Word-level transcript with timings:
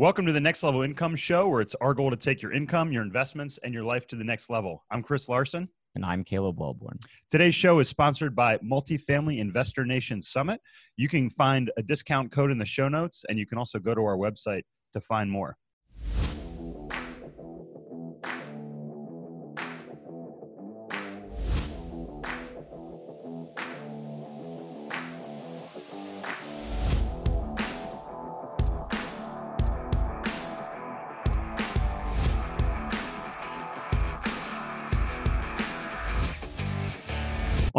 Welcome 0.00 0.24
to 0.24 0.32
the 0.32 0.40
Next 0.40 0.62
Level 0.62 0.80
Income 0.80 1.16
Show, 1.16 1.46
where 1.46 1.60
it's 1.60 1.74
our 1.74 1.92
goal 1.92 2.08
to 2.08 2.16
take 2.16 2.40
your 2.40 2.54
income, 2.54 2.90
your 2.90 3.02
investments, 3.02 3.58
and 3.62 3.74
your 3.74 3.84
life 3.84 4.06
to 4.06 4.16
the 4.16 4.24
next 4.24 4.48
level. 4.48 4.82
I'm 4.90 5.02
Chris 5.02 5.28
Larsen. 5.28 5.68
And 5.94 6.06
I'm 6.06 6.24
Caleb 6.24 6.58
Wellborn. 6.58 6.98
Today's 7.30 7.54
show 7.54 7.80
is 7.80 7.88
sponsored 7.90 8.34
by 8.34 8.56
Multifamily 8.64 9.40
Investor 9.40 9.84
Nation 9.84 10.22
Summit. 10.22 10.62
You 10.96 11.06
can 11.10 11.28
find 11.28 11.70
a 11.76 11.82
discount 11.82 12.32
code 12.32 12.50
in 12.50 12.56
the 12.56 12.64
show 12.64 12.88
notes, 12.88 13.26
and 13.28 13.38
you 13.38 13.46
can 13.46 13.58
also 13.58 13.78
go 13.78 13.94
to 13.94 14.00
our 14.00 14.16
website 14.16 14.62
to 14.94 15.02
find 15.02 15.30
more. 15.30 15.58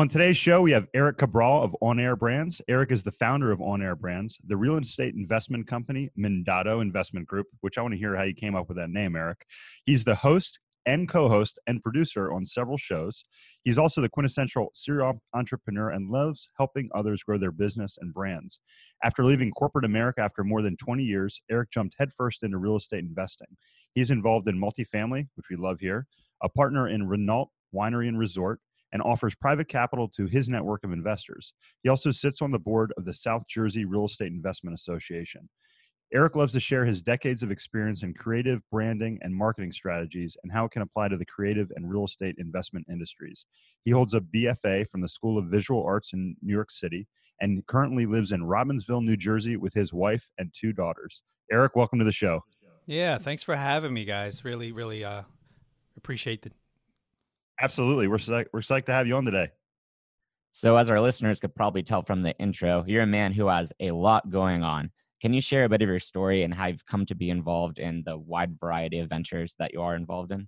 On 0.02 0.10
today's 0.10 0.36
show, 0.36 0.64
we 0.64 0.72
have 0.72 0.88
Erik 0.96 1.20
Cabral 1.20 1.62
of 1.62 1.76
On 1.80 2.00
Air 2.00 2.16
Brands. 2.16 2.60
Erik 2.68 2.92
is 2.92 3.04
the 3.04 3.12
founder 3.12 3.52
of 3.52 3.62
On 3.62 3.84
Air 3.84 3.96
Brands, 3.96 4.40
the 4.48 4.58
real 4.58 4.76
estate 4.78 5.14
investment 5.14 5.68
company, 5.68 6.10
Mindado 6.18 6.82
Investment 6.82 7.28
Group, 7.28 7.46
which 7.60 7.78
I 7.78 7.84
want 7.84 7.94
to 7.94 8.00
hear 8.00 8.16
how 8.16 8.24
you 8.24 8.34
came 8.34 8.56
up 8.56 8.68
with 8.68 8.78
that 8.78 8.90
name, 8.90 9.16
Erik. 9.16 9.46
He's 9.86 10.04
the 10.04 10.16
host 10.16 10.58
and 10.88 11.08
co 11.08 11.30
host 11.30 11.60
and 11.68 11.84
producer 11.84 12.34
on 12.34 12.48
several 12.48 12.78
shows. 12.78 13.24
He's 13.64 13.78
also 13.78 14.02
the 14.02 14.10
quintessential 14.10 14.72
serial 14.74 15.22
entrepreneur 15.36 15.92
and 15.92 16.10
loves 16.10 16.50
helping 16.58 16.90
others 16.96 17.22
grow 17.22 17.38
their 17.38 17.52
business 17.52 18.00
and 18.02 18.12
brands. 18.12 18.60
After 19.04 19.24
leaving 19.24 19.52
corporate 19.52 19.86
America 19.86 20.22
after 20.22 20.44
more 20.44 20.64
than 20.64 20.78
20 20.78 21.04
years, 21.04 21.40
Erik 21.52 21.70
jumped 21.70 21.94
headfirst 22.00 22.42
into 22.42 22.58
real 22.58 22.78
estate 22.78 23.04
investing. 23.04 23.56
He's 23.94 24.10
involved 24.10 24.48
in 24.48 24.60
multifamily, 24.60 25.28
which 25.36 25.50
we 25.52 25.58
love 25.58 25.80
here, 25.80 26.08
a 26.42 26.50
partner 26.50 26.88
in 26.88 27.08
Renault 27.08 27.52
Winery 27.72 28.08
and 28.08 28.18
Resort, 28.18 28.60
and 28.94 29.02
offers 29.02 29.36
private 29.36 29.68
capital 29.68 30.08
to 30.10 30.26
his 30.26 30.50
network 30.50 30.84
of 30.84 30.92
investors. 30.92 31.54
He 31.84 31.90
also 31.90 32.12
sits 32.12 32.42
on 32.42 32.52
the 32.52 32.60
board 32.60 32.94
of 32.98 33.06
the 33.06 33.14
South 33.14 33.44
Jersey 33.50 33.86
Real 33.86 34.06
Estate 34.06 34.32
Investment 34.32 34.74
Association. 34.74 35.50
Erik 36.14 36.36
loves 36.36 36.52
to 36.52 36.60
share 36.60 36.86
his 36.86 37.02
decades 37.02 37.42
of 37.42 37.52
experience 37.52 38.04
in 38.04 38.14
creative 38.14 38.62
branding 38.70 39.18
and 39.22 39.34
marketing 39.34 39.72
strategies 39.72 40.36
and 40.44 40.52
how 40.52 40.66
it 40.66 40.72
can 40.72 40.82
apply 40.82 41.08
to 41.08 41.16
the 41.16 41.26
creative 41.26 41.72
and 41.76 41.90
real 41.90 42.04
estate 42.04 42.36
investment 42.38 42.86
industries. 42.92 43.46
He 43.86 43.92
holds 43.92 44.14
a 44.14 44.20
BFA 44.20 44.90
from 44.90 45.00
the 45.00 45.08
School 45.08 45.38
of 45.38 45.46
Visual 45.46 45.86
Arts 45.86 46.12
in 46.12 46.36
New 46.42 46.54
York 46.54 46.70
City 46.70 47.08
and 47.40 47.66
currently 47.66 48.06
lives 48.06 48.34
in 48.34 48.42
Robbinsville, 48.42 49.04
New 49.04 49.16
Jersey 49.16 49.56
with 49.56 49.74
his 49.74 49.94
wife 49.94 50.30
and 50.38 50.54
two 50.54 50.74
daughters. 50.74 51.24
Erik, 51.50 51.78
welcome 51.78 52.00
to 52.00 52.06
the 52.06 52.12
show. 52.12 52.42
Yeah, 52.88 53.18
thanks 53.18 53.42
for 53.42 53.56
having 53.56 53.94
me, 53.94 54.04
guys. 54.04 54.44
Really, 54.44 54.74
really 54.74 55.06
uh, 55.06 55.24
appreciate 55.96 56.42
the 56.42 56.52
Absolutely. 57.62 58.08
We're 58.08 58.18
psyched, 58.18 58.48
we're 58.52 58.62
psyched 58.62 58.86
to 58.86 58.92
have 58.94 59.08
you 59.08 59.16
on 59.16 59.26
today. 59.26 59.50
So, 60.52 60.76
as 60.76 60.90
our 60.90 61.00
listeners 61.00 61.40
could 61.40 61.56
probably 61.56 61.84
tell 61.84 62.02
from 62.02 62.24
the 62.24 62.38
intro, 62.38 62.84
you're 62.86 63.04
a 63.04 63.08
man 63.08 63.32
who 63.32 63.48
has 63.48 63.72
a 63.80 63.92
lot 63.92 64.30
going 64.30 64.64
on. 64.64 64.92
Can 65.22 65.34
you 65.34 65.42
share 65.42 65.64
a 65.64 65.70
bit 65.70 65.82
of 65.82 65.88
your 65.88 66.00
story 66.00 66.44
and 66.44 66.54
how 66.54 66.66
you've 66.66 66.86
come 66.86 67.06
to 67.06 67.16
be 67.16 67.30
involved 67.30 67.78
in 67.78 68.04
the 68.06 68.18
wide 68.18 68.60
variety 68.60 69.00
of 69.00 69.10
ventures 69.10 69.56
that 69.60 69.72
you 69.72 69.82
are 69.82 69.96
involved 69.96 70.32
in? 70.32 70.48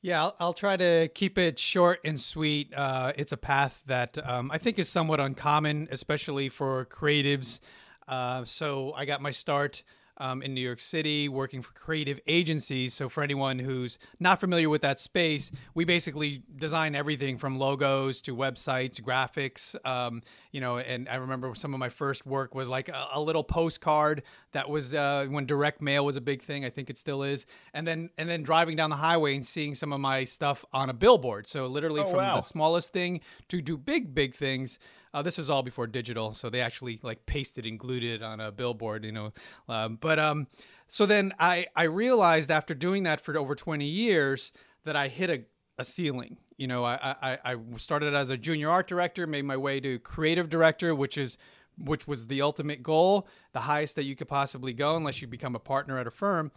Yeah, 0.00 0.22
I'll, 0.22 0.36
I'll 0.38 0.52
try 0.52 0.76
to 0.76 1.08
keep 1.14 1.36
it 1.36 1.58
short 1.58 2.00
and 2.04 2.18
sweet. 2.18 2.72
Uh, 2.72 3.12
it's 3.16 3.32
a 3.32 3.36
path 3.36 3.82
that 3.86 4.16
um, 4.26 4.50
I 4.52 4.58
think 4.58 4.78
is 4.78 4.88
somewhat 4.88 5.18
uncommon, 5.18 5.88
especially 5.90 6.48
for 6.48 6.86
creatives. 6.86 7.60
Uh, 8.06 8.44
so 8.44 8.92
I 8.94 9.04
got 9.04 9.20
my 9.20 9.32
start 9.32 9.82
um, 10.18 10.42
in 10.42 10.54
New 10.54 10.60
York 10.60 10.80
City 10.80 11.28
working 11.28 11.62
for 11.62 11.72
creative 11.72 12.20
agencies. 12.26 12.94
So, 12.94 13.08
for 13.08 13.22
anyone 13.22 13.58
who's 13.58 13.98
not 14.20 14.40
familiar 14.40 14.68
with 14.68 14.82
that 14.82 14.98
space, 14.98 15.50
we 15.74 15.84
basically 15.84 16.42
design 16.56 16.94
everything 16.94 17.36
from 17.36 17.58
logos 17.58 18.20
to 18.22 18.36
websites, 18.36 19.00
graphics. 19.00 19.74
Um, 19.86 20.22
you 20.52 20.60
know, 20.60 20.78
and 20.78 21.08
I 21.08 21.16
remember 21.16 21.54
some 21.54 21.74
of 21.74 21.80
my 21.80 21.88
first 21.88 22.26
work 22.26 22.54
was 22.54 22.68
like 22.68 22.88
a, 22.88 23.08
a 23.14 23.20
little 23.20 23.44
postcard 23.44 24.22
that 24.52 24.68
was 24.68 24.94
uh, 24.94 25.26
when 25.28 25.46
direct 25.46 25.82
mail 25.82 26.04
was 26.04 26.16
a 26.16 26.20
big 26.20 26.42
thing. 26.42 26.64
I 26.64 26.70
think 26.70 26.90
it 26.90 26.98
still 26.98 27.22
is. 27.22 27.46
And 27.74 27.86
then 27.86 28.10
and 28.18 28.28
then 28.28 28.42
driving 28.42 28.76
down 28.76 28.90
the 28.90 28.96
highway 28.96 29.34
and 29.34 29.46
seeing 29.46 29.74
some 29.74 29.92
of 29.92 30.00
my 30.00 30.24
stuff 30.24 30.64
on 30.72 30.90
a 30.90 30.94
billboard. 30.94 31.46
So 31.46 31.66
literally 31.66 32.00
oh, 32.00 32.06
from 32.06 32.18
wow. 32.18 32.36
the 32.36 32.40
smallest 32.40 32.92
thing 32.92 33.20
to 33.48 33.60
do 33.60 33.76
big 33.76 34.14
big 34.14 34.34
things. 34.34 34.78
Uh, 35.16 35.22
this 35.22 35.38
was 35.38 35.48
all 35.48 35.62
before 35.62 35.86
digital, 35.86 36.34
so 36.34 36.50
they 36.50 36.60
actually 36.60 37.00
like 37.02 37.24
pasted 37.24 37.64
and 37.64 37.78
glued 37.78 38.04
it 38.04 38.22
on 38.22 38.38
a 38.38 38.52
billboard, 38.52 39.02
you 39.02 39.12
know. 39.12 39.32
Um, 39.66 39.96
but 39.98 40.18
um, 40.18 40.46
so 40.88 41.06
then 41.06 41.32
I 41.40 41.68
I 41.74 41.84
realized 41.84 42.50
after 42.50 42.74
doing 42.74 43.04
that 43.04 43.22
for 43.22 43.34
over 43.38 43.54
20 43.54 43.86
years 43.86 44.52
that 44.84 44.94
I 44.94 45.08
hit 45.08 45.30
a, 45.30 45.42
a 45.78 45.84
ceiling. 45.84 46.36
You 46.58 46.66
know, 46.66 46.84
I, 46.84 47.16
I 47.22 47.38
I 47.52 47.56
started 47.78 48.12
as 48.12 48.28
a 48.28 48.36
junior 48.36 48.68
art 48.68 48.88
director, 48.88 49.26
made 49.26 49.46
my 49.46 49.56
way 49.56 49.80
to 49.80 49.98
creative 50.00 50.50
director, 50.50 50.94
which 50.94 51.16
is 51.16 51.38
which 51.78 52.06
was 52.06 52.26
the 52.26 52.42
ultimate 52.42 52.82
goal, 52.82 53.26
the 53.54 53.60
highest 53.60 53.96
that 53.96 54.04
you 54.04 54.16
could 54.16 54.28
possibly 54.28 54.74
go, 54.74 54.96
unless 54.96 55.22
you 55.22 55.28
become 55.28 55.56
a 55.56 55.58
partner 55.58 55.98
at 55.98 56.06
a 56.06 56.10
firm. 56.10 56.52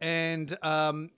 And 0.00 0.56
um, 0.62 1.10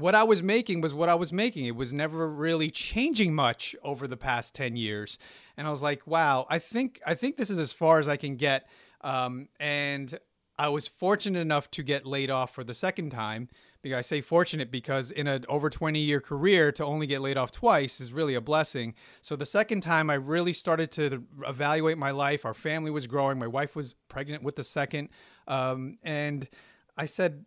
what 0.00 0.14
I 0.14 0.24
was 0.24 0.42
making 0.42 0.80
was 0.80 0.94
what 0.94 1.08
I 1.08 1.14
was 1.14 1.32
making. 1.32 1.66
It 1.66 1.76
was 1.76 1.92
never 1.92 2.30
really 2.30 2.70
changing 2.70 3.34
much 3.34 3.74
over 3.82 4.06
the 4.06 4.16
past 4.16 4.54
10 4.54 4.76
years. 4.76 5.18
And 5.56 5.66
I 5.66 5.70
was 5.70 5.82
like, 5.82 6.06
wow, 6.06 6.46
I 6.48 6.58
think 6.58 7.00
I 7.06 7.14
think 7.14 7.36
this 7.36 7.50
is 7.50 7.58
as 7.58 7.72
far 7.72 7.98
as 7.98 8.08
I 8.08 8.16
can 8.16 8.36
get. 8.36 8.68
Um, 9.00 9.48
and 9.60 10.18
I 10.58 10.68
was 10.70 10.88
fortunate 10.88 11.38
enough 11.38 11.70
to 11.72 11.82
get 11.82 12.04
laid 12.04 12.30
off 12.30 12.54
for 12.54 12.64
the 12.64 12.74
second 12.74 13.10
time. 13.10 13.48
Because 13.80 13.98
I 13.98 14.00
say 14.00 14.20
fortunate 14.20 14.72
because 14.72 15.12
in 15.12 15.28
an 15.28 15.44
over 15.48 15.70
20 15.70 16.00
year 16.00 16.20
career 16.20 16.72
to 16.72 16.84
only 16.84 17.06
get 17.06 17.20
laid 17.20 17.36
off 17.36 17.52
twice 17.52 18.00
is 18.00 18.12
really 18.12 18.34
a 18.34 18.40
blessing. 18.40 18.94
So 19.20 19.36
the 19.36 19.46
second 19.46 19.82
time 19.82 20.10
I 20.10 20.14
really 20.14 20.52
started 20.52 20.90
to 20.92 21.22
evaluate 21.46 21.96
my 21.96 22.10
life. 22.10 22.44
Our 22.44 22.54
family 22.54 22.90
was 22.90 23.06
growing. 23.06 23.38
My 23.38 23.46
wife 23.46 23.76
was 23.76 23.94
pregnant 24.08 24.42
with 24.42 24.56
the 24.56 24.64
second. 24.64 25.10
Um, 25.46 25.98
and 26.02 26.48
I 26.96 27.06
said, 27.06 27.44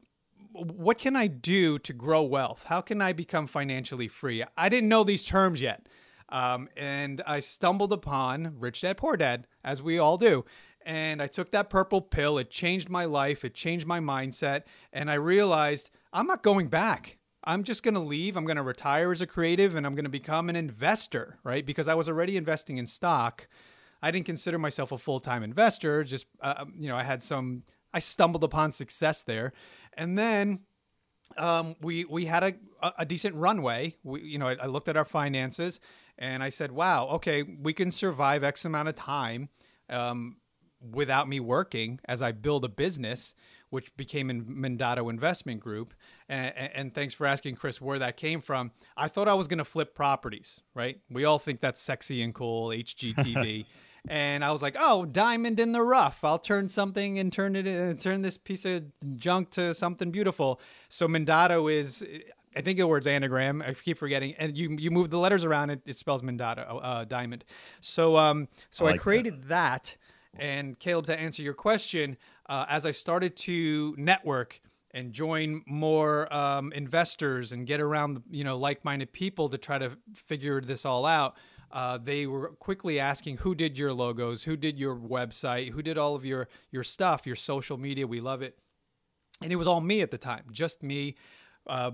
what 0.54 0.98
can 0.98 1.16
I 1.16 1.28
do 1.28 1.80
to 1.80 1.94
grow 1.94 2.24
wealth? 2.24 2.66
How 2.66 2.82
can 2.82 3.02
I 3.02 3.14
become 3.14 3.48
financially 3.48 4.08
free? 4.08 4.44
I 4.58 4.70
didn't 4.70 4.90
know 4.90 5.04
these 5.04 5.26
terms 5.26 5.62
yet. 5.62 5.88
Um, 6.30 6.70
and 6.78 7.22
I 7.28 7.40
stumbled 7.40 7.92
upon 7.92 8.56
Rich 8.60 8.82
Dad 8.82 8.98
Poor 8.98 9.18
Dad, 9.18 9.48
as 9.64 9.82
we 9.82 10.00
all 10.00 10.18
do. 10.18 10.46
And 10.86 11.22
I 11.22 11.28
took 11.28 11.52
that 11.52 11.70
purple 11.70 12.02
pill. 12.02 12.38
It 12.38 12.50
changed 12.50 12.90
my 12.90 13.06
life, 13.06 13.46
it 13.46 13.54
changed 13.54 13.86
my 13.86 14.00
mindset. 14.00 14.64
And 14.94 15.12
I 15.12 15.16
realized 15.16 15.92
I'm 16.14 16.28
not 16.28 16.44
going 16.44 16.68
back. 16.68 17.18
I'm 17.44 17.64
just 17.64 17.84
going 17.84 17.96
to 17.96 18.00
leave. 18.00 18.38
I'm 18.38 18.46
going 18.46 18.58
to 18.58 18.64
retire 18.64 19.12
as 19.12 19.22
a 19.22 19.28
creative 19.28 19.76
and 19.76 19.86
I'm 19.86 19.96
going 19.96 20.06
to 20.06 20.10
become 20.10 20.48
an 20.48 20.56
investor, 20.56 21.40
right? 21.44 21.66
Because 21.66 21.88
I 21.88 21.96
was 21.96 22.08
already 22.08 22.38
investing 22.38 22.78
in 22.78 22.86
stock. 22.86 23.48
I 24.02 24.12
didn't 24.12 24.26
consider 24.26 24.60
myself 24.60 24.92
a 24.92 24.98
full 24.98 25.20
time 25.20 25.44
investor. 25.44 26.04
Just, 26.04 26.28
uh, 26.42 26.66
you 26.78 26.88
know, 26.88 26.96
I 26.96 27.04
had 27.04 27.24
some, 27.24 27.64
I 27.94 28.00
stumbled 28.00 28.44
upon 28.44 28.72
success 28.72 29.24
there. 29.24 29.54
And 29.94 30.18
then 30.18 30.62
um, 31.38 31.76
we 31.82 32.06
we 32.06 32.26
had 32.26 32.44
a, 32.44 32.94
a 32.98 33.06
decent 33.06 33.36
runway. 33.36 33.96
We, 34.04 34.22
you 34.22 34.38
know, 34.38 34.48
I, 34.48 34.58
I, 34.62 34.66
looked 34.66 34.90
at 34.90 34.98
our 34.98 35.06
finances 35.06 35.80
and 36.18 36.44
I 36.44 36.50
said, 36.50 36.72
"Wow, 36.72 37.08
okay, 37.10 37.44
we 37.44 37.74
can 37.74 37.92
survive 37.92 38.44
X 38.44 38.66
amount 38.66 38.90
of 38.90 38.96
time 38.96 39.50
um, 39.90 40.38
without 40.92 41.30
me 41.30 41.40
working 41.40 42.00
as 42.06 42.22
I 42.22 42.32
build 42.32 42.66
a 42.66 42.70
business." 42.70 43.36
Which 43.70 43.96
became 43.96 44.30
in 44.30 44.44
Mindado 44.44 45.10
Investment 45.10 45.62
Group, 45.62 45.94
and, 46.28 46.54
and 46.58 46.94
thanks 46.94 47.14
for 47.14 47.26
asking, 47.26 47.56
Chris, 47.56 47.80
where 47.80 48.00
that 48.00 48.18
came 48.18 48.42
from. 48.42 48.72
I 48.98 49.08
thought 49.08 49.30
I 49.30 49.34
was 49.34 49.48
going 49.48 49.60
to 49.60 49.64
flip 49.64 49.96
properties, 49.96 50.62
right? 50.76 51.00
We 51.10 51.24
all 51.24 51.40
think 51.40 51.62
that's 51.62 51.80
sexy 51.80 52.22
and 52.22 52.36
cool, 52.36 52.68
HGTV. 52.68 53.66
and 54.08 54.44
I 54.44 54.52
was 54.52 54.62
like, 54.62 54.76
"Oh, 54.80 55.06
diamond 55.06 55.60
in 55.60 55.72
the 55.72 55.82
rough. 55.82 56.24
I'll 56.24 56.40
turn 56.40 56.70
something 56.70 57.20
and 57.20 57.32
turn 57.32 57.56
it 57.56 57.68
in, 57.68 57.98
turn 57.98 58.22
this 58.22 58.38
piece 58.38 58.66
of 58.66 58.84
junk 59.18 59.52
to 59.52 59.74
something 59.74 60.12
beautiful." 60.12 60.60
So 60.90 61.08
Mindado 61.08 61.72
is 61.72 62.06
I 62.56 62.62
think 62.62 62.78
the 62.78 62.88
word's 62.88 63.08
anagram. 63.08 63.62
I 63.62 63.74
keep 63.74 63.98
forgetting. 63.98 64.36
And 64.38 64.58
you 64.58 64.76
you 64.78 64.92
move 64.92 65.10
the 65.10 65.18
letters 65.18 65.46
around, 65.46 65.70
it, 65.70 65.82
it 65.86 65.96
spells 65.96 66.22
Mindado, 66.22 66.80
uh, 66.82 67.06
diamond. 67.06 67.46
So 67.80 68.18
um 68.18 68.48
so 68.70 68.86
I, 68.86 68.92
like 68.92 69.00
I 69.00 69.04
created 69.04 69.44
that. 69.46 69.84
that. 69.84 69.98
And 70.42 70.80
Caleb, 70.80 71.06
to 71.06 71.20
answer 71.20 71.44
your 71.44 71.54
question, 71.54 72.18
uh, 72.48 72.66
as 72.70 72.86
I 72.86 72.92
started 72.92 73.36
to 73.38 73.94
network 73.98 74.62
and 74.92 75.12
join 75.12 75.62
more 75.66 76.34
um, 76.34 76.72
investors 76.74 77.52
and 77.54 77.66
get 77.66 77.80
around 77.80 78.24
you 78.30 78.44
know 78.44 78.58
like-minded 78.58 79.12
people 79.14 79.50
to 79.50 79.58
try 79.58 79.78
to 79.78 79.92
figure 80.14 80.62
this 80.62 80.86
all 80.86 81.06
out 81.06 81.36
uh, 81.72 81.98
they 81.98 82.28
were 82.28 82.50
quickly 82.50 83.00
asking 83.00 83.38
who 83.38 83.56
did 83.56 83.78
your 83.78 83.94
logos, 83.94 84.44
who 84.44 84.58
did 84.58 84.78
your 84.78 84.96
website, 84.96 85.70
who 85.70 85.82
did 85.82 85.98
all 85.98 86.16
of 86.16 86.26
your 86.26 86.48
your 86.72 86.84
stuff, 86.84 87.26
your 87.26 87.36
social 87.36 87.78
media. 87.78 88.06
We 88.06 88.20
love 88.22 88.42
it, 88.42 88.58
and 89.42 89.52
it 89.52 89.56
was 89.56 89.68
all 89.68 89.82
me 89.82 90.02
at 90.02 90.12
the 90.12 90.18
time, 90.18 90.44
just 90.52 90.84
me 90.84 91.16
uh, 91.68 91.92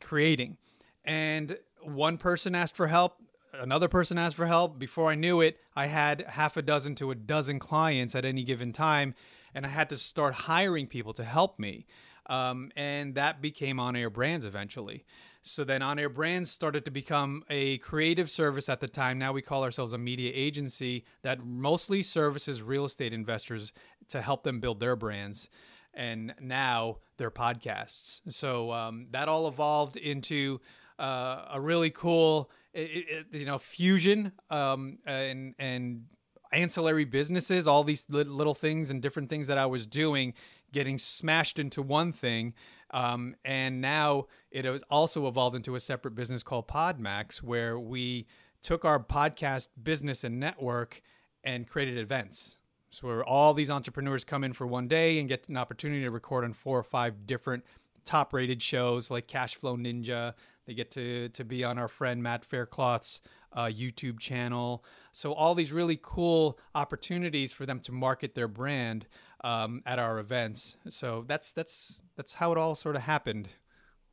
creating. 0.00 0.56
And 1.04 1.58
one 1.82 2.18
person 2.18 2.54
asked 2.54 2.76
for 2.76 2.86
help, 2.86 3.20
another 3.52 3.88
person 3.88 4.18
asked 4.18 4.36
for 4.36 4.46
help. 4.46 4.78
Before 4.78 5.10
I 5.10 5.14
knew 5.14 5.40
it, 5.40 5.58
I 5.76 5.86
had 5.86 6.22
half 6.28 6.56
a 6.56 6.62
dozen 6.62 6.94
to 6.96 7.10
a 7.10 7.14
dozen 7.14 7.58
clients 7.58 8.14
at 8.14 8.24
any 8.24 8.44
given 8.44 8.72
time, 8.72 9.14
and 9.54 9.64
I 9.66 9.68
had 9.68 9.88
to 9.90 9.96
start 9.96 10.34
hiring 10.34 10.86
people 10.86 11.12
to 11.14 11.24
help 11.24 11.58
me. 11.58 11.86
Um, 12.26 12.70
and 12.76 13.14
that 13.16 13.42
became 13.42 13.78
On 13.78 13.94
Air 13.96 14.10
Brands 14.10 14.44
eventually. 14.44 15.04
So 15.42 15.62
then 15.62 15.82
On 15.82 15.98
Air 15.98 16.08
Brands 16.08 16.50
started 16.50 16.86
to 16.86 16.90
become 16.90 17.44
a 17.50 17.78
creative 17.78 18.30
service 18.30 18.68
at 18.70 18.80
the 18.80 18.88
time. 18.88 19.18
Now 19.18 19.32
we 19.32 19.42
call 19.42 19.62
ourselves 19.62 19.92
a 19.92 19.98
media 19.98 20.32
agency 20.34 21.04
that 21.22 21.44
mostly 21.44 22.02
services 22.02 22.62
real 22.62 22.86
estate 22.86 23.12
investors 23.12 23.72
to 24.08 24.22
help 24.22 24.42
them 24.42 24.60
build 24.60 24.80
their 24.80 24.96
brands. 24.96 25.50
And 25.92 26.34
now 26.40 26.98
they're 27.18 27.30
podcasts. 27.30 28.22
So 28.28 28.72
um, 28.72 29.06
that 29.10 29.28
all 29.28 29.46
evolved 29.46 29.96
into 29.96 30.60
uh, 30.98 31.48
a 31.52 31.60
really 31.60 31.90
cool, 31.90 32.50
you 32.72 33.44
know, 33.44 33.58
fusion 33.58 34.32
um, 34.50 34.98
and 35.06 35.54
and 35.58 36.04
ancillary 36.52 37.04
businesses, 37.04 37.66
all 37.66 37.84
these 37.84 38.06
little 38.08 38.54
things 38.54 38.90
and 38.90 39.02
different 39.02 39.28
things 39.28 39.48
that 39.48 39.58
I 39.58 39.66
was 39.66 39.86
doing, 39.86 40.34
getting 40.74 40.98
smashed 40.98 41.58
into 41.58 41.80
one 41.80 42.12
thing 42.12 42.52
um, 42.94 43.34
and 43.44 43.80
now 43.80 44.26
it 44.52 44.64
has 44.64 44.84
also 44.88 45.26
evolved 45.26 45.56
into 45.56 45.74
a 45.74 45.80
separate 45.80 46.14
business 46.14 46.44
called 46.44 46.68
Podmax, 46.68 47.42
where 47.42 47.78
we 47.78 48.24
took 48.62 48.84
our 48.84 49.00
podcast 49.00 49.68
business 49.82 50.22
and 50.22 50.38
network 50.38 51.02
and 51.42 51.68
created 51.68 51.98
events. 51.98 52.58
So 52.90 53.08
where 53.08 53.24
all 53.24 53.52
these 53.52 53.68
entrepreneurs 53.68 54.24
come 54.24 54.44
in 54.44 54.52
for 54.52 54.64
one 54.68 54.86
day 54.86 55.18
and 55.18 55.28
get 55.28 55.48
an 55.48 55.56
opportunity 55.56 56.02
to 56.02 56.10
record 56.12 56.44
on 56.44 56.52
four 56.52 56.78
or 56.78 56.84
five 56.84 57.26
different 57.26 57.64
top 58.04 58.32
rated 58.32 58.62
shows 58.62 59.10
like 59.10 59.26
Cashflow 59.26 59.76
Ninja. 59.76 60.34
They 60.64 60.74
get 60.74 60.92
to 60.92 61.28
to 61.30 61.44
be 61.44 61.64
on 61.64 61.78
our 61.78 61.88
friend 61.88 62.22
Matt 62.22 62.44
Faircloth's 62.44 63.20
uh, 63.52 63.64
YouTube 63.64 64.20
channel. 64.20 64.84
So 65.10 65.32
all 65.32 65.56
these 65.56 65.72
really 65.72 65.98
cool 66.00 66.58
opportunities 66.76 67.52
for 67.52 67.66
them 67.66 67.80
to 67.80 67.92
market 67.92 68.36
their 68.36 68.48
brand 68.48 69.06
um, 69.44 69.82
at 69.86 70.00
our 70.00 70.18
events. 70.18 70.78
So 70.88 71.24
that's 71.28 71.52
that's 71.52 72.02
that's 72.16 72.34
how 72.34 72.50
it 72.50 72.58
all 72.58 72.74
sort 72.74 72.96
of 72.96 73.02
happened 73.02 73.48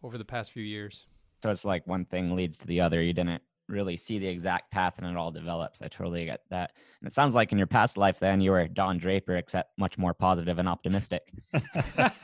over 0.04 0.18
the 0.18 0.26
past 0.26 0.52
few 0.52 0.64
years. 0.64 1.08
So 1.42 1.50
it's 1.50 1.66
like 1.66 1.88
one 1.88 2.06
thing 2.06 2.36
leads 2.36 2.60
to 2.60 2.68
the 2.68 2.82
other. 2.82 3.02
You 3.02 3.14
didn't 3.14 3.42
really 3.68 3.96
see 3.96 4.20
the 4.20 4.28
exact 4.28 4.70
path 4.70 4.98
and 4.98 5.08
it 5.08 5.16
all 5.16 5.32
develops. 5.32 5.82
I 5.82 5.88
totally 5.88 6.26
get 6.26 6.42
that. 6.50 6.74
And 7.00 7.08
it 7.08 7.14
sounds 7.14 7.34
like 7.34 7.52
in 7.52 7.58
your 7.58 7.68
past 7.68 7.98
life, 7.98 8.20
then 8.20 8.42
you 8.42 8.52
were 8.52 8.68
Don 8.68 8.98
Draper, 8.98 9.38
except 9.38 9.78
much 9.80 9.98
more 9.98 10.14
positive 10.14 10.60
and 10.60 10.68
optimistic. 10.68 11.34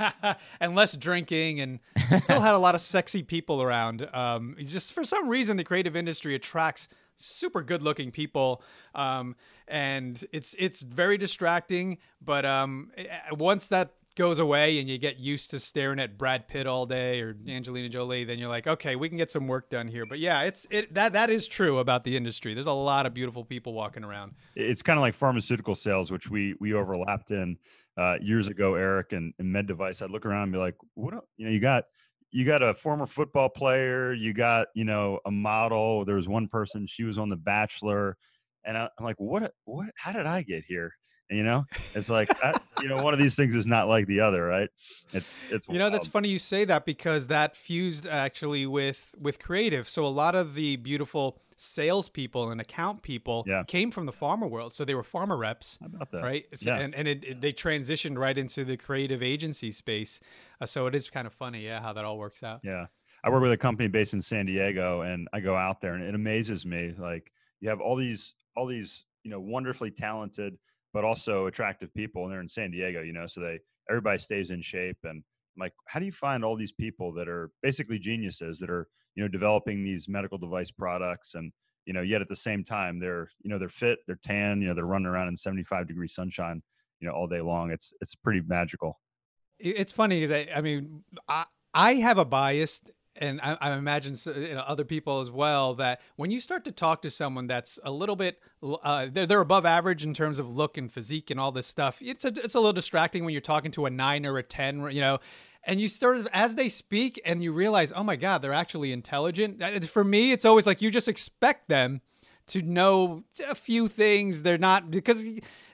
and 0.59 0.75
less 0.75 0.95
drinking, 0.95 1.61
and 1.61 1.79
still 2.19 2.41
had 2.41 2.53
a 2.53 2.59
lot 2.59 2.75
of 2.75 2.81
sexy 2.81 3.23
people 3.23 3.61
around. 3.61 4.07
Um, 4.13 4.55
just 4.59 4.93
for 4.93 5.03
some 5.03 5.29
reason, 5.29 5.57
the 5.57 5.63
creative 5.63 5.95
industry 5.95 6.35
attracts 6.35 6.89
super 7.17 7.61
good 7.61 7.81
looking 7.81 8.11
people 8.11 8.61
um, 8.95 9.35
and 9.67 10.23
it's 10.31 10.55
it's 10.57 10.81
very 10.81 11.17
distracting 11.17 11.97
but 12.21 12.45
um, 12.45 12.91
once 13.31 13.67
that 13.67 13.91
goes 14.17 14.39
away 14.39 14.79
and 14.79 14.89
you 14.89 14.97
get 14.97 15.19
used 15.19 15.51
to 15.51 15.59
staring 15.59 15.99
at 15.99 16.17
Brad 16.17 16.47
Pitt 16.47 16.65
all 16.65 16.87
day 16.87 17.21
or 17.21 17.37
Angelina 17.47 17.87
Jolie 17.87 18.23
then 18.23 18.39
you're 18.39 18.49
like 18.49 18.67
okay 18.67 18.95
we 18.95 19.07
can 19.07 19.17
get 19.17 19.29
some 19.29 19.47
work 19.47 19.69
done 19.69 19.87
here. 19.87 20.05
But 20.09 20.19
yeah 20.19 20.41
it's 20.41 20.67
it 20.71 20.93
that 20.95 21.13
that 21.13 21.29
is 21.29 21.47
true 21.47 21.77
about 21.77 22.03
the 22.03 22.17
industry. 22.17 22.53
There's 22.53 22.67
a 22.67 22.73
lot 22.73 23.05
of 23.05 23.13
beautiful 23.13 23.45
people 23.45 23.73
walking 23.73 24.03
around. 24.03 24.33
It's 24.55 24.81
kind 24.81 24.97
of 24.97 25.01
like 25.01 25.13
pharmaceutical 25.13 25.75
sales 25.75 26.11
which 26.11 26.29
we 26.29 26.55
we 26.59 26.73
overlapped 26.73 27.31
in 27.31 27.57
uh, 27.97 28.15
years 28.19 28.47
ago 28.47 28.73
Erik 28.73 29.13
and, 29.13 29.33
and 29.39 29.51
med 29.51 29.67
device. 29.67 30.01
I'd 30.01 30.09
look 30.09 30.25
around 30.25 30.43
and 30.43 30.51
be 30.51 30.57
like 30.57 30.75
what 30.95 31.13
you 31.37 31.45
know 31.45 31.51
you 31.51 31.59
got 31.59 31.85
you 32.31 32.45
got 32.45 32.61
a 32.61 32.73
former 32.73 33.05
football 33.05 33.49
player, 33.49 34.13
you 34.13 34.33
got, 34.33 34.67
you 34.73 34.83
know, 34.83 35.19
a 35.25 35.31
model. 35.31 36.05
There 36.05 36.15
was 36.15 36.27
one 36.27 36.47
person, 36.47 36.87
she 36.87 37.03
was 37.03 37.17
on 37.17 37.29
The 37.29 37.35
Bachelor. 37.35 38.17
And 38.65 38.77
I, 38.77 38.89
am 38.99 39.05
like, 39.05 39.19
what, 39.19 39.53
what, 39.65 39.87
how 39.95 40.11
did 40.11 40.25
I 40.25 40.41
get 40.41 40.65
here? 40.65 40.93
And, 41.29 41.37
you 41.37 41.43
know, 41.43 41.65
it's 41.93 42.09
like, 42.09 42.29
that, 42.41 42.61
you 42.81 42.87
know, 42.87 43.01
one 43.01 43.13
of 43.13 43.19
these 43.19 43.35
things 43.35 43.55
is 43.55 43.67
not 43.67 43.87
like 43.87 44.07
the 44.07 44.19
other, 44.19 44.45
right? 44.45 44.69
It's, 45.13 45.35
it's, 45.49 45.67
you 45.67 45.77
know, 45.77 45.85
wild. 45.85 45.93
that's 45.93 46.07
funny 46.07 46.29
you 46.29 46.39
say 46.39 46.65
that 46.65 46.85
because 46.85 47.27
that 47.27 47.55
fused 47.55 48.07
actually 48.07 48.65
with, 48.65 49.13
with 49.19 49.39
creative. 49.39 49.89
So 49.89 50.05
a 50.05 50.07
lot 50.07 50.35
of 50.35 50.53
the 50.53 50.75
beautiful 50.77 51.41
salespeople 51.57 52.51
and 52.51 52.61
account 52.61 53.01
people 53.01 53.43
yeah. 53.47 53.63
came 53.67 53.91
from 53.91 54.05
the 54.05 54.13
pharma 54.13 54.49
world. 54.49 54.73
So 54.73 54.85
they 54.85 54.95
were 54.95 55.03
pharma 55.03 55.37
reps, 55.37 55.79
right? 56.13 56.45
So, 56.53 56.71
yeah. 56.71 56.79
And, 56.79 56.95
and 56.95 57.07
it, 57.07 57.23
it, 57.23 57.41
they 57.41 57.51
transitioned 57.51 58.17
right 58.17 58.37
into 58.37 58.63
the 58.63 58.77
creative 58.77 59.23
agency 59.23 59.71
space. 59.71 60.19
Uh, 60.59 60.65
so 60.65 60.87
it 60.87 60.95
is 60.95 61.09
kind 61.09 61.27
of 61.27 61.33
funny, 61.33 61.65
yeah, 61.65 61.81
how 61.81 61.93
that 61.93 62.05
all 62.05 62.17
works 62.17 62.43
out. 62.43 62.61
Yeah. 62.63 62.87
I 63.23 63.29
work 63.29 63.41
with 63.41 63.51
a 63.51 63.57
company 63.57 63.87
based 63.87 64.13
in 64.13 64.21
San 64.21 64.45
Diego 64.45 65.01
and 65.01 65.27
I 65.33 65.39
go 65.39 65.55
out 65.55 65.81
there 65.81 65.95
and 65.95 66.03
it 66.03 66.15
amazes 66.15 66.65
me. 66.65 66.93
Like 66.97 67.31
you 67.59 67.69
have 67.69 67.81
all 67.81 67.95
these, 67.95 68.33
all 68.55 68.65
these, 68.65 69.05
you 69.23 69.31
know, 69.31 69.39
wonderfully 69.39 69.91
talented, 69.91 70.57
but 70.93 71.03
also 71.03 71.47
attractive 71.47 71.93
people 71.93 72.23
and 72.23 72.31
they're 72.31 72.41
in 72.41 72.47
San 72.47 72.71
Diego, 72.71 73.01
you 73.01 73.13
know, 73.13 73.27
so 73.27 73.41
they, 73.41 73.59
everybody 73.89 74.17
stays 74.17 74.51
in 74.51 74.61
shape 74.61 74.97
and 75.03 75.23
I'm 75.57 75.59
like, 75.59 75.73
how 75.87 75.99
do 75.99 76.05
you 76.05 76.11
find 76.11 76.45
all 76.45 76.55
these 76.55 76.71
people 76.71 77.11
that 77.13 77.27
are 77.27 77.49
basically 77.61 77.99
geniuses 77.99 78.59
that 78.59 78.69
are, 78.69 78.87
you 79.15 79.23
know, 79.23 79.27
developing 79.27 79.83
these 79.83 80.07
medical 80.07 80.37
device 80.37 80.71
products 80.71 81.33
and, 81.35 81.51
you 81.85 81.93
know, 81.93 82.01
yet 82.01 82.21
at 82.21 82.29
the 82.29 82.35
same 82.35 82.63
time 82.63 82.99
they're, 82.99 83.29
you 83.41 83.49
know, 83.49 83.57
they're 83.57 83.69
fit, 83.69 83.99
they're 84.05 84.19
tan, 84.23 84.61
you 84.61 84.67
know, 84.67 84.75
they're 84.75 84.85
running 84.85 85.07
around 85.07 85.27
in 85.27 85.35
75 85.35 85.87
degree 85.87 86.07
sunshine, 86.07 86.61
you 86.99 87.07
know, 87.07 87.13
all 87.13 87.27
day 87.27 87.41
long. 87.41 87.71
It's, 87.71 87.93
it's 87.99 88.13
pretty 88.13 88.41
magical. 88.47 88.99
It's 89.59 89.91
funny 89.91 90.19
because 90.19 90.31
I, 90.31 90.57
I 90.57 90.61
mean, 90.61 91.03
I, 91.27 91.45
I 91.73 91.95
have 91.95 92.17
a 92.17 92.25
bias 92.25 92.81
and 93.19 93.41
I, 93.41 93.57
I 93.59 93.71
imagine 93.73 94.15
you 94.25 94.55
know, 94.55 94.61
other 94.61 94.85
people 94.85 95.19
as 95.19 95.31
well 95.31 95.75
that 95.75 96.01
when 96.15 96.31
you 96.31 96.39
start 96.39 96.65
to 96.65 96.71
talk 96.71 97.01
to 97.01 97.09
someone 97.09 97.47
that's 97.47 97.79
a 97.83 97.91
little 97.91 98.15
bit 98.15 98.39
uh, 98.61 99.07
they're, 99.11 99.25
they're 99.25 99.41
above 99.41 99.65
average 99.65 100.03
in 100.03 100.13
terms 100.13 100.39
of 100.39 100.49
look 100.49 100.77
and 100.77 100.91
physique 100.91 101.29
and 101.31 101.39
all 101.39 101.51
this 101.51 101.67
stuff 101.67 101.97
it's 102.01 102.25
a, 102.25 102.29
it's 102.29 102.55
a 102.55 102.59
little 102.59 102.73
distracting 102.73 103.25
when 103.25 103.31
you're 103.31 103.41
talking 103.41 103.71
to 103.71 103.85
a 103.85 103.89
nine 103.89 104.25
or 104.25 104.37
a 104.37 104.43
ten 104.43 104.89
you 104.91 105.01
know 105.01 105.19
and 105.63 105.81
you 105.81 105.87
sort 105.87 106.17
of 106.17 106.27
as 106.31 106.55
they 106.55 106.69
speak 106.69 107.19
and 107.25 107.43
you 107.43 107.51
realize 107.51 107.91
oh 107.95 108.03
my 108.03 108.15
god 108.15 108.41
they're 108.41 108.53
actually 108.53 108.91
intelligent. 108.91 109.61
For 109.85 110.03
me 110.03 110.31
it's 110.31 110.45
always 110.45 110.65
like 110.65 110.81
you 110.81 110.89
just 110.91 111.07
expect 111.07 111.69
them 111.69 112.01
to 112.47 112.61
know 112.61 113.23
a 113.47 113.55
few 113.55 113.87
things 113.87 114.41
they're 114.41 114.57
not 114.57 114.89
because 114.89 115.23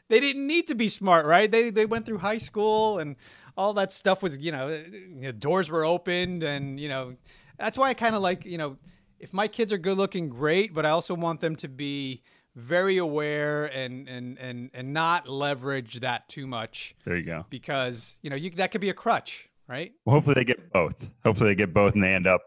they 0.09 0.19
didn't 0.19 0.45
need 0.45 0.67
to 0.67 0.75
be 0.75 0.87
smart 0.87 1.25
right? 1.25 1.49
They 1.49 1.69
they 1.69 1.85
went 1.85 2.05
through 2.05 2.17
high 2.19 2.39
school 2.39 2.99
and 2.99 3.15
all 3.57 3.73
that 3.75 3.91
stuff 3.91 4.23
was 4.23 4.37
you 4.37 4.51
know, 4.51 4.69
you 4.69 5.21
know 5.21 5.31
doors 5.31 5.69
were 5.69 5.85
opened 5.85 6.43
and 6.43 6.79
you 6.79 6.89
know 6.89 7.15
that's 7.57 7.77
why 7.77 7.89
I 7.89 7.93
kind 7.93 8.15
of 8.15 8.21
like 8.21 8.45
you 8.45 8.57
know 8.57 8.77
if 9.19 9.33
my 9.33 9.47
kids 9.47 9.71
are 9.71 9.77
good 9.77 9.97
looking 9.97 10.29
great 10.29 10.73
but 10.73 10.85
I 10.85 10.89
also 10.89 11.13
want 11.13 11.39
them 11.39 11.55
to 11.57 11.67
be 11.67 12.23
very 12.55 12.97
aware 12.97 13.65
and 13.65 14.07
and 14.07 14.37
and 14.37 14.69
and 14.73 14.93
not 14.93 15.27
leverage 15.27 16.01
that 16.01 16.29
too 16.29 16.45
much. 16.47 16.95
There 17.03 17.17
you 17.17 17.25
go. 17.25 17.45
Because 17.49 18.19
you 18.21 18.29
know 18.29 18.35
you 18.35 18.51
that 18.51 18.71
could 18.71 18.81
be 18.81 18.89
a 18.89 18.93
crutch, 18.93 19.49
right? 19.67 19.91
Well, 20.05 20.15
hopefully 20.15 20.35
they 20.35 20.45
get 20.45 20.71
both. 20.71 21.09
Hopefully 21.23 21.49
they 21.49 21.55
get 21.55 21.73
both 21.73 21.93
and 21.93 22.03
they 22.03 22.13
end 22.13 22.27
up 22.27 22.41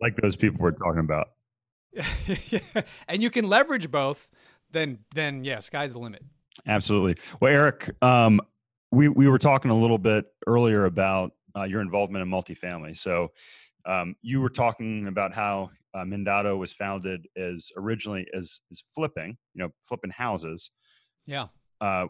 like 0.00 0.16
those 0.16 0.36
people 0.36 0.58
we're 0.60 0.72
talking 0.72 1.00
about. 1.00 1.28
and 3.08 3.22
you 3.22 3.30
can 3.30 3.48
leverage 3.48 3.90
both. 3.90 4.30
Then 4.70 4.98
then 5.14 5.44
yeah, 5.44 5.60
sky's 5.60 5.92
the 5.92 5.98
limit. 5.98 6.22
Absolutely. 6.66 7.16
Well, 7.40 7.52
Erik, 7.52 7.90
um, 8.02 8.40
we 8.92 9.08
we 9.08 9.28
were 9.28 9.38
talking 9.38 9.70
a 9.70 9.78
little 9.78 9.98
bit 9.98 10.26
earlier 10.46 10.86
about 10.86 11.32
uh, 11.56 11.64
your 11.64 11.80
involvement 11.80 12.22
in 12.22 12.28
multifamily. 12.28 12.96
So 12.96 13.28
um, 13.86 14.14
you 14.22 14.40
were 14.40 14.50
talking 14.50 15.06
about 15.06 15.32
how 15.32 15.70
uh, 15.94 16.04
was 16.56 16.72
founded 16.72 17.26
as 17.36 17.70
originally 17.76 18.26
as 18.36 18.60
as 18.70 18.80
flipping, 18.94 19.36
you 19.54 19.62
know, 19.62 19.70
flipping 19.82 20.10
houses. 20.10 20.70
Yeah. 21.26 21.46
Uh, 21.80 22.06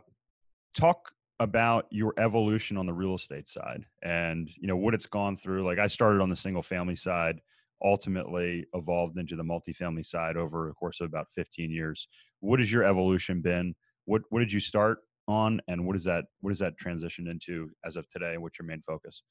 talk 0.74 1.12
about 1.38 1.86
your 1.90 2.12
evolution 2.18 2.76
on 2.76 2.86
the 2.86 2.92
real 2.92 3.14
estate 3.14 3.48
side 3.48 3.86
and 4.02 4.50
you 4.60 4.68
know 4.68 4.76
what 4.76 4.92
it's 4.92 5.06
gone 5.06 5.36
through 5.38 5.64
like 5.64 5.78
i 5.78 5.86
started 5.86 6.20
on 6.20 6.28
the 6.28 6.36
single 6.36 6.62
family 6.62 6.94
side 6.94 7.40
ultimately 7.82 8.66
evolved 8.74 9.16
into 9.18 9.34
the 9.36 9.42
multifamily 9.42 10.04
side 10.04 10.36
over 10.36 10.68
a 10.68 10.74
course 10.74 11.00
of 11.00 11.06
about 11.06 11.26
15 11.34 11.70
years 11.70 12.08
what 12.40 12.58
has 12.58 12.70
your 12.70 12.84
evolution 12.84 13.40
been 13.40 13.74
what 14.04 14.20
what 14.28 14.40
did 14.40 14.52
you 14.52 14.60
start 14.60 14.98
on 15.28 15.60
and 15.68 15.86
what 15.86 15.96
is 15.96 16.04
that 16.04 16.24
what 16.40 16.50
is 16.50 16.58
that 16.58 16.76
transition 16.78 17.28
into 17.28 17.68
as 17.84 17.96
of 17.96 18.08
today 18.08 18.36
what's 18.36 18.58
your 18.58 18.66
main 18.66 18.82
focus 18.86 19.22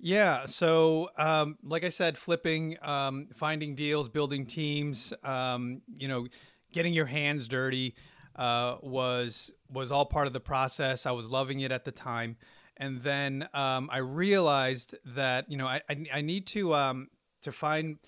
yeah. 0.00 0.44
So, 0.44 1.10
um, 1.18 1.58
like 1.62 1.82
I 1.82 1.88
said, 1.88 2.16
flipping, 2.16 2.76
um, 2.82 3.26
finding 3.34 3.74
deals, 3.74 4.08
building 4.08 4.46
teams, 4.46 5.12
um, 5.24 5.82
you 5.96 6.06
know, 6.06 6.28
getting 6.72 6.94
your 6.94 7.06
hands 7.06 7.48
dirty 7.48 7.96
uh, 8.36 8.76
was 8.80 9.52
was 9.68 9.90
all 9.90 10.06
part 10.06 10.28
of 10.28 10.32
the 10.32 10.40
process. 10.40 11.04
I 11.04 11.10
was 11.10 11.28
loving 11.30 11.60
it 11.60 11.72
at 11.72 11.84
the 11.84 11.90
time, 11.90 12.36
and 12.76 13.00
then 13.02 13.48
um, 13.52 13.90
I 13.92 13.98
realized 13.98 14.94
that 15.04 15.50
you 15.50 15.58
know 15.58 15.66
I 15.66 15.82
I, 15.90 16.04
I 16.14 16.20
need 16.20 16.46
to 16.48 16.74
um, 16.74 17.08
to 17.42 17.50
find 17.50 17.98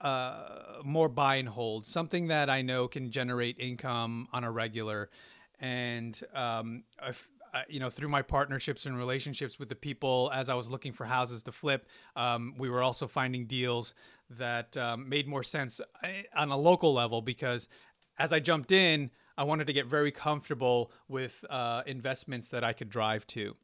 uh, 0.00 0.80
more 0.84 1.08
buy 1.08 1.36
and 1.36 1.48
hold, 1.48 1.86
something 1.86 2.26
that 2.26 2.50
I 2.50 2.62
know 2.62 2.88
can 2.88 3.10
generate 3.10 3.56
income 3.58 4.28
on 4.32 4.42
a 4.44 4.50
regular, 4.50 5.10
and 5.60 6.20
um, 6.34 6.84
you 7.68 7.80
know, 7.80 7.88
through 7.88 8.08
my 8.08 8.22
partnerships 8.22 8.86
and 8.86 8.98
relationships 8.98 9.58
with 9.58 9.68
the 9.68 9.74
people 9.74 10.30
as 10.34 10.48
I 10.48 10.54
was 10.54 10.68
looking 10.68 10.92
for 10.92 11.06
houses 11.06 11.42
to 11.44 11.52
flip, 11.52 11.86
um, 12.14 12.54
we 12.58 12.68
were 12.68 12.82
also 12.82 13.06
finding 13.06 13.46
deals 13.46 13.94
that 14.30 14.76
um, 14.76 15.08
made 15.08 15.26
more 15.26 15.42
sense 15.42 15.80
eh, 16.02 16.22
on 16.34 16.50
a 16.50 16.56
local 16.56 16.92
level 16.92 17.22
because 17.22 17.68
as 18.18 18.32
I 18.32 18.40
jumped 18.40 18.72
in, 18.72 19.10
I 19.38 19.44
wanted 19.44 19.66
to 19.68 19.72
get 19.72 19.86
very 19.86 20.10
comfortable 20.10 20.90
with 21.08 21.44
uh, 21.48 21.82
investments 21.86 22.48
that 22.50 22.64
I 22.64 22.72
could 22.72 22.88
drive 22.90 23.26
to. 23.28 23.54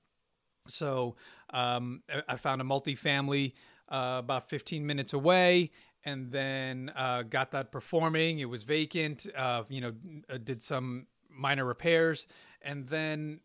So 0.69 1.17
um, 1.51 2.03
I- 2.09 2.23
I 2.29 2.37
found 2.37 2.61
a 2.61 2.65
multifamily 2.65 3.53
uh, 3.89 4.17
about 4.19 4.49
15 4.49 4.87
minutes 4.87 5.13
away, 5.13 5.71
and 6.05 6.31
then 6.31 6.93
uh, 6.97 7.23
got 7.25 7.51
that 7.53 7.71
performing. 7.73 8.39
It 8.39 8.47
was 8.49 8.63
vacant. 8.63 9.27
Uh, 9.37 9.65
you 9.69 9.81
know, 9.81 9.93
uh, 10.31 10.39
did 10.39 10.63
some 10.63 11.07
minor 11.35 11.65
repairs, 11.65 12.27
and 12.63 12.87
then 12.89 13.41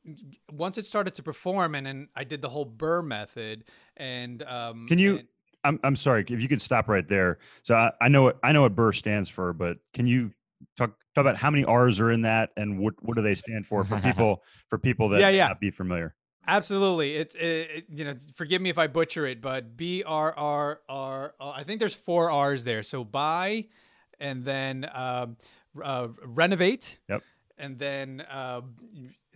once 0.51 0.77
it 0.77 0.85
started 0.85 1.15
to 1.15 1.23
perform, 1.23 1.75
and 1.75 1.85
then 1.85 2.07
I 2.15 2.23
did 2.23 2.41
the 2.41 2.49
whole 2.49 2.65
BRRRR 2.65 3.05
method. 3.05 3.63
And 3.95 4.43
um, 4.43 4.87
Can 4.87 4.99
you- 4.99 5.17
and- 5.19 5.27
I'm 5.63 5.79
I'm 5.83 5.95
sorry 5.95 6.23
if 6.29 6.39
you 6.41 6.47
could 6.47 6.61
stop 6.61 6.87
right 6.87 7.07
there. 7.09 7.39
So 7.63 7.75
I, 7.75 7.91
I 7.99 8.07
know 8.09 8.21
what 8.21 8.37
I 8.43 8.51
know 8.53 8.61
what 8.61 8.75
BRRRR 8.75 8.95
stands 8.95 9.27
for, 9.29 9.51
but 9.53 9.77
can 9.93 10.07
you 10.07 10.31
talk 10.77 10.91
talk 11.15 11.23
about 11.23 11.35
how 11.35 11.49
many 11.49 11.65
R's 11.65 11.99
are 11.99 12.11
in 12.11 12.21
that 12.21 12.51
and 12.55 12.79
what 12.79 12.93
what 13.01 13.15
do 13.17 13.23
they 13.23 13.33
stand 13.35 13.65
for 13.67 13.83
for 13.83 13.99
people 14.01 14.43
for 14.69 14.77
people 14.77 15.09
that 15.09 15.19
Yeah, 15.19 15.29
yeah. 15.29 15.47
not 15.49 15.59
be 15.59 15.71
familiar? 15.71 16.13
Absolutely. 16.47 17.15
It, 17.15 17.35
it, 17.35 17.41
it- 17.41 17.85
you 17.89 18.05
know, 18.05 18.13
forgive 18.35 18.61
me 18.61 18.69
if 18.69 18.77
I 18.77 18.87
butcher 18.87 19.25
it, 19.25 19.41
but 19.41 19.75
B 19.75 20.03
R 20.05 20.33
R 20.37 20.79
R. 20.87 21.33
uh, 21.39 21.63
think 21.63 21.79
there's 21.79 21.95
four 21.95 22.31
R's 22.31 22.63
there. 22.63 22.83
So 22.83 23.03
buy, 23.03 23.65
and 24.19 24.45
then 24.45 24.87
um, 24.93 25.35
uh, 25.83 26.07
renovate. 26.23 26.99
Yep. 27.09 27.23
And 27.57 27.79
then 27.79 28.21
uh, 28.21 28.61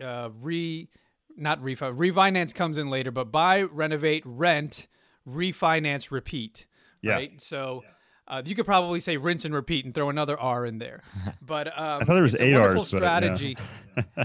uh, 0.00 0.30
re, 0.40 0.88
not 1.36 1.60
refi, 1.60 1.96
refinance 1.96 2.54
comes 2.54 2.78
in 2.78 2.88
later, 2.88 3.10
but 3.10 3.32
buy, 3.32 3.62
renovate, 3.62 4.22
rent, 4.24 4.86
refinance, 5.28 6.10
repeat. 6.10 6.66
Yeah. 7.02 7.12
Right. 7.14 7.40
So. 7.40 7.84
Uh, 8.28 8.40
you 8.46 8.54
could 8.54 8.64
probably 8.64 9.00
say 9.00 9.16
rinse 9.16 9.44
and 9.44 9.52
repeat 9.52 9.84
and 9.84 9.92
throw 9.92 10.08
another 10.08 10.38
R 10.38 10.64
in 10.64 10.78
there, 10.78 11.02
but 11.42 11.66
um, 11.76 12.00
I 12.00 12.04
thought 12.04 12.14
there 12.14 12.22
was 12.22 12.34
it's 12.34 12.40
a 12.40 12.44
eight 12.46 12.52
wonderful 12.54 12.82
R's, 12.82 12.92
but, 12.92 13.02
yeah. 13.02 13.34
strategy 13.34 13.56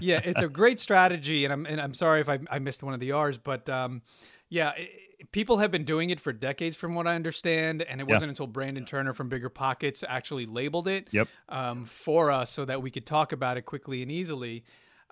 yeah, 0.02 0.22
it's 0.24 0.42
a 0.42 0.48
great 0.48 0.80
strategy, 0.80 1.44
and 1.46 1.52
I'm 1.52 1.66
and 1.66 1.82
I'm 1.82 1.94
sorry 1.96 2.22
if 2.22 2.30
I, 2.30 2.40
I 2.50 2.60
missed 2.60 2.84
one 2.84 2.94
of 2.94 3.00
the 3.00 3.12
R's, 3.14 3.40
but 3.40 3.68
um, 3.70 4.04
yeah, 4.50 4.70
i 4.70 4.82
i- 4.82 4.90
people 5.32 5.58
have 5.58 5.72
been 5.72 5.84
doing 5.84 6.10
it 6.10 6.20
for 6.20 6.32
decades, 6.34 6.76
from 6.76 6.94
what 6.96 7.08
I 7.08 7.16
understand, 7.16 7.82
and 7.82 8.00
it 8.00 8.06
Yeah. 8.08 8.12
wasn't 8.14 8.30
until 8.30 8.48
Brandon 8.48 8.86
Turner 8.86 9.14
from 9.14 9.30
BiggerPockets 9.30 10.04
actually 10.08 10.46
labeled 10.46 10.88
it 10.88 11.08
Yep. 11.12 11.28
um, 11.50 11.86
for 11.86 12.32
us 12.32 12.52
so 12.52 12.66
that 12.66 12.82
we 12.82 12.92
could 12.92 13.06
talk 13.06 13.32
about 13.32 13.58
it 13.58 13.64
quickly 13.64 14.02
and 14.02 14.12
easily. 14.12 14.64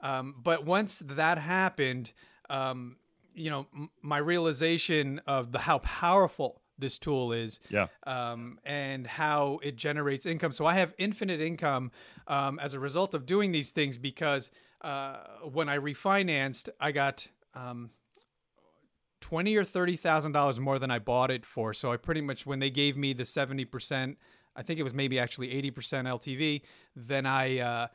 Um, 0.01 0.35
but 0.37 0.65
once 0.65 0.99
that 0.99 1.37
happened, 1.37 2.11
um, 2.49 2.97
you 3.33 3.49
know, 3.49 3.67
m- 3.75 3.89
my 4.01 4.17
realization 4.17 5.19
of 5.25 5.51
the 5.51 5.59
how 5.59 5.79
powerful 5.79 6.61
this 6.77 6.99
tool 6.99 7.31
is 7.31 7.59
Yeah. 7.69 7.87
um, 8.05 8.59
and 8.65 9.07
how 9.07 9.59
it 9.63 9.75
generates 9.77 10.25
income. 10.25 10.51
So 10.51 10.65
I 10.65 10.73
have 10.75 10.93
infinite 10.97 11.39
income 11.41 11.91
um, 12.27 12.59
as 12.59 12.73
a 12.73 12.79
result 12.79 13.13
of 13.13 13.25
doing 13.25 13.51
these 13.53 13.71
things 13.71 13.97
because 13.97 14.51
uh, 14.81 15.23
when 15.51 15.69
I 15.69 15.77
refinanced, 15.77 16.69
I 16.79 16.91
got 16.91 17.27
um, 17.53 17.89
twenty 19.29 19.55
or 19.55 19.63
thirty 19.63 19.95
thousand 19.95 20.31
dollars 20.33 20.59
more 20.59 20.77
than 20.79 20.91
I 20.91 20.99
bought 20.99 21.31
it 21.31 21.45
for. 21.45 21.73
So 21.73 21.91
I 21.91 21.97
pretty 21.97 22.21
much 22.21 22.45
when 22.45 22.59
they 22.59 22.69
gave 22.69 22.95
me 22.97 23.13
the 23.13 23.25
seventy 23.25 23.65
percent, 23.65 24.17
I 24.55 24.61
think 24.63 24.79
it 24.79 24.83
was 24.83 24.93
maybe 24.93 25.17
actually 25.19 25.51
eighty 25.51 25.71
percent 25.71 26.07
LTV. 26.07 26.61
Then 26.95 27.25
I 27.25 27.59
uh, 27.59 27.87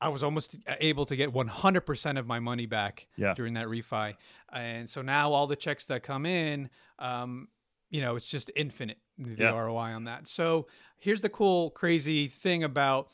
I 0.00 0.08
was 0.08 0.22
almost 0.22 0.58
able 0.80 1.04
to 1.06 1.16
get 1.16 1.32
one 1.32 1.48
hundred 1.48 1.82
percent 1.82 2.16
of 2.18 2.26
my 2.26 2.40
money 2.40 2.66
back 2.66 3.06
Yeah. 3.16 3.34
during 3.34 3.54
that 3.54 3.66
refi. 3.66 4.14
And 4.52 4.88
so 4.88 5.02
now 5.02 5.32
all 5.32 5.46
the 5.46 5.56
checks 5.56 5.86
that 5.86 6.02
come 6.02 6.24
in, 6.26 6.70
um, 6.98 7.48
you 7.90 8.00
know, 8.00 8.16
it's 8.16 8.28
just 8.30 8.50
infinite 8.56 8.98
the 9.18 9.44
Yeah. 9.44 9.50
ROI 9.50 9.92
on 9.92 10.04
that. 10.04 10.28
So 10.28 10.66
here's 10.98 11.20
the 11.20 11.28
cool, 11.28 11.70
crazy 11.70 12.26
thing 12.28 12.64
about 12.64 13.08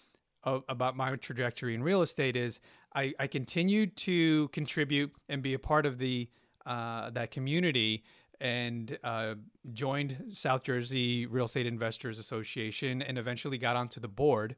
uh, 0.45 0.61
about 0.69 0.97
my 0.97 1.17
trajectory 1.17 1.75
in 1.75 1.83
real 1.83 2.01
estate 2.03 2.35
is 2.37 2.61
I, 2.95 3.13
I 3.21 3.27
continued 3.27 3.97
to 4.09 4.49
contribute 4.49 5.13
and 5.29 5.43
be 5.43 5.53
a 5.55 5.59
part 5.59 5.85
of 5.87 5.99
the 5.99 6.29
uh, 6.71 7.11
that 7.11 7.33
community 7.33 8.05
and 8.41 8.97
uh, 9.03 9.35
joined 9.73 10.17
South 10.33 10.63
Jersey 10.63 11.27
Real 11.27 11.47
Estate 11.47 11.67
Investors 11.67 12.19
Association 12.19 13.03
and 13.03 13.19
eventually 13.19 13.59
got 13.59 13.75
onto 13.75 14.01
the 14.01 14.09
board 14.09 14.55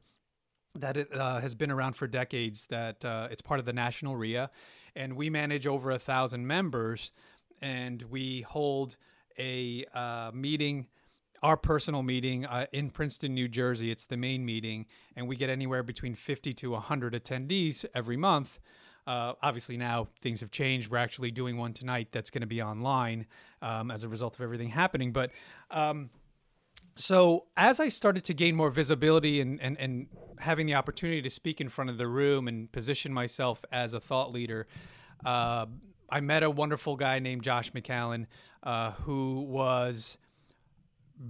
that 0.75 0.95
it 0.95 1.13
uh, 1.15 1.39
has 1.39 1.55
been 1.55 1.71
around 1.71 1.93
for 1.93 2.07
decades. 2.07 2.67
That 2.67 3.03
uh, 3.03 3.29
it's 3.31 3.41
part 3.41 3.59
of 3.59 3.65
the 3.65 3.73
national 3.73 4.15
REIA, 4.15 4.51
and 4.95 5.15
we 5.15 5.31
manage 5.31 5.65
over 5.65 5.89
a 5.89 5.99
thousand 5.99 6.45
members, 6.45 7.11
and 7.61 8.03
we 8.03 8.41
hold 8.41 8.95
a 9.39 9.85
uh, 9.93 10.31
meeting. 10.33 10.87
Our 11.41 11.57
personal 11.57 12.03
meeting 12.03 12.45
uh, 12.45 12.67
in 12.71 12.89
Princeton, 12.89 13.33
New 13.33 13.49
Jersey. 13.49 13.91
It's 13.91 14.05
the 14.05 14.15
main 14.15 14.45
meeting, 14.45 14.85
and 15.17 15.27
we 15.27 15.35
get 15.35 15.49
anywhere 15.49 15.83
between 15.83 16.15
50 16.15 16.53
to 16.53 16.71
100 16.71 17.13
attendees 17.13 17.83
every 17.93 18.15
month. 18.15 18.59
Uh, 19.05 19.33
obviously, 19.41 19.77
now 19.77 20.07
things 20.21 20.39
have 20.41 20.51
changed. 20.51 20.89
We're 20.89 20.97
actually 20.97 21.31
doing 21.31 21.57
one 21.57 21.73
tonight 21.73 22.09
that's 22.11 22.29
going 22.29 22.41
to 22.41 22.47
be 22.47 22.61
online 22.61 23.25
um, 23.61 23.91
as 23.91 24.03
a 24.03 24.09
result 24.09 24.35
of 24.35 24.41
everything 24.41 24.69
happening. 24.69 25.11
But 25.11 25.31
um, 25.71 26.09
so 26.95 27.45
as 27.57 27.79
I 27.79 27.89
started 27.89 28.23
to 28.25 28.33
gain 28.33 28.55
more 28.55 28.69
visibility 28.69 29.41
and, 29.41 29.61
and, 29.61 29.77
and 29.79 30.07
having 30.39 30.67
the 30.67 30.75
opportunity 30.75 31.21
to 31.21 31.29
speak 31.29 31.59
in 31.59 31.69
front 31.69 31.89
of 31.89 31.97
the 31.97 32.07
room 32.07 32.47
and 32.47 32.71
position 32.71 33.13
myself 33.13 33.65
as 33.71 33.93
a 33.93 33.99
thought 33.99 34.31
leader, 34.31 34.67
uh, 35.25 35.65
I 36.09 36.19
met 36.19 36.43
a 36.43 36.49
wonderful 36.49 36.95
guy 36.95 37.19
named 37.19 37.43
Josh 37.43 37.71
McAllen 37.71 38.27
uh, 38.61 38.91
who 38.91 39.41
was 39.41 40.17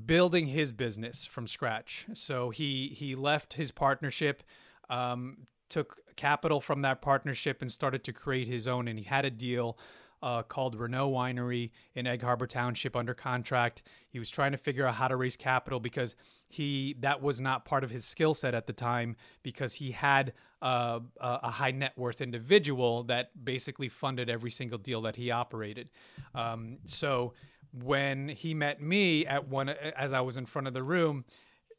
building 0.06 0.48
his 0.48 0.72
business 0.72 1.26
from 1.26 1.48
scratch. 1.48 2.06
So 2.14 2.50
he 2.50 2.90
he 2.90 3.16
left 3.16 3.54
his 3.54 3.72
partnership, 3.72 4.44
um, 4.90 5.48
took 5.74 5.98
capital 6.16 6.62
from 6.62 6.82
that 6.84 7.02
partnership, 7.02 7.62
and 7.62 7.72
started 7.72 8.04
to 8.04 8.14
create 8.14 8.48
his 8.48 8.68
own. 8.68 8.88
And 8.88 9.00
he 9.00 9.06
had 9.06 9.26
a 9.26 9.32
deal 9.32 9.78
uh, 10.22 10.42
called 10.42 10.76
Renault 10.76 11.12
Winery 11.12 11.72
in 11.96 12.08
Egg 12.08 12.22
Harbor 12.22 12.48
Township 12.48 12.96
under 12.96 13.14
contract. 13.14 13.84
He 14.10 14.20
was 14.20 14.30
trying 14.30 14.52
to 14.54 14.58
figure 14.58 14.88
out 14.88 14.96
how 14.96 15.10
to 15.10 15.18
raise 15.18 15.36
capital 15.36 15.82
because 15.82 16.16
he 16.48 16.96
that 17.00 17.22
was 17.22 17.42
not 17.42 17.66
part 17.66 17.84
of 17.84 17.90
his 17.90 18.06
skill 18.06 18.34
set 18.34 18.54
at 18.56 18.66
the 18.68 18.74
time 18.74 19.18
because 19.42 19.74
he 19.74 19.92
had 19.92 20.32
uh, 20.62 21.02
a 21.20 21.50
high 21.50 21.72
net 21.72 21.92
worth 21.98 22.22
individual 22.22 23.04
that 23.04 23.32
basically 23.44 23.90
funded 23.90 24.30
every 24.30 24.52
single 24.52 24.78
deal 24.78 25.02
that 25.02 25.18
he 25.18 25.30
operated. 25.30 25.90
Um, 26.34 26.78
so 26.86 27.34
when 27.74 28.30
he 28.30 28.54
met 28.54 28.82
me 28.82 29.26
at 29.26 29.50
one 29.50 29.68
as 29.70 30.14
I 30.14 30.22
was 30.22 30.38
in 30.38 30.46
front 30.46 30.68
of 30.68 30.74
the 30.74 30.84
room, 30.84 31.26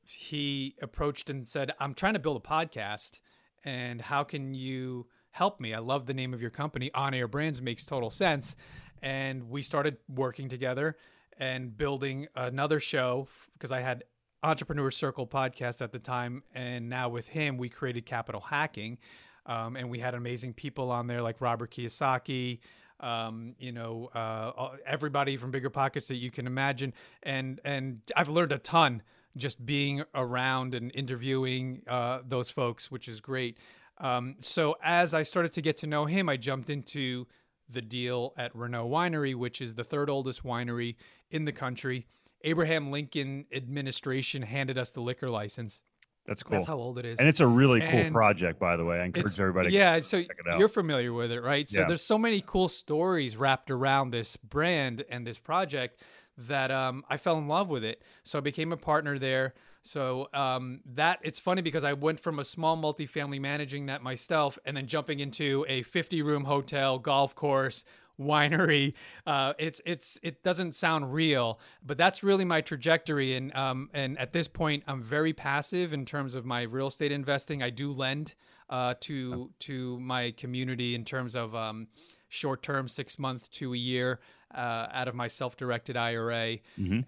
he 0.03 0.75
approached 0.83 1.31
and 1.31 1.49
said, 1.49 1.73
"I'm 1.81 1.95
trying 1.95 2.13
to 2.13 2.19
build 2.19 2.37
a 2.37 2.47
podcast, 2.47 3.21
and 3.65 4.01
how 4.01 4.25
can 4.25 4.55
you 4.55 5.07
help 5.31 5.61
me? 5.61 5.75
I 5.75 5.79
love 5.79 6.07
the 6.07 6.15
name 6.15 6.33
of 6.35 6.41
your 6.41 6.51
company. 6.51 6.91
On 6.95 7.15
Air 7.15 7.29
Brands 7.29 7.61
makes 7.61 7.85
total 7.85 8.11
sense." 8.11 8.57
And 9.03 9.51
we 9.51 9.61
started 9.61 9.99
working 10.09 10.49
together 10.49 10.97
and 11.39 11.77
building 11.77 12.27
another 12.35 12.81
show 12.81 13.29
because 13.53 13.73
I 13.73 13.81
had 13.81 14.05
Entrepreneur 14.43 14.91
Circle 14.91 15.27
podcast 15.27 15.81
at 15.83 15.91
the 15.91 15.99
time, 15.99 16.43
and 16.55 16.89
now 16.89 17.09
with 17.09 17.29
him, 17.29 17.57
we 17.57 17.69
created 17.69 18.05
Capital 18.05 18.43
Hacking, 18.43 18.99
um, 19.47 19.75
and 19.77 19.91
we 19.91 19.99
had 19.99 20.15
amazing 20.15 20.53
people 20.53 20.91
on 20.91 21.07
there 21.07 21.23
like 21.23 21.41
Robert 21.41 21.71
Kiyosaki, 21.71 22.61
um, 23.01 23.55
you 23.59 23.73
know, 23.73 24.11
uh, 24.15 24.77
everybody 24.87 25.37
from 25.37 25.51
BiggerPockets 25.51 26.09
that 26.09 26.17
you 26.17 26.31
can 26.31 26.47
imagine, 26.47 26.93
and 27.23 27.61
and 27.65 28.01
I've 28.17 28.29
learned 28.29 28.53
a 28.53 28.59
ton 28.59 29.03
just 29.37 29.65
being 29.65 30.03
around 30.15 30.75
and 30.75 30.91
interviewing 30.95 31.83
uh, 31.89 32.21
those 32.27 32.51
folks, 32.51 32.91
which 32.91 33.09
is 33.09 33.21
great. 33.21 33.59
Um, 33.99 34.37
so 34.41 34.77
as 34.83 35.15
I 35.15 35.23
started 35.23 35.53
to 35.55 35.63
get 35.63 35.77
to 35.79 35.87
know 35.87 36.05
him, 36.05 36.29
I 36.29 36.37
jumped 36.37 36.71
into 36.71 37.27
the 37.69 37.81
deal 37.83 38.35
at 38.37 38.55
Renault 38.55 38.89
Winery, 38.89 39.35
which 39.35 39.61
is 39.61 39.75
the 39.75 39.85
third 39.85 40.11
oldest 40.11 40.43
winery 40.45 40.97
in 41.31 41.45
the 41.45 41.53
country. 41.53 42.07
Abraham 42.43 42.91
Lincoln 42.91 43.47
administration 43.53 44.43
handed 44.43 44.77
us 44.79 44.91
the 44.91 45.01
liquor 45.01 45.31
license. 45.31 45.83
That's 46.27 46.43
cool. 46.43 46.53
That's 46.57 46.67
how 46.67 46.77
old 46.79 46.99
it 46.99 47.05
is. 47.05 47.19
and 47.19 47.29
it's 47.29 47.41
a 47.41 47.47
really 47.47 47.81
cool 47.81 47.89
And 47.91 48.15
project, 48.15 48.59
by 48.59 48.77
the 48.77 48.85
way. 48.85 48.99
I 48.99 49.05
encourage 49.05 49.39
everybody. 49.39 49.73
Yeah, 49.73 49.99
so 50.01 50.23
check 50.23 50.37
it 50.39 50.51
out. 50.51 50.59
you're 50.59 50.69
familiar 50.69 51.13
with 51.13 51.31
it, 51.31 51.41
right? 51.43 51.69
So 51.69 51.81
Yeah. 51.81 51.87
there's 51.87 52.03
so 52.03 52.17
many 52.17 52.43
cool 52.47 52.69
stories 52.69 53.37
wrapped 53.37 53.71
around 53.71 54.11
this 54.11 54.37
brand 54.39 55.05
and 55.11 55.27
this 55.27 55.39
project 55.39 56.03
that 56.37 56.71
um, 56.71 57.05
I 57.09 57.17
fell 57.17 57.39
in 57.39 57.49
love 57.49 57.69
with 57.69 57.85
it. 57.85 58.03
So 58.23 58.39
I 58.39 58.41
became 58.41 58.73
a 58.73 58.77
partner 58.77 59.19
there. 59.19 59.55
So 59.83 60.29
um, 60.33 60.81
that 60.95 61.19
it's 61.23 61.39
funny 61.39 61.61
because 61.61 61.85
I 61.85 61.93
went 61.93 62.19
from 62.19 62.39
a 62.39 62.45
small 62.45 62.77
multifamily 62.77 63.41
managing 63.41 63.87
that 63.87 64.03
myself, 64.03 64.59
and 64.65 64.77
then 64.77 64.87
jumping 64.87 65.21
into 65.21 65.67
a 65.69 65.83
50 65.83 66.23
room 66.23 66.45
hotel, 66.45 66.99
golf 66.99 67.35
course, 67.35 67.85
winery. 68.19 68.95
Uh, 69.27 69.53
it's 69.59 69.81
it's 69.85 70.19
it 70.23 70.43
doesn't 70.43 70.75
sound 70.75 71.13
real, 71.13 71.61
but 71.85 71.99
that's 71.99 72.23
really 72.23 72.45
my 72.45 72.61
trajectory. 72.61 73.37
And 73.37 73.55
um, 73.55 73.91
and 73.93 74.19
at 74.19 74.33
this 74.33 74.49
point, 74.49 74.85
I'm 74.87 75.03
very 75.03 75.33
passive 75.33 75.93
in 75.93 76.05
terms 76.05 76.35
of 76.35 76.45
my 76.45 76.63
real 76.63 76.87
estate 76.87 77.13
investing. 77.13 77.63
I 77.63 77.71
do 77.71 77.93
lend 77.93 78.35
uh, 78.71 78.95
to 79.01 79.51
to 79.61 80.01
my 80.01 80.33
community 80.33 80.95
in 80.95 81.05
terms 81.05 81.37
of 81.37 81.55
um, 81.55 81.89
short 82.29 82.63
term, 82.63 82.89
six 82.89 83.19
months 83.19 83.49
to 83.49 83.75
a 83.75 83.77
year. 83.77 84.21
Uh, 84.55 84.89
out 84.93 85.09
of 85.09 85.15
my 85.15 85.27
self-directed 85.27 85.97
IRA, 85.97 86.59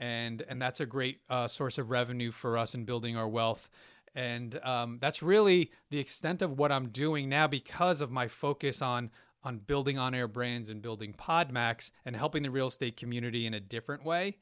and 0.00 0.42
and 0.48 0.60
that's 0.60 0.80
a 0.80 0.86
great 0.86 1.20
uh, 1.30 1.46
source 1.46 1.78
of 1.78 1.90
revenue 1.90 2.32
for 2.32 2.58
us 2.58 2.74
in 2.74 2.84
building 2.84 3.16
our 3.16 3.28
wealth, 3.28 3.70
and 4.16 4.58
um, 4.64 4.98
that's 5.00 5.22
really 5.22 5.70
the 5.90 5.98
extent 5.98 6.42
of 6.42 6.58
what 6.58 6.72
I'm 6.72 6.88
doing 6.88 7.28
now 7.28 7.46
because 7.46 8.00
of 8.00 8.10
my 8.10 8.26
focus 8.26 8.82
on 8.82 9.10
on 9.44 9.58
building 9.58 9.96
on 9.96 10.12
air 10.12 10.26
brands 10.26 10.70
and 10.70 10.82
building 10.82 11.14
Podmax 11.14 11.92
and 12.04 12.16
helping 12.16 12.42
the 12.42 12.50
real 12.50 12.66
estate 12.66 12.96
community 12.96 13.46
in 13.46 13.54
a 13.54 13.60
different 13.60 14.04
way. 14.04 14.36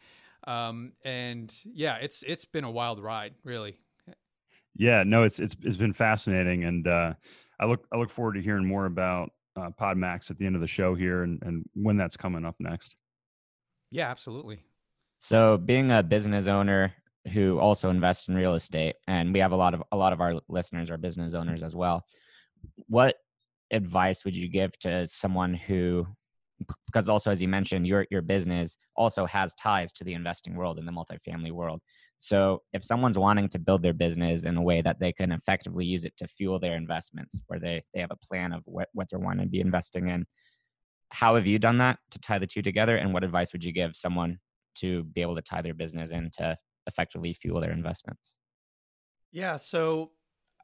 Um, 0.46 0.92
and 1.04 1.54
yeah, 1.64 1.96
it's 1.96 2.22
it's 2.26 2.44
been 2.46 2.64
a 2.64 2.70
wild 2.70 3.02
ride, 3.02 3.34
really. 3.44 3.78
Yeah, 4.76 5.02
no, 5.04 5.22
it's 5.24 5.38
it's 5.38 5.56
it's 5.62 5.76
been 5.76 5.92
fascinating, 5.92 6.64
and 6.64 6.86
uh, 6.86 7.14
I 7.60 7.66
look 7.66 7.86
I 7.92 7.96
look 7.96 8.10
forward 8.10 8.34
to 8.34 8.42
hearing 8.42 8.66
more 8.66 8.86
about 8.86 9.30
uh, 9.56 9.70
Podmax 9.80 10.30
at 10.30 10.38
the 10.38 10.46
end 10.46 10.54
of 10.54 10.60
the 10.60 10.66
show 10.66 10.94
here, 10.94 11.22
and 11.22 11.42
and 11.42 11.64
when 11.74 11.96
that's 11.96 12.16
coming 12.16 12.44
up 12.44 12.56
next. 12.58 12.94
Yeah, 13.90 14.10
absolutely. 14.10 14.60
So, 15.18 15.56
being 15.56 15.90
a 15.90 16.02
business 16.02 16.46
owner 16.46 16.92
who 17.32 17.58
also 17.58 17.90
invests 17.90 18.28
in 18.28 18.34
real 18.34 18.54
estate, 18.54 18.96
and 19.06 19.32
we 19.32 19.40
have 19.40 19.52
a 19.52 19.56
lot 19.56 19.74
of 19.74 19.82
a 19.92 19.96
lot 19.96 20.12
of 20.12 20.20
our 20.20 20.34
listeners 20.48 20.90
are 20.90 20.96
business 20.96 21.34
owners 21.34 21.62
as 21.62 21.74
well. 21.74 22.04
What 22.88 23.16
advice 23.70 24.24
would 24.24 24.36
you 24.36 24.48
give 24.48 24.78
to 24.80 25.06
someone 25.08 25.54
who 25.54 26.06
because 26.86 27.08
also 27.08 27.30
as 27.30 27.42
you 27.42 27.48
mentioned 27.48 27.86
your 27.86 28.06
your 28.10 28.22
business 28.22 28.76
also 28.96 29.26
has 29.26 29.54
ties 29.54 29.92
to 29.92 30.04
the 30.04 30.14
investing 30.14 30.54
world 30.54 30.78
and 30.78 30.86
the 30.86 30.92
multifamily 30.92 31.50
world 31.50 31.80
so 32.18 32.62
if 32.72 32.84
someone's 32.84 33.18
wanting 33.18 33.48
to 33.48 33.58
build 33.58 33.82
their 33.82 33.92
business 33.92 34.44
in 34.44 34.56
a 34.56 34.62
way 34.62 34.80
that 34.80 34.98
they 34.98 35.12
can 35.12 35.32
effectively 35.32 35.84
use 35.84 36.04
it 36.04 36.16
to 36.16 36.26
fuel 36.28 36.58
their 36.58 36.76
investments 36.76 37.40
where 37.46 37.60
they 37.60 37.82
they 37.92 38.00
have 38.00 38.10
a 38.10 38.26
plan 38.26 38.52
of 38.52 38.62
what, 38.64 38.88
what 38.92 39.08
they're 39.10 39.18
wanting 39.18 39.46
to 39.46 39.50
be 39.50 39.60
investing 39.60 40.08
in 40.08 40.24
how 41.10 41.36
have 41.36 41.46
you 41.46 41.58
done 41.58 41.78
that 41.78 41.98
to 42.10 42.18
tie 42.18 42.38
the 42.38 42.46
two 42.46 42.62
together 42.62 42.96
and 42.96 43.12
what 43.12 43.24
advice 43.24 43.52
would 43.52 43.64
you 43.64 43.72
give 43.72 43.94
someone 43.94 44.38
to 44.74 45.04
be 45.04 45.22
able 45.22 45.36
to 45.36 45.42
tie 45.42 45.62
their 45.62 45.74
business 45.74 46.10
in 46.10 46.30
to 46.36 46.56
effectively 46.86 47.32
fuel 47.32 47.60
their 47.60 47.72
investments 47.72 48.34
yeah 49.32 49.56
so 49.56 50.10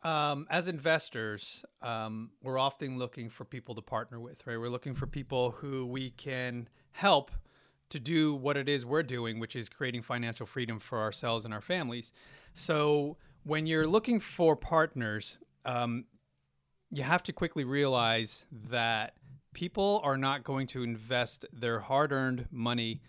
um, 0.03 0.47
as 0.49 0.69
investors, 0.69 1.65
um, 1.83 2.31
we're 2.43 2.59
often 2.59 2.99
looking 2.99 3.29
for 3.29 3.45
people 3.45 3.75
to 3.75 3.83
partner 3.83 4.19
with, 4.19 4.47
right? 4.47 4.59
We're 4.59 4.71
looking 4.71 4.95
for 4.95 5.07
people 5.07 5.51
who 5.51 5.87
we 5.87 6.11
can 6.11 6.69
help 6.93 7.31
to 7.91 8.01
do 8.01 8.35
what 8.35 8.57
it 8.57 8.69
is 8.69 8.87
we're 8.87 9.03
doing, 9.03 9.39
which 9.39 9.57
is 9.57 9.69
creating 9.69 10.03
financial 10.03 10.47
freedom 10.47 10.79
for 10.79 10.99
ourselves 10.99 11.45
and 11.45 11.53
our 11.53 11.61
families. 11.61 12.13
So 12.55 13.17
when 13.45 13.67
you're 13.67 13.87
looking 13.87 14.21
for 14.21 14.57
partners, 14.57 15.39
um, 15.65 16.05
you 16.91 17.03
have 17.03 17.23
to 17.25 17.33
quickly 17.33 17.65
realize 17.65 18.47
that 18.71 19.15
people 19.53 20.01
are 20.05 20.17
not 20.17 20.45
going 20.45 20.67
to 20.69 20.83
invest 20.83 21.45
their 21.53 21.81
hard 21.81 22.13
earned 22.13 22.47
money 22.51 23.01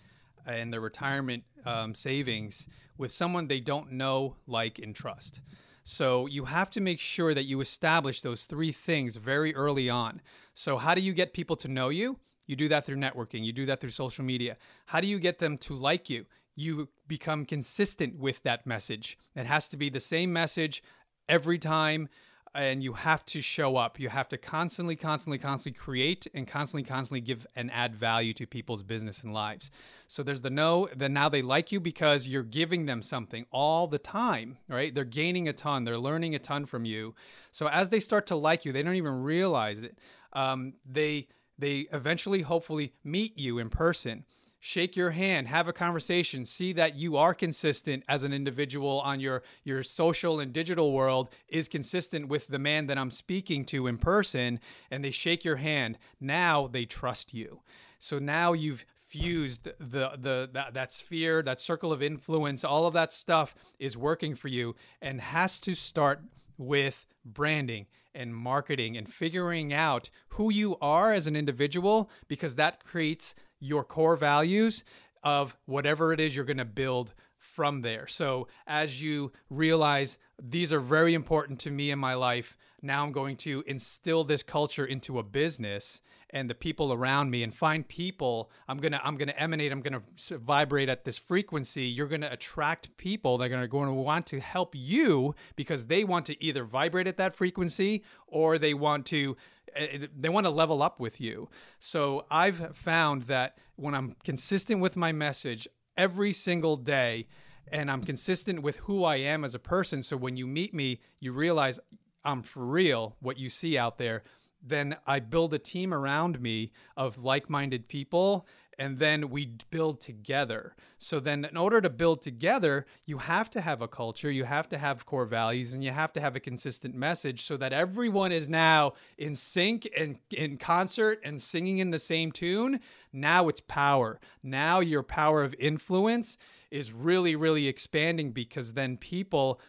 and 0.46 0.74
their 0.74 0.82
retirement 0.82 1.44
um, 1.66 1.94
savings 1.94 2.68
with 2.98 3.12
someone 3.12 3.48
they 3.48 3.60
don't 3.60 3.92
know, 3.92 4.36
like, 4.48 4.80
and 4.80 4.96
trust. 4.96 5.42
So 5.84 6.28
you 6.28 6.46
have 6.46 6.70
to 6.72 6.82
make 6.82 7.00
sure 7.00 7.34
that 7.34 7.44
you 7.44 7.60
establish 7.62 8.22
those 8.22 8.46
three 8.46 8.72
things 8.72 9.16
very 9.16 9.54
early 9.56 9.90
on. 9.90 10.22
So, 10.54 10.78
how 10.78 10.94
do 10.94 11.02
you 11.02 11.14
get 11.14 11.34
people 11.34 11.56
to 11.58 11.68
know 11.68 11.90
you? 11.90 12.20
You 12.52 12.58
do 12.58 12.68
that 12.68 12.84
through 12.84 12.98
networking, 12.98 13.46
you 13.46 13.54
do 13.54 13.66
that 13.68 13.80
through 13.80 13.92
social 13.92 14.26
media. 14.26 14.58
How 14.88 15.00
do 15.00 15.08
you 15.08 15.20
get 15.20 15.40
them 15.40 15.58
to 15.60 15.74
like 15.74 16.10
you? 16.10 16.26
You 16.54 16.90
become 17.08 17.46
consistent 17.46 18.20
with 18.20 18.44
that 18.44 18.68
message. 18.68 19.18
It 19.38 19.46
has 19.46 19.70
to 19.70 19.78
be 19.78 19.90
the 19.90 20.02
same 20.02 20.34
message 20.34 20.84
every 21.30 21.58
time 21.58 22.10
and 22.54 22.84
you 22.84 22.92
have 22.92 23.26
to 23.28 23.42
show 23.42 23.78
up. 23.78 24.02
You 24.02 24.10
have 24.10 24.28
to 24.28 24.38
constantly, 24.38 24.98
constantly, 24.98 25.38
constantly 25.38 25.80
create 25.80 26.28
and 26.34 26.46
constantly, 26.46 26.84
constantly 26.84 27.22
give 27.22 27.48
and 27.56 27.72
add 27.72 27.96
value 27.96 28.34
to 28.34 28.46
people's 28.46 28.84
business 28.84 29.24
and 29.24 29.34
lives. 29.34 29.72
So 30.10 30.22
there's 30.22 30.42
the 30.42 30.50
no, 30.50 30.90
then 30.94 31.14
now 31.14 31.30
they 31.30 31.42
like 31.42 31.72
you 31.72 31.80
because 31.80 32.28
you're 32.28 32.44
giving 32.44 32.86
them 32.86 33.02
something 33.02 33.46
all 33.52 33.88
the 33.88 33.98
time, 33.98 34.58
right? 34.68 34.94
They're 34.94 35.06
gaining 35.06 35.48
a 35.48 35.54
ton, 35.54 35.86
they're 35.86 35.98
learning 35.98 36.36
a 36.36 36.40
ton 36.40 36.66
from 36.66 36.84
you. 36.84 37.16
So 37.52 37.70
as 37.70 37.90
they 37.90 38.02
start 38.02 38.28
to 38.28 38.36
like 38.36 38.66
you, 38.66 38.74
they 38.74 38.84
don't 38.84 38.96
even 38.96 39.24
realize 39.24 39.84
it. 39.84 39.98
Um, 40.34 40.74
they 40.86 41.28
they 41.58 41.88
eventually, 41.92 42.42
hopefully, 42.42 42.94
meet 43.04 43.38
you 43.38 43.60
in 43.60 43.70
person 43.70 44.26
shake 44.62 44.96
your 44.96 45.10
hand, 45.10 45.48
have 45.48 45.68
a 45.68 45.74
conversation, 45.74 46.46
see 46.46 46.72
that 46.72 46.96
you 46.96 47.18
are 47.18 47.34
consistent 47.34 48.04
as 48.08 48.24
an 48.24 48.32
individual 48.32 49.02
on 49.02 49.20
your 49.20 49.44
your 49.64 49.84
social 49.84 50.40
and 50.40 50.54
digital 50.54 50.94
world 50.94 51.30
is 51.50 51.68
consistent 51.68 52.28
with 52.28 52.48
the 52.48 52.60
man 52.60 52.86
that 52.86 52.98
I'm 52.98 53.12
speaking 53.12 53.66
to 53.66 53.88
in 53.88 53.98
person 53.98 54.60
and 54.92 55.04
they 55.04 55.12
shake 55.12 55.44
your 55.44 55.58
hand. 55.58 55.98
Now 56.22 56.68
they 56.68 56.86
trust 56.86 57.34
you. 57.34 57.62
So 57.98 58.20
now 58.20 58.54
you've 58.54 58.86
fused 58.96 59.64
the 59.64 60.12
the 60.18 60.50
that, 60.54 60.76
that 60.76 60.92
sphere, 60.92 61.42
that 61.42 61.60
circle 61.60 61.92
of 61.92 62.04
influence, 62.04 62.64
all 62.64 62.86
of 62.86 62.94
that 62.94 63.12
stuff 63.12 63.56
is 63.80 63.98
working 63.98 64.36
for 64.36 64.48
you 64.48 64.76
and 65.02 65.20
has 65.20 65.60
to 65.62 65.74
start 65.74 66.22
with 66.62 67.08
branding 67.26 67.88
and 68.14 68.36
marketing 68.36 68.96
and 68.98 69.12
figuring 69.12 69.74
out 69.74 70.10
who 70.30 70.52
you 70.52 70.78
are 70.82 71.14
as 71.14 71.28
an 71.28 71.36
individual 71.36 72.10
because 72.28 72.56
that 72.56 72.84
creates 72.84 73.34
your 73.60 73.84
core 73.84 74.16
values 74.16 74.84
of 75.24 75.56
whatever 75.66 76.14
it 76.14 76.20
is 76.20 76.36
you're 76.36 76.46
going 76.46 76.58
to 76.58 76.66
build 76.66 77.14
from 77.38 77.82
there. 77.82 78.08
So 78.08 78.48
as 78.68 79.02
you 79.02 79.32
realize 79.50 80.18
these 80.42 80.72
are 80.72 80.80
very 80.80 81.14
important 81.14 81.60
to 81.62 81.72
me 81.72 81.92
in 81.92 82.00
my 82.00 82.14
life, 82.14 82.58
now 82.82 83.04
I'm 83.04 83.12
going 83.12 83.38
to 83.38 83.64
instill 83.68 84.24
this 84.24 84.44
culture 84.44 84.86
into 84.86 85.20
a 85.20 85.24
business 85.24 86.02
and 86.30 86.50
the 86.50 86.56
people 86.56 86.94
around 86.94 87.30
me 87.30 87.44
and 87.44 87.54
find 87.54 87.88
people 87.88 88.50
I'm 88.68 88.78
going 88.78 88.94
to 88.94 89.06
I'm 89.06 89.18
going 89.18 89.28
to 89.28 89.40
emanate 89.40 89.72
I'm 89.72 89.82
going 89.82 90.02
to 90.02 90.38
vibrate 90.38 90.90
at 90.90 91.06
this 91.06 91.18
frequency 91.18 91.84
you're 91.84 92.08
going 92.08 92.22
to 92.22 92.32
attract 92.32 92.96
people 92.98 93.38
that 93.40 93.52
are 93.52 93.68
going 93.68 93.88
to 93.88 93.94
want 93.94 94.26
to 94.28 94.40
help 94.40 94.74
you 94.76 95.36
because 95.56 95.88
they 95.88 96.04
want 96.04 96.26
to 96.28 96.44
either 96.44 96.64
vibrate 96.64 97.08
at 97.08 97.18
that 97.18 97.36
frequency 97.36 98.04
or 98.28 98.58
they 98.58 98.74
want 98.74 99.06
to 99.08 99.36
Eh, 99.76 100.08
they 100.18 100.30
want 100.30 100.46
to 100.46 100.52
level 100.52 100.82
up 100.82 101.00
with 101.00 101.22
you. 101.22 101.50
So 101.80 102.26
I've 102.30 102.76
found 102.76 103.24
that 103.24 103.58
when 103.76 103.94
I'm 103.94 104.16
consistent 104.24 104.82
with 104.82 104.96
my 104.96 105.12
message 105.12 105.68
every 105.98 106.34
single 106.34 106.78
day 106.78 107.28
and 107.72 107.90
I'm 107.90 108.04
consistent 108.04 108.62
with 108.62 108.78
who 108.78 109.04
I 109.04 109.18
am 109.18 109.46
as 109.46 109.56
a 109.56 109.60
person, 109.60 110.04
so 110.04 110.18
when 110.18 110.36
you 110.36 110.46
meet 110.46 110.74
me, 110.74 111.00
you 111.20 111.32
realize 111.32 111.80
I'm 112.24 112.42
for 112.42 112.66
real, 112.66 113.16
what 113.20 113.38
you 113.38 113.50
see 113.50 113.78
out 113.78 113.98
there, 113.98 114.24
then 114.64 114.96
I 115.08 115.20
build 115.20 115.54
a 115.54 115.60
team 115.60 115.94
around 115.94 116.40
me 116.40 116.72
of 116.96 117.18
like 117.18 117.50
minded 117.50 117.88
people 117.88 118.46
and 118.82 118.98
then 118.98 119.30
we 119.30 119.58
build 119.70 120.02
together. 120.02 120.76
So 120.98 121.20
then 121.20 121.46
in 121.46 121.56
order 121.56 121.82
to 121.82 121.90
build 121.90 122.22
together, 122.22 122.88
you 123.06 123.20
have 123.20 123.50
to 123.52 123.62
have 123.62 123.82
a 123.82 123.88
culture, 123.88 124.32
you 124.32 124.44
have 124.46 124.68
to 124.70 124.78
have 124.80 125.06
core 125.06 125.26
values 125.26 125.74
and 125.74 125.84
you 125.84 125.92
have 125.92 126.12
to 126.14 126.22
have 126.22 126.36
a 126.36 126.40
consistent 126.40 126.96
message 126.96 127.46
so 127.46 127.58
that 127.58 127.74
everyone 127.74 128.32
is 128.32 128.50
now 128.50 128.94
in 129.20 129.36
sync 129.36 129.88
and 129.96 130.20
in 130.32 130.58
concert 130.58 131.20
and 131.24 131.40
singing 131.42 131.78
in 131.78 131.92
the 131.92 132.00
same 132.00 132.32
tune. 132.32 132.80
Now 133.14 133.50
it's 133.50 133.62
power. 133.62 134.20
Now 134.42 134.80
your 134.80 135.04
power 135.04 135.44
of 135.44 135.54
influence 135.60 136.38
is 136.72 136.92
really 136.92 137.36
really 137.36 137.68
expanding 137.68 138.32
because 138.32 138.74
then 138.74 138.98
people 138.98 139.60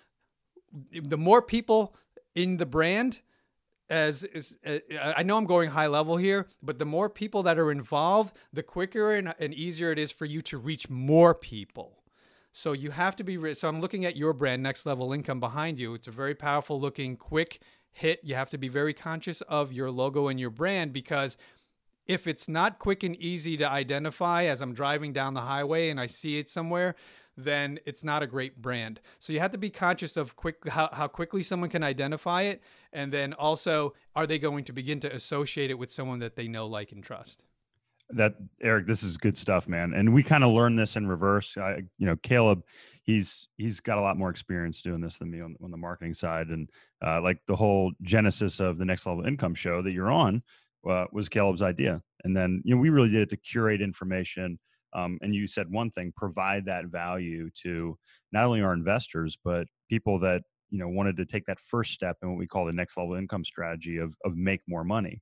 the 0.92 1.18
more 1.18 1.42
people 1.42 1.94
in 2.34 2.56
the 2.56 2.66
brand 2.66 3.20
as 3.92 4.24
is 4.24 4.56
uh, 4.64 4.78
I 4.98 5.22
know 5.22 5.36
I'm 5.36 5.44
going 5.44 5.68
high 5.68 5.86
level 5.86 6.16
here, 6.16 6.46
but 6.62 6.78
the 6.78 6.86
more 6.86 7.10
people 7.10 7.42
that 7.42 7.58
are 7.58 7.70
involved, 7.70 8.36
the 8.52 8.62
quicker 8.62 9.14
and, 9.14 9.34
and 9.38 9.52
easier 9.52 9.92
it 9.92 9.98
is 9.98 10.10
for 10.10 10.24
you 10.24 10.40
to 10.42 10.56
reach 10.56 10.88
more 10.88 11.34
people. 11.34 12.02
So 12.52 12.72
you 12.72 12.90
have 12.90 13.16
to 13.16 13.24
be 13.24 13.54
so 13.54 13.68
I'm 13.68 13.80
looking 13.80 14.06
at 14.06 14.16
your 14.16 14.32
brand 14.32 14.62
next 14.62 14.86
level 14.86 15.12
income 15.12 15.40
behind 15.40 15.78
you. 15.78 15.92
It's 15.94 16.08
a 16.08 16.12
very 16.12 16.34
powerful 16.34 16.80
looking 16.80 17.16
quick 17.16 17.60
hit. 17.92 18.20
You 18.22 18.34
have 18.34 18.50
to 18.50 18.58
be 18.58 18.68
very 18.68 18.94
conscious 18.94 19.42
of 19.42 19.72
your 19.72 19.90
logo 19.90 20.28
and 20.28 20.40
your 20.40 20.50
brand 20.50 20.94
because 20.94 21.36
if 22.06 22.26
it's 22.26 22.48
not 22.48 22.78
quick 22.78 23.02
and 23.02 23.14
easy 23.16 23.56
to 23.58 23.70
identify 23.70 24.44
as 24.44 24.60
I'm 24.60 24.74
driving 24.74 25.12
down 25.12 25.34
the 25.34 25.42
highway 25.42 25.90
and 25.90 26.00
I 26.00 26.06
see 26.06 26.38
it 26.38 26.48
somewhere, 26.48 26.94
then 27.36 27.78
it's 27.86 28.04
not 28.04 28.22
a 28.22 28.26
great 28.26 28.60
brand. 28.60 29.00
So 29.18 29.32
you 29.32 29.40
have 29.40 29.50
to 29.52 29.58
be 29.58 29.70
conscious 29.70 30.16
of 30.16 30.36
quick 30.36 30.68
how, 30.68 30.88
how 30.92 31.08
quickly 31.08 31.42
someone 31.42 31.70
can 31.70 31.82
identify 31.82 32.42
it, 32.42 32.62
and 32.92 33.12
then 33.12 33.32
also 33.34 33.94
are 34.14 34.26
they 34.26 34.38
going 34.38 34.64
to 34.64 34.72
begin 34.72 35.00
to 35.00 35.14
associate 35.14 35.70
it 35.70 35.78
with 35.78 35.90
someone 35.90 36.18
that 36.20 36.36
they 36.36 36.48
know, 36.48 36.66
like, 36.66 36.92
and 36.92 37.02
trust. 37.02 37.44
That 38.10 38.34
Erik, 38.60 38.86
this 38.86 39.02
is 39.02 39.16
good 39.16 39.38
stuff, 39.38 39.68
man. 39.68 39.94
And 39.94 40.12
we 40.12 40.22
kind 40.22 40.44
of 40.44 40.52
learned 40.52 40.78
this 40.78 40.96
in 40.96 41.06
reverse. 41.06 41.56
I, 41.56 41.82
you 41.96 42.06
know, 42.06 42.16
Caleb, 42.22 42.62
he's 43.04 43.48
he's 43.56 43.80
got 43.80 43.96
a 43.96 44.02
lot 44.02 44.18
more 44.18 44.28
experience 44.28 44.82
doing 44.82 45.00
this 45.00 45.16
than 45.16 45.30
me 45.30 45.40
on, 45.40 45.56
on 45.62 45.70
the 45.70 45.76
marketing 45.78 46.12
side, 46.12 46.48
and 46.48 46.68
uh, 47.04 47.22
like 47.22 47.38
the 47.46 47.56
whole 47.56 47.92
genesis 48.02 48.60
of 48.60 48.76
the 48.76 48.84
next 48.84 49.06
level 49.06 49.24
income 49.24 49.54
show 49.54 49.80
that 49.80 49.92
you're 49.92 50.12
on 50.12 50.42
uh, 50.88 51.06
was 51.12 51.28
Caleb's 51.28 51.62
idea. 51.62 52.02
And 52.24 52.36
then 52.36 52.60
you 52.64 52.74
know 52.74 52.80
we 52.80 52.90
really 52.90 53.08
did 53.08 53.22
it 53.22 53.30
to 53.30 53.36
curate 53.36 53.80
information 53.80 54.58
um, 54.94 55.18
and 55.22 55.34
you 55.34 55.46
said 55.46 55.70
one 55.70 55.90
thing: 55.90 56.12
provide 56.16 56.64
that 56.66 56.86
value 56.86 57.50
to 57.62 57.96
not 58.32 58.44
only 58.44 58.62
our 58.62 58.72
investors 58.72 59.36
but 59.44 59.66
people 59.88 60.18
that 60.20 60.42
you 60.70 60.78
know 60.78 60.88
wanted 60.88 61.16
to 61.16 61.24
take 61.24 61.44
that 61.46 61.60
first 61.60 61.92
step 61.92 62.16
in 62.22 62.30
what 62.30 62.38
we 62.38 62.46
call 62.46 62.66
the 62.66 62.72
next 62.72 62.96
level 62.96 63.14
income 63.14 63.44
strategy 63.44 63.98
of 63.98 64.14
of 64.24 64.36
make 64.36 64.60
more 64.66 64.84
money. 64.84 65.20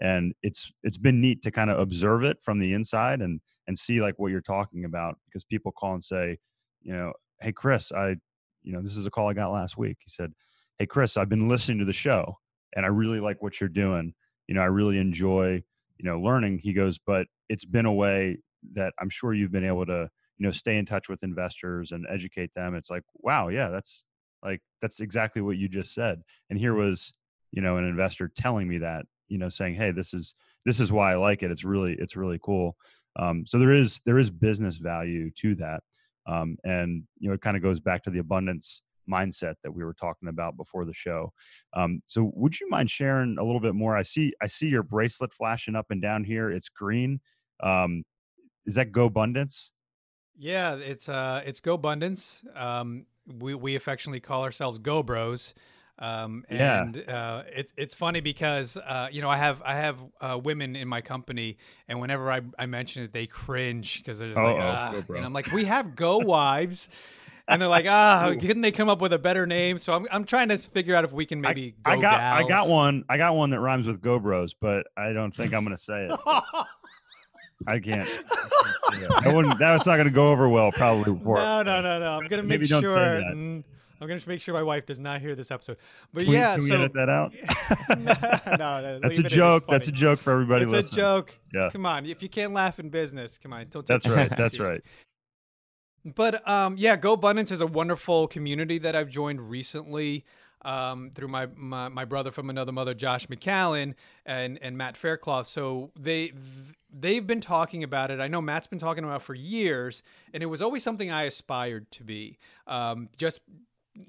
And 0.00 0.32
it's 0.42 0.72
it's 0.82 0.98
been 0.98 1.20
neat 1.20 1.42
to 1.42 1.50
kind 1.50 1.70
of 1.70 1.78
observe 1.78 2.24
it 2.24 2.38
from 2.42 2.58
the 2.58 2.72
inside 2.72 3.20
and 3.20 3.40
and 3.66 3.78
see 3.78 4.00
like 4.00 4.14
what 4.18 4.30
you're 4.30 4.40
talking 4.40 4.84
about 4.84 5.16
because 5.26 5.44
people 5.44 5.72
call 5.72 5.94
and 5.94 6.04
say, 6.04 6.38
you 6.82 6.92
know, 6.92 7.12
hey 7.40 7.52
Chris, 7.52 7.92
I, 7.92 8.16
you 8.62 8.72
know, 8.72 8.82
this 8.82 8.96
is 8.96 9.06
a 9.06 9.10
call 9.10 9.28
I 9.28 9.34
got 9.34 9.52
last 9.52 9.76
week. 9.76 9.98
He 10.00 10.10
said, 10.10 10.32
hey 10.78 10.86
Chris, 10.86 11.16
I've 11.16 11.28
been 11.28 11.48
listening 11.48 11.78
to 11.78 11.84
the 11.84 11.92
show 11.92 12.38
and 12.74 12.84
I 12.84 12.88
really 12.88 13.20
like 13.20 13.40
what 13.40 13.60
you're 13.60 13.68
doing. 13.68 14.14
You 14.48 14.56
know, 14.56 14.62
I 14.62 14.66
really 14.66 14.98
enjoy 14.98 15.62
you 16.02 16.10
know 16.10 16.18
learning 16.20 16.58
he 16.58 16.72
goes 16.72 16.98
but 16.98 17.26
it's 17.48 17.64
been 17.64 17.86
a 17.86 17.92
way 17.92 18.36
that 18.74 18.92
i'm 19.00 19.10
sure 19.10 19.34
you've 19.34 19.52
been 19.52 19.66
able 19.66 19.86
to 19.86 20.08
you 20.38 20.46
know 20.46 20.52
stay 20.52 20.76
in 20.76 20.86
touch 20.86 21.08
with 21.08 21.22
investors 21.22 21.92
and 21.92 22.06
educate 22.10 22.50
them 22.54 22.74
it's 22.74 22.90
like 22.90 23.02
wow 23.22 23.48
yeah 23.48 23.68
that's 23.68 24.04
like 24.42 24.60
that's 24.80 25.00
exactly 25.00 25.42
what 25.42 25.56
you 25.56 25.68
just 25.68 25.94
said. 25.94 26.22
And 26.50 26.58
here 26.58 26.74
was 26.74 27.12
you 27.52 27.62
know 27.62 27.76
an 27.76 27.84
investor 27.84 28.30
telling 28.36 28.68
me 28.68 28.78
that 28.78 29.04
you 29.28 29.38
know 29.38 29.48
saying 29.48 29.74
hey 29.74 29.92
this 29.92 30.14
is 30.14 30.34
this 30.64 30.80
is 30.80 30.90
why 30.90 31.12
i 31.12 31.16
like 31.16 31.42
it 31.42 31.50
it's 31.50 31.64
really 31.64 31.96
it's 31.98 32.16
really 32.16 32.38
cool. 32.42 32.76
Um, 33.18 33.44
so 33.46 33.58
there 33.58 33.72
is 33.72 34.00
there 34.06 34.18
is 34.18 34.30
business 34.30 34.78
value 34.78 35.30
to 35.38 35.54
that 35.56 35.82
um, 36.26 36.56
and 36.64 37.04
you 37.18 37.28
know 37.28 37.34
it 37.34 37.42
kind 37.42 37.56
of 37.56 37.62
goes 37.62 37.80
back 37.80 38.02
to 38.04 38.10
the 38.10 38.18
abundance 38.18 38.82
mindset 39.10 39.54
that 39.62 39.74
we 39.74 39.84
were 39.84 39.94
talking 39.94 40.28
about 40.28 40.56
before 40.56 40.84
the 40.84 40.94
show. 40.94 41.32
Um, 41.76 42.02
so 42.06 42.30
would 42.34 42.58
you 42.58 42.68
mind 42.70 42.88
sharing 42.88 43.36
a 43.38 43.44
little 43.44 43.60
bit 43.60 43.74
more? 43.74 43.96
I 43.96 44.02
see 44.02 44.32
i 44.42 44.46
see 44.46 44.68
your 44.68 44.82
bracelet 44.82 45.32
flashing 45.32 45.76
up 45.76 45.86
and 45.90 46.00
down 46.00 46.24
here 46.24 46.50
it's 46.50 46.68
green 46.68 47.20
um, 47.62 48.02
is 48.66 48.74
that 48.74 48.92
go 48.92 49.06
abundance 49.06 49.70
yeah 50.38 50.76
it's 50.76 51.08
uh 51.08 51.42
it's 51.44 51.60
go 51.60 51.74
abundance 51.74 52.42
um 52.54 53.06
we 53.38 53.54
we 53.54 53.76
affectionately 53.76 54.20
call 54.20 54.44
ourselves 54.44 54.78
go 54.78 55.02
bros 55.02 55.54
um, 55.98 56.44
and 56.48 56.96
yeah. 56.96 57.14
uh, 57.14 57.44
it's 57.54 57.72
it's 57.76 57.94
funny 57.94 58.20
because 58.20 58.76
uh, 58.76 59.08
you 59.12 59.22
know 59.22 59.30
I 59.30 59.36
have 59.36 59.62
I 59.64 59.76
have 59.76 59.98
uh, 60.20 60.40
women 60.42 60.74
in 60.74 60.88
my 60.88 61.00
company, 61.00 61.58
and 61.86 62.00
whenever 62.00 62.32
I, 62.32 62.40
I 62.58 62.66
mention 62.66 63.04
it, 63.04 63.12
they 63.12 63.26
cringe 63.26 63.98
because 63.98 64.18
they're 64.18 64.28
just 64.28 64.40
like, 64.40 64.56
ah. 64.58 64.94
and 65.10 65.24
I'm 65.24 65.32
like, 65.32 65.52
we 65.52 65.64
have 65.66 65.94
Go 65.94 66.18
Wives. 66.24 66.88
and 67.46 67.60
they're 67.60 67.68
like, 67.68 67.86
ah, 67.88 68.34
couldn't 68.40 68.62
they 68.62 68.72
come 68.72 68.88
up 68.88 69.00
with 69.00 69.12
a 69.12 69.18
better 69.18 69.46
name? 69.46 69.78
So 69.78 69.92
I'm, 69.92 70.06
I'm 70.10 70.24
trying 70.24 70.48
to 70.48 70.56
figure 70.56 70.96
out 70.96 71.04
if 71.04 71.12
we 71.12 71.26
can 71.26 71.40
maybe 71.40 71.74
I, 71.84 71.94
go 71.94 71.98
I 71.98 72.02
got 72.02 72.18
gals. 72.18 72.44
I 72.44 72.48
got 72.48 72.68
one 72.68 73.04
I 73.08 73.16
got 73.16 73.36
one 73.36 73.50
that 73.50 73.60
rhymes 73.60 73.86
with 73.86 74.00
Go 74.00 74.18
Bros, 74.18 74.54
but 74.54 74.86
I 74.96 75.12
don't 75.12 75.34
think 75.34 75.54
I'm 75.54 75.62
gonna 75.62 75.78
say 75.78 76.08
it. 76.10 76.18
I 77.66 77.78
can't. 77.78 78.04
that 79.22 79.32
one 79.32 79.56
that's 79.58 79.86
not 79.86 79.96
gonna 79.96 80.10
go 80.10 80.28
over 80.28 80.48
well 80.48 80.70
probably. 80.72 81.14
Before. 81.14 81.36
No, 81.36 81.62
no, 81.62 81.80
no, 81.80 81.98
no. 81.98 82.18
I'm 82.18 82.28
gonna 82.28 82.42
make 82.42 82.64
sure. 82.64 83.22
I'm 84.02 84.08
gonna 84.08 84.20
make 84.26 84.40
sure 84.40 84.52
my 84.52 84.64
wife 84.64 84.84
does 84.84 84.98
not 84.98 85.20
hear 85.20 85.36
this 85.36 85.52
episode. 85.52 85.76
But 86.12 86.24
can 86.24 86.32
yeah, 86.32 86.56
can 86.56 86.64
so 86.64 86.74
we 86.74 86.80
edit 86.80 86.92
that 86.94 87.08
out. 87.08 87.32
no, 88.58 88.80
no, 88.80 88.98
that's 89.02 89.18
a 89.18 89.22
joke. 89.22 89.64
That's 89.68 89.86
a 89.86 89.92
joke 89.92 90.18
for 90.18 90.32
everybody. 90.32 90.64
It's 90.64 90.72
listening. 90.72 90.98
a 90.98 91.02
joke. 91.02 91.38
Yeah. 91.54 91.68
Come 91.70 91.86
on, 91.86 92.06
if 92.06 92.20
you 92.20 92.28
can't 92.28 92.52
laugh 92.52 92.80
in 92.80 92.88
business, 92.88 93.38
come 93.38 93.52
on, 93.52 93.66
don't. 93.70 93.86
That's 93.86 94.06
right. 94.08 94.30
That's 94.36 94.58
right. 94.58 94.82
But 96.04 96.46
um, 96.48 96.74
yeah, 96.78 96.96
Go 96.96 97.12
Abundance 97.12 97.52
is 97.52 97.60
a 97.60 97.66
wonderful 97.66 98.26
community 98.26 98.78
that 98.78 98.96
I've 98.96 99.08
joined 99.08 99.48
recently. 99.48 100.24
Um, 100.64 101.10
through 101.12 101.26
my, 101.26 101.48
my, 101.56 101.88
my 101.88 102.04
brother 102.04 102.30
from 102.30 102.48
another 102.48 102.70
mother, 102.70 102.94
Josh 102.94 103.26
McCallan, 103.26 103.94
and 104.24 104.60
and 104.62 104.78
Matt 104.78 104.96
Faircloth. 104.96 105.48
So 105.48 105.90
they 105.98 106.32
they've 106.92 107.26
been 107.26 107.40
talking 107.40 107.82
about 107.84 108.10
it. 108.10 108.20
I 108.20 108.28
know 108.28 108.40
Matt's 108.40 108.66
been 108.66 108.78
talking 108.78 109.04
about 109.04 109.16
it 109.16 109.22
for 109.22 109.34
years, 109.34 110.02
and 110.32 110.42
it 110.42 110.46
was 110.46 110.62
always 110.62 110.82
something 110.82 111.10
I 111.10 111.24
aspired 111.24 111.90
to 111.92 112.04
be. 112.04 112.38
Um, 112.66 113.08
just 113.16 113.40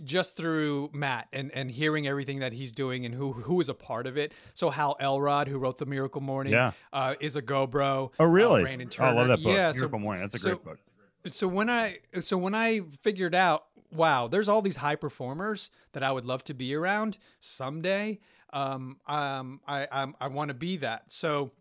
just 0.04 0.38
through 0.38 0.90
Matt 0.94 1.28
and, 1.34 1.52
and 1.54 1.70
hearing 1.70 2.08
everything 2.08 2.40
that 2.40 2.54
he's 2.54 2.72
doing 2.72 3.06
and 3.06 3.14
who 3.14 3.34
who 3.34 3.60
is 3.60 3.70
a 3.70 3.74
part 3.74 4.08
of 4.08 4.18
it. 4.18 4.34
So 4.54 4.70
Hal 4.70 4.96
Elrod, 5.00 5.48
who 5.48 5.58
wrote 5.58 5.78
the 5.78 5.86
Miracle 5.86 6.22
Morning, 6.22 6.54
yeah. 6.54 6.72
uh, 6.92 7.16
is 7.20 7.36
a 7.36 7.42
GoBro. 7.42 8.12
Oh, 8.20 8.26
really? 8.26 8.62
Uh, 8.62 8.64
Brandon 8.64 8.90
Turner. 8.90 9.10
Oh, 9.10 9.12
I 9.12 9.16
love 9.16 9.28
that 9.28 9.44
book. 9.44 9.54
Yeah, 9.54 9.72
Miracle 9.74 9.90
so, 9.90 10.00
Morning. 10.00 10.22
That's 10.22 10.36
a 10.36 10.40
so, 10.40 10.50
great 10.50 10.64
book. 10.64 10.80
So 11.28 11.48
when 11.48 11.70
I 11.70 12.00
so 12.20 12.38
when 12.38 12.56
I 12.56 12.82
figured 13.02 13.36
out, 13.36 13.66
wow, 13.92 14.28
there's 14.28 14.50
all 14.50 14.62
these 14.62 14.76
high 14.78 14.96
performers 14.96 15.70
that 15.94 16.04
I 16.04 16.12
would 16.12 16.26
love 16.26 16.44
to 16.46 16.54
be 16.54 16.76
around 16.76 17.18
someday. 17.40 18.20
Um, 18.52 18.98
um, 19.08 19.62
I 19.68 19.88
I'm, 19.92 20.16
I 20.20 20.28
want 20.28 20.50
to 20.50 20.54
be 20.54 20.78
that. 20.78 21.12
So 21.12 21.52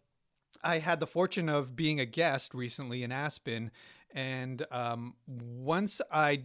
I 0.64 0.78
had 0.78 1.00
the 1.00 1.06
fortune 1.06 1.48
of 1.48 1.74
being 1.74 2.00
a 2.00 2.06
guest 2.06 2.54
recently 2.54 3.02
in 3.02 3.12
Aspen, 3.12 3.70
and 4.14 4.64
um, 4.70 5.14
once 5.26 6.00
I 6.10 6.44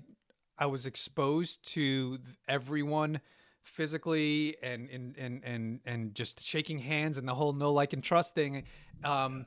I 0.57 0.65
was 0.65 0.85
exposed 0.85 1.65
to 1.73 2.19
everyone 2.47 3.21
physically 3.67 4.55
and 4.63 4.89
and 4.89 5.15
and 5.17 5.43
and 5.43 5.79
and 5.85 6.15
just 6.15 6.41
shaking 6.41 6.79
hands 6.79 7.17
and 7.17 7.27
the 7.27 7.35
whole 7.35 7.51
no 7.53 7.71
like 7.71 7.91
and 7.91 8.01
trust 8.01 8.33
thing 8.33 8.63
um 9.03 9.45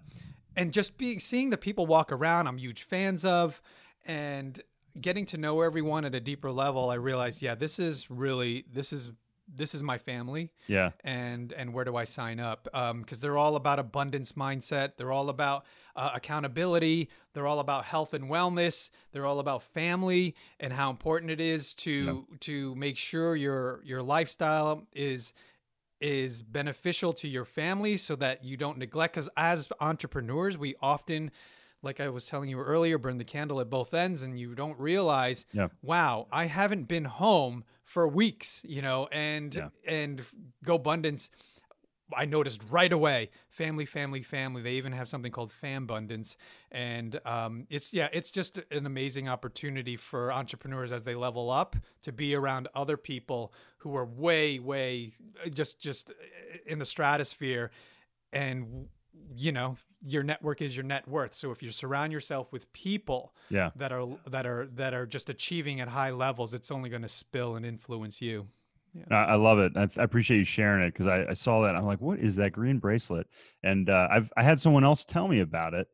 and 0.57 0.75
just 0.75 0.99
being 0.99 1.19
seeing 1.19 1.49
the 1.49 1.57
people 1.57 1.87
walk 1.87 2.13
around 2.13 2.47
I'm 2.47 2.59
huge 2.59 2.83
fans 2.83 3.25
of 3.25 3.63
and 4.05 4.61
getting 5.01 5.25
to 5.27 5.39
know 5.39 5.63
everyone 5.63 6.05
at 6.05 6.15
a 6.15 6.21
deeper 6.21 6.53
level 6.53 6.91
I 6.91 6.97
realized 6.97 7.41
yeah 7.41 7.55
this 7.55 7.79
is 7.79 8.11
really 8.11 8.67
this 8.71 8.93
is 8.93 9.11
this 9.55 9.75
is 9.75 9.83
my 9.83 9.99
family. 9.99 10.51
Yeah. 10.67 10.91
And 11.05 11.53
and 11.53 11.75
where 11.75 11.85
do 11.85 11.97
i 11.97 12.05
sign 12.05 12.41
up? 12.41 12.69
Um 12.73 13.01
because 13.01 13.21
they're 13.21 13.39
all 13.39 13.57
about 13.57 13.79
abundance 13.79 14.33
mindset. 14.33 14.97
They're 14.97 15.13
all 15.13 15.29
about 15.29 15.65
uh, 15.97 16.11
accountability. 16.15 17.11
They're 17.33 17.47
all 17.47 17.61
about 17.61 17.85
health 17.85 18.15
and 18.15 18.25
wellness. 18.25 18.91
They're 19.13 19.27
all 19.27 19.41
about 19.41 19.63
family 19.63 20.35
and 20.59 20.73
how 20.73 20.91
important 20.91 21.31
it 21.31 21.41
is 21.41 21.75
to 21.75 21.91
yeah. 21.91 22.37
to 22.41 22.75
make 22.75 22.97
sure 22.97 23.37
your 23.37 23.81
your 23.85 24.03
lifestyle 24.03 24.87
is 24.93 25.33
is 26.01 26.41
beneficial 26.41 27.13
to 27.13 27.29
your 27.29 27.45
family 27.45 27.97
so 27.97 28.17
that 28.17 28.43
you 28.43 28.57
don't 28.57 28.79
neglect. 28.79 29.15
Because 29.15 29.29
as 29.37 29.69
entrepreneurs 29.81 30.57
we 30.57 30.75
often 30.81 31.31
like 31.83 32.01
I 32.01 32.09
was 32.09 32.27
telling 32.27 32.49
you 32.51 32.61
earlier, 32.61 32.99
burn 32.99 33.19
the 33.19 33.25
candle 33.25 33.61
at 33.61 33.71
both 33.71 33.95
ends, 33.95 34.23
and 34.23 34.39
you 34.39 34.55
don't 34.55 34.79
realize, 34.79 35.47
yeah. 35.53 35.69
wow, 35.83 36.27
I 36.31 36.47
haven't 36.47 36.89
been 36.89 37.05
home 37.07 37.65
for 37.85 38.07
weeks, 38.07 38.65
you 38.69 38.83
know, 38.83 39.09
and 39.11 39.55
Yeah. 39.55 39.69
and 39.87 40.23
Go 40.65 40.75
Abundance. 40.77 41.31
I 42.13 42.25
noticed 42.25 42.65
right 42.73 42.93
away, 42.93 43.31
family, 43.51 43.87
family, 43.87 44.23
family. 44.25 44.63
They 44.63 44.73
even 44.73 44.91
have 44.91 45.09
something 45.09 45.31
called 45.31 45.53
Fambundance, 45.53 46.37
and 46.73 47.21
um, 47.25 47.69
it's 47.71 47.95
yeah, 47.95 48.09
it's 48.13 48.33
just 48.33 48.59
an 48.73 48.85
amazing 48.85 49.29
opportunity 49.29 49.97
for 49.97 50.33
entrepreneurs 50.33 50.91
as 50.91 51.05
they 51.05 51.15
level 51.15 51.51
up 51.51 51.77
to 52.03 52.11
be 52.11 52.35
around 52.35 52.67
other 52.75 52.97
people 52.97 53.53
who 53.79 53.95
are 53.97 54.05
way, 54.05 54.59
way 54.59 55.13
just 55.55 55.81
just 55.81 56.13
in 56.67 56.81
the 56.81 56.85
stratosphere, 56.85 57.71
and 58.33 58.89
you 59.37 59.53
know 59.53 59.77
your 60.03 60.23
network 60.23 60.63
is 60.63 60.75
your 60.77 60.85
net 60.85 61.07
worth. 61.07 61.35
So 61.35 61.51
if 61.51 61.63
you 61.63 61.71
surround 61.71 62.13
yourself 62.13 62.53
with 62.53 62.73
people 62.73 63.35
Yeah. 63.51 63.71
that 63.77 63.93
are 63.93 64.07
that 64.27 64.47
are 64.47 64.67
that 64.75 64.95
are 64.95 65.07
just 65.07 65.29
achieving 65.29 65.81
at 65.81 65.89
high 65.89 66.11
levels, 66.11 66.55
it's 66.55 66.71
only 66.71 66.89
going 66.89 67.03
to 67.03 67.09
spill 67.09 67.57
and 67.57 67.67
influence 67.67 68.23
you. 68.23 68.49
I, 69.11 69.15
I 69.15 69.35
love 69.37 69.59
it. 69.59 69.73
I, 69.77 69.83
I 69.99 70.03
appreciate 70.03 70.39
you 70.39 70.45
sharing 70.45 70.85
it 70.85 70.93
because 70.93 71.07
I, 71.07 71.27
I 71.31 71.33
saw 71.35 71.63
that. 71.63 71.77
I'm 71.77 71.87
like, 71.87 72.01
what 72.01 72.19
is 72.19 72.37
that 72.37 72.53
green 72.53 72.79
bracelet? 72.79 73.27
And 73.63 73.89
uh, 73.89 74.09
I've 74.11 74.33
I 74.37 74.43
had 74.43 74.59
someone 74.59 74.85
else 74.85 75.05
tell 75.05 75.29
me 75.29 75.41
about 75.41 75.75
it, 75.75 75.87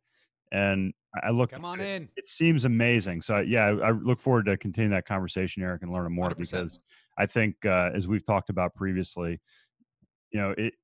and 0.52 0.94
I 1.22 1.28
I 1.28 1.30
looked. 1.30 1.52
Come 1.54 1.64
on 1.64 1.80
it, 1.80 1.84
in. 1.96 2.08
It 2.16 2.26
seems 2.26 2.64
amazing. 2.64 3.22
So 3.22 3.38
yeah, 3.40 3.66
I, 3.66 3.88
I 3.88 3.90
look 3.90 4.20
forward 4.20 4.46
to 4.46 4.56
continuing 4.56 4.92
that 4.92 5.06
conversation, 5.06 5.62
Erik, 5.62 5.82
and 5.82 5.92
learning 5.92 6.14
more 6.14 6.30
100%. 6.30 6.36
because 6.38 6.78
I 7.18 7.26
think 7.26 7.56
uh, 7.64 7.90
as 7.94 8.06
we've 8.06 8.24
talked 8.24 8.50
about 8.50 8.74
previously, 8.74 9.40
you 10.30 10.40
know, 10.40 10.54
it 10.56 10.74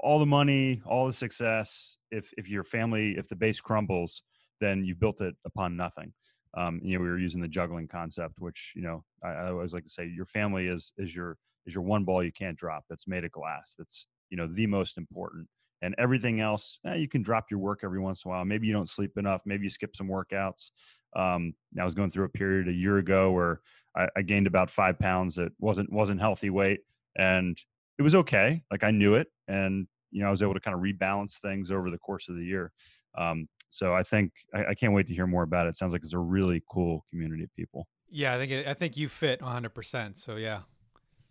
all 0.00 0.18
the 0.18 0.26
money, 0.26 0.82
all 0.86 1.06
the 1.06 1.12
success. 1.12 1.96
If 2.10 2.32
if 2.36 2.48
your 2.48 2.64
family, 2.64 3.16
if 3.16 3.28
the 3.28 3.36
base 3.36 3.60
crumbles, 3.60 4.22
then 4.60 4.84
you've 4.84 5.00
built 5.00 5.20
it 5.20 5.34
upon 5.44 5.76
nothing. 5.76 6.12
Um, 6.56 6.80
you 6.82 6.96
know, 6.96 7.02
we 7.02 7.10
were 7.10 7.18
using 7.18 7.40
the 7.40 7.48
juggling 7.48 7.88
concept, 7.88 8.34
which 8.38 8.72
you 8.74 8.82
know 8.82 9.04
I, 9.22 9.28
I 9.28 9.50
always 9.50 9.74
like 9.74 9.84
to 9.84 9.90
say, 9.90 10.06
your 10.06 10.26
family 10.26 10.66
is 10.66 10.92
is 10.98 11.14
your 11.14 11.36
is 11.66 11.74
your 11.74 11.82
one 11.82 12.04
ball 12.04 12.22
you 12.22 12.32
can't 12.32 12.56
drop. 12.56 12.84
That's 12.88 13.06
made 13.06 13.24
of 13.24 13.32
glass. 13.32 13.74
That's 13.76 14.06
you 14.30 14.36
know 14.36 14.46
the 14.46 14.66
most 14.66 14.98
important. 14.98 15.48
And 15.82 15.94
everything 15.98 16.40
else, 16.40 16.78
eh, 16.86 16.94
you 16.94 17.08
can 17.08 17.22
drop 17.22 17.50
your 17.50 17.60
work 17.60 17.80
every 17.84 18.00
once 18.00 18.24
in 18.24 18.30
a 18.30 18.34
while. 18.34 18.44
Maybe 18.46 18.66
you 18.66 18.72
don't 18.72 18.88
sleep 18.88 19.18
enough. 19.18 19.42
Maybe 19.44 19.64
you 19.64 19.70
skip 19.70 19.94
some 19.94 20.08
workouts. 20.08 20.70
Um, 21.14 21.52
I 21.78 21.84
was 21.84 21.94
going 21.94 22.10
through 22.10 22.24
a 22.24 22.30
period 22.30 22.68
a 22.68 22.72
year 22.72 22.98
ago 22.98 23.30
where 23.30 23.60
I, 23.94 24.08
I 24.16 24.22
gained 24.22 24.46
about 24.46 24.70
five 24.70 24.98
pounds 24.98 25.34
that 25.36 25.52
wasn't 25.58 25.92
wasn't 25.92 26.20
healthy 26.20 26.50
weight, 26.50 26.80
and 27.16 27.60
it 27.98 28.02
was 28.02 28.14
okay. 28.14 28.62
Like 28.70 28.84
I 28.84 28.90
knew 28.90 29.14
it, 29.14 29.28
and 29.48 29.86
you 30.10 30.22
know 30.22 30.28
I 30.28 30.30
was 30.30 30.42
able 30.42 30.54
to 30.54 30.60
kind 30.60 30.74
of 30.74 30.80
rebalance 30.80 31.38
things 31.40 31.70
over 31.70 31.90
the 31.90 31.98
course 31.98 32.28
of 32.28 32.36
the 32.36 32.44
year. 32.44 32.72
Um, 33.16 33.48
so 33.70 33.94
I 33.94 34.02
think 34.02 34.32
I, 34.54 34.66
I 34.66 34.74
can't 34.74 34.92
wait 34.92 35.06
to 35.08 35.14
hear 35.14 35.26
more 35.26 35.42
about 35.42 35.66
it. 35.66 35.70
it. 35.70 35.76
Sounds 35.76 35.92
like 35.92 36.02
it's 36.04 36.12
a 36.12 36.18
really 36.18 36.62
cool 36.70 37.04
community 37.10 37.44
of 37.44 37.54
people. 37.54 37.86
Yeah, 38.08 38.34
I 38.34 38.38
think 38.38 38.52
it, 38.52 38.66
I 38.66 38.74
think 38.74 38.96
you 38.96 39.08
fit 39.08 39.40
100%. 39.40 40.16
So 40.16 40.36
yeah. 40.36 40.60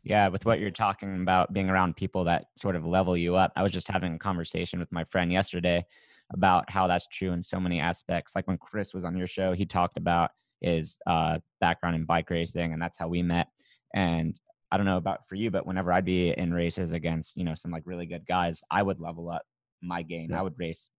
Yeah, 0.03 0.27
with 0.27 0.45
what 0.45 0.59
you're 0.59 0.71
talking 0.71 1.17
about 1.17 1.53
being 1.53 1.69
around 1.69 1.95
people 1.95 2.25
that 2.25 2.45
sort 2.57 2.75
of 2.75 2.85
level 2.85 3.17
you 3.17 3.35
up. 3.35 3.51
I 3.55 3.63
was 3.63 3.71
just 3.71 3.87
having 3.87 4.13
a 4.13 4.19
conversation 4.19 4.79
with 4.79 4.91
my 4.91 5.03
friend 5.05 5.31
yesterday 5.31 5.83
about 6.31 6.69
how 6.69 6.85
that's 6.85 7.07
true 7.07 7.31
in 7.31 7.41
so 7.41 7.59
many 7.59 7.79
aspects. 7.79 8.33
Like 8.35 8.47
when 8.47 8.57
Chris 8.57 8.93
was 8.93 9.03
on 9.03 9.17
your 9.17 9.25
show, 9.25 9.53
he 9.53 9.65
talked 9.65 9.97
about 9.97 10.31
his 10.61 10.97
uh, 11.07 11.39
background 11.59 11.95
in 11.95 12.05
bike 12.05 12.29
racing, 12.29 12.73
and 12.73 12.81
that's 12.81 12.97
how 12.97 13.07
we 13.07 13.23
met. 13.23 13.47
And 13.95 14.39
I 14.71 14.77
don't 14.77 14.85
know 14.85 14.97
about 14.97 15.27
for 15.27 15.35
you, 15.35 15.51
but 15.51 15.65
whenever 15.65 15.93
I'd 15.93 16.05
be 16.05 16.29
in 16.31 16.53
races 16.53 16.91
against, 16.91 17.37
you 17.37 17.43
know, 17.43 17.53
some 17.55 17.71
like 17.71 17.83
really 17.85 18.05
good 18.05 18.25
guys, 18.25 18.61
I 18.71 18.81
would 18.83 18.99
level 18.99 19.29
up 19.29 19.43
my 19.81 20.01
game. 20.01 20.31
Yeah. 20.31 20.39
I 20.39 20.41
would 20.41 20.57
race 20.57 20.89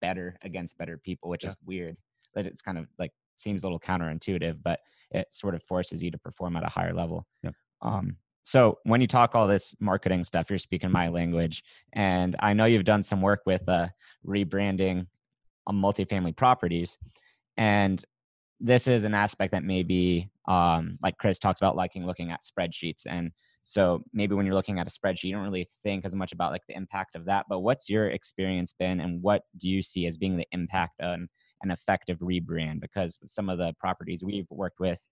better 0.00 0.36
against 0.42 0.78
better 0.78 0.96
people, 0.98 1.28
which 1.28 1.44
Yeah. 1.44 1.50
is 1.50 1.56
weird. 1.64 1.96
But 2.34 2.46
it's 2.46 2.62
kind 2.62 2.78
of 2.78 2.86
like 2.98 3.10
seems 3.36 3.62
a 3.62 3.66
little 3.66 3.80
counterintuitive, 3.80 4.62
but 4.62 4.80
it 5.10 5.26
sort 5.32 5.54
of 5.54 5.62
forces 5.64 6.02
you 6.02 6.10
to 6.10 6.18
perform 6.18 6.56
at 6.56 6.64
a 6.64 6.68
higher 6.68 6.94
level. 6.94 7.26
Yeah. 7.42 7.50
Um, 7.82 8.16
So 8.42 8.78
when 8.84 9.00
you 9.00 9.06
talk 9.06 9.34
all 9.34 9.46
this 9.46 9.74
marketing 9.80 10.24
stuff, 10.24 10.48
you're 10.48 10.58
speaking 10.58 10.90
my 10.90 11.08
language, 11.08 11.62
and 11.92 12.34
I 12.38 12.52
know 12.54 12.64
you've 12.64 12.84
done 12.84 13.02
some 13.02 13.20
work 13.20 13.42
with 13.44 13.68
uh, 13.68 13.88
rebranding 14.26 15.06
on 15.66 15.76
multifamily 15.76 16.34
properties, 16.36 16.96
and 17.56 18.02
this 18.60 18.88
is 18.88 19.04
an 19.04 19.14
aspect 19.14 19.52
that 19.52 19.64
maybe 19.64 20.30
um, 20.46 20.98
like 21.02 21.16
Chris 21.18 21.38
talks 21.38 21.60
about 21.60 21.76
liking 21.76 22.06
looking 22.06 22.30
at 22.30 22.40
spreadsheets 22.42 23.02
and 23.06 23.30
so 23.68 24.02
maybe 24.14 24.34
when 24.34 24.46
you're 24.46 24.54
looking 24.54 24.78
at 24.78 24.86
a 24.86 24.90
spreadsheet, 24.90 25.24
you 25.24 25.34
don't 25.34 25.44
really 25.44 25.68
think 25.82 26.06
as 26.06 26.14
much 26.14 26.32
about 26.32 26.52
like 26.52 26.62
the 26.66 26.74
impact 26.74 27.14
of 27.14 27.26
that. 27.26 27.44
But 27.50 27.60
what's 27.60 27.90
your 27.90 28.08
experience 28.08 28.72
been, 28.78 28.98
and 28.98 29.20
what 29.20 29.42
do 29.58 29.68
you 29.68 29.82
see 29.82 30.06
as 30.06 30.16
being 30.16 30.38
the 30.38 30.46
impact 30.52 31.02
on 31.02 31.28
an 31.62 31.70
effective 31.70 32.18
rebrand? 32.20 32.80
Because 32.80 33.18
some 33.26 33.50
of 33.50 33.58
the 33.58 33.74
properties 33.78 34.24
we've 34.24 34.46
worked 34.48 34.80
with, 34.80 35.06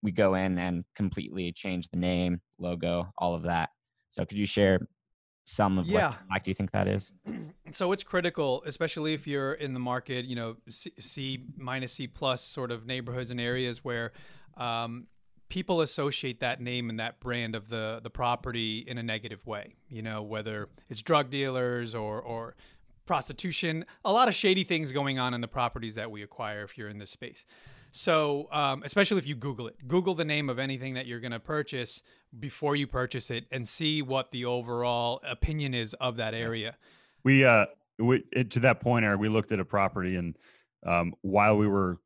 we 0.00 0.12
go 0.12 0.34
in 0.36 0.58
and 0.58 0.84
completely 0.94 1.50
change 1.50 1.88
the 1.88 1.96
name, 1.96 2.40
logo, 2.60 3.12
all 3.18 3.34
of 3.34 3.42
that. 3.42 3.70
So 4.10 4.24
could 4.24 4.38
you 4.38 4.46
share 4.46 4.78
some 5.48 5.78
of 5.78 5.86
yeah. 5.86 6.08
what 6.08 6.20
impact 6.22 6.48
you 6.48 6.54
think 6.54 6.72
that 6.72 6.88
is? 6.88 7.12
So 7.72 7.90
it's 7.90 8.04
critical, 8.04 8.62
especially 8.64 9.12
if 9.12 9.26
you're 9.26 9.52
in 9.52 9.74
the 9.74 9.80
market, 9.80 10.24
you 10.24 10.36
know, 10.36 10.56
C, 10.70 10.92
C 11.00 11.44
minus 11.56 11.92
C 11.92 12.06
plus 12.06 12.40
sort 12.40 12.70
of 12.70 12.86
neighborhoods 12.86 13.30
and 13.30 13.40
areas 13.40 13.84
where 13.84 14.12
um, 14.56 15.08
people 15.48 15.80
associate 15.80 16.38
that 16.40 16.60
name 16.60 16.90
and 16.90 17.00
that 17.00 17.18
brand 17.18 17.56
of 17.56 17.68
the 17.68 18.00
the 18.04 18.08
property 18.08 18.84
in 18.86 18.98
a 18.98 19.02
negative 19.02 19.44
way. 19.46 19.74
You 19.88 20.02
know, 20.02 20.22
whether 20.22 20.68
it's 20.88 21.02
drug 21.02 21.28
dealers 21.28 21.94
or 21.94 22.22
or 22.22 22.54
prostitution, 23.04 23.84
a 24.04 24.12
lot 24.12 24.28
of 24.28 24.34
shady 24.34 24.62
things 24.62 24.92
going 24.92 25.18
on 25.18 25.34
in 25.34 25.40
the 25.40 25.48
properties 25.48 25.96
that 25.96 26.10
we 26.10 26.22
acquire 26.22 26.62
if 26.62 26.78
you're 26.78 26.88
in 26.88 26.98
this 26.98 27.10
space. 27.10 27.44
So, 27.96 28.48
um, 28.52 28.82
especially 28.84 29.16
if 29.18 29.26
you 29.26 29.34
Google 29.34 29.68
it, 29.68 29.88
Google 29.88 30.14
the 30.14 30.24
name 30.24 30.50
of 30.50 30.58
anything 30.58 30.94
that 30.94 31.06
you're 31.06 31.20
going 31.20 31.32
to 31.32 31.40
purchase 31.40 32.02
before 32.38 32.76
you 32.76 32.86
purchase 32.86 33.30
it, 33.30 33.46
and 33.50 33.66
see 33.66 34.02
what 34.02 34.32
the 34.32 34.44
overall 34.44 35.22
opinion 35.26 35.72
is 35.72 35.94
of 35.94 36.16
that 36.16 36.34
area. 36.34 36.76
We, 37.24 37.46
uh, 37.46 37.64
we 37.98 38.22
to 38.50 38.60
that 38.60 38.80
point, 38.80 39.06
Erik, 39.06 39.18
we 39.18 39.30
looked 39.30 39.50
at 39.50 39.60
a 39.60 39.64
property, 39.64 40.16
and 40.16 40.36
um, 40.84 41.14
while 41.22 41.56
we 41.56 41.66
were 41.66 41.98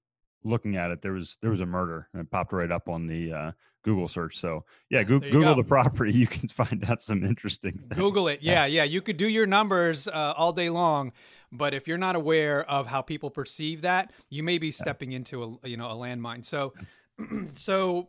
looking 0.45 0.77
at 0.77 0.93
it, 0.93 1.03
there 1.03 1.13
was 1.13 1.39
there 1.43 1.51
was 1.51 1.61
a 1.61 1.67
murder 1.67 2.09
and 2.13 2.23
it 2.23 2.31
popped 2.31 2.53
right 2.53 2.71
up 2.71 2.89
on 2.89 3.09
the 3.09 3.33
uh, 3.33 3.53
Google 3.83 4.07
search. 4.07 4.39
So 4.39 4.65
yeah, 4.91 5.03
go- 5.03 5.19
Google 5.19 5.55
go. 5.55 5.57
the 5.57 5.65
property. 5.65 6.13
You 6.21 6.27
can 6.27 6.49
find 6.49 6.85
out 6.89 7.03
some 7.03 7.25
interesting. 7.25 7.73
Things. 7.73 7.95
Google 7.95 8.29
it. 8.29 8.41
Yeah, 8.43 8.67
yeah. 8.67 8.85
You 8.85 9.03
could 9.03 9.17
do 9.17 9.29
your 9.29 9.47
numbers 9.47 10.07
uh, 10.07 10.35
all 10.37 10.53
day 10.53 10.71
long, 10.71 11.13
but 11.53 11.75
if 11.75 11.89
you're 11.89 11.99
not 11.99 12.17
aware 12.17 12.69
of 12.71 12.87
how 12.87 13.03
people 13.03 13.31
perceive 13.31 13.83
that, 13.83 14.13
you 14.29 14.43
may 14.43 14.59
be 14.59 14.71
stepping 14.71 15.13
into 15.13 15.59
a 15.63 15.69
you 15.69 15.77
know 15.77 15.87
a 15.87 15.95
landmine. 15.95 16.45
So, 16.45 16.75
so 17.53 18.09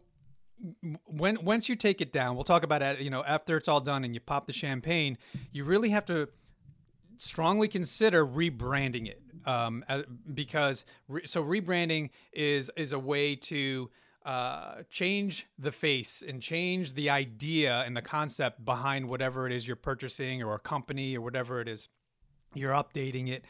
when 1.06 1.44
once 1.44 1.70
you 1.70 1.76
take 1.76 2.02
it 2.02 2.12
down, 2.12 2.36
we'll 2.36 2.44
talk 2.44 2.64
about 2.64 2.82
it. 2.82 3.00
You 3.00 3.10
know, 3.10 3.24
after 3.26 3.58
it's 3.58 3.68
all 3.68 3.82
done 3.82 4.04
and 4.04 4.14
you 4.14 4.20
pop 4.20 4.48
the 4.48 4.54
champagne, 4.54 5.18
you 5.52 5.64
really 5.64 5.90
have 5.90 6.06
to 6.06 6.30
strongly 7.18 7.68
consider 7.68 8.26
rebranding 8.26 9.08
it 9.08 9.22
um, 9.46 9.84
because 10.34 10.86
re- 11.08 11.26
so 11.26 11.44
rebranding 11.44 12.10
is 12.34 12.72
is 12.76 12.94
a 12.94 13.00
way 13.00 13.36
to 13.36 13.90
uh, 14.26 14.84
change 14.90 15.48
the 15.58 15.72
face 15.72 16.24
and 16.28 16.42
change 16.42 16.94
the 16.94 17.10
idea 17.10 17.84
and 17.86 17.98
the 17.98 18.02
concept 18.02 18.64
behind 18.64 19.08
whatever 19.08 19.48
it 19.48 19.54
is 19.54 19.66
you're 19.66 19.76
purchasing 19.76 20.44
or 20.44 20.54
a 20.54 20.60
company 20.60 21.18
or 21.18 21.22
whatever 21.22 21.60
it 21.60 21.68
is 21.68 21.90
you're 22.54 22.72
updating 22.72 23.30
it 23.30 23.44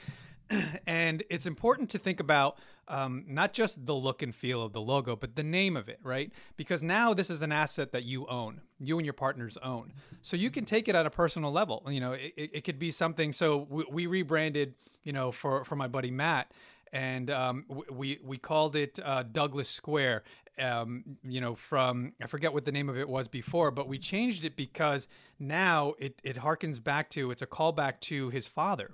and 0.88 1.24
it's 1.30 1.46
important 1.46 1.90
to 1.92 1.98
think 1.98 2.20
about 2.20 2.58
um, 2.88 3.24
not 3.28 3.54
just 3.54 3.86
the 3.86 3.96
look 3.96 4.22
and 4.22 4.36
feel 4.36 4.62
of 4.62 4.74
the 4.74 4.82
logo, 4.82 5.16
but 5.16 5.36
the 5.36 5.44
name 5.44 5.78
of 5.78 5.88
it, 5.88 6.00
right? 6.04 6.32
Because 6.58 6.84
now 6.84 7.14
this 7.14 7.30
is 7.30 7.42
an 7.42 7.52
asset 7.52 7.92
that 7.94 8.04
you 8.04 8.28
own, 8.28 8.62
you 8.80 8.98
and 8.98 9.06
your 9.06 9.14
partners 9.14 9.58
own. 9.64 9.94
So 10.22 10.36
you 10.36 10.52
can 10.52 10.66
take 10.66 10.88
it 10.88 10.96
at 10.96 11.06
a 11.06 11.10
personal 11.10 11.52
level. 11.52 11.84
You 11.88 12.02
know, 12.02 12.12
it, 12.12 12.34
it 12.36 12.64
could 12.64 12.80
be 12.80 12.92
something. 12.92 13.32
So 13.32 13.66
we, 13.70 13.86
we, 13.90 14.08
rebranded, 14.08 14.74
you 15.04 15.14
know, 15.14 15.32
for 15.32 15.64
for 15.64 15.76
my 15.76 15.88
buddy 15.88 16.12
Matt, 16.12 16.52
and 16.92 17.30
um, 17.30 17.66
we 17.90 18.20
we 18.24 18.38
called 18.38 18.76
it 18.76 19.00
uh, 19.04 19.24
Douglas 19.24 19.70
Square. 19.70 20.24
Um, 20.60 21.18
you 21.24 21.40
know, 21.40 21.56
from 21.56 22.14
I 22.22 22.28
forget 22.28 22.54
what 22.54 22.66
the 22.66 22.72
name 22.72 22.90
of 22.90 22.98
it 22.98 23.08
was 23.08 23.28
before, 23.28 23.72
but 23.72 23.88
we 23.88 23.98
changed 23.98 24.46
it 24.46 24.56
because 24.56 25.08
now 25.40 25.94
it 25.98 26.22
it 26.24 26.36
harkens 26.38 26.84
back 26.84 27.10
to 27.12 27.32
it's 27.32 27.42
a 27.42 27.48
callback 27.48 28.00
to 28.02 28.30
his 28.30 28.48
father 28.48 28.92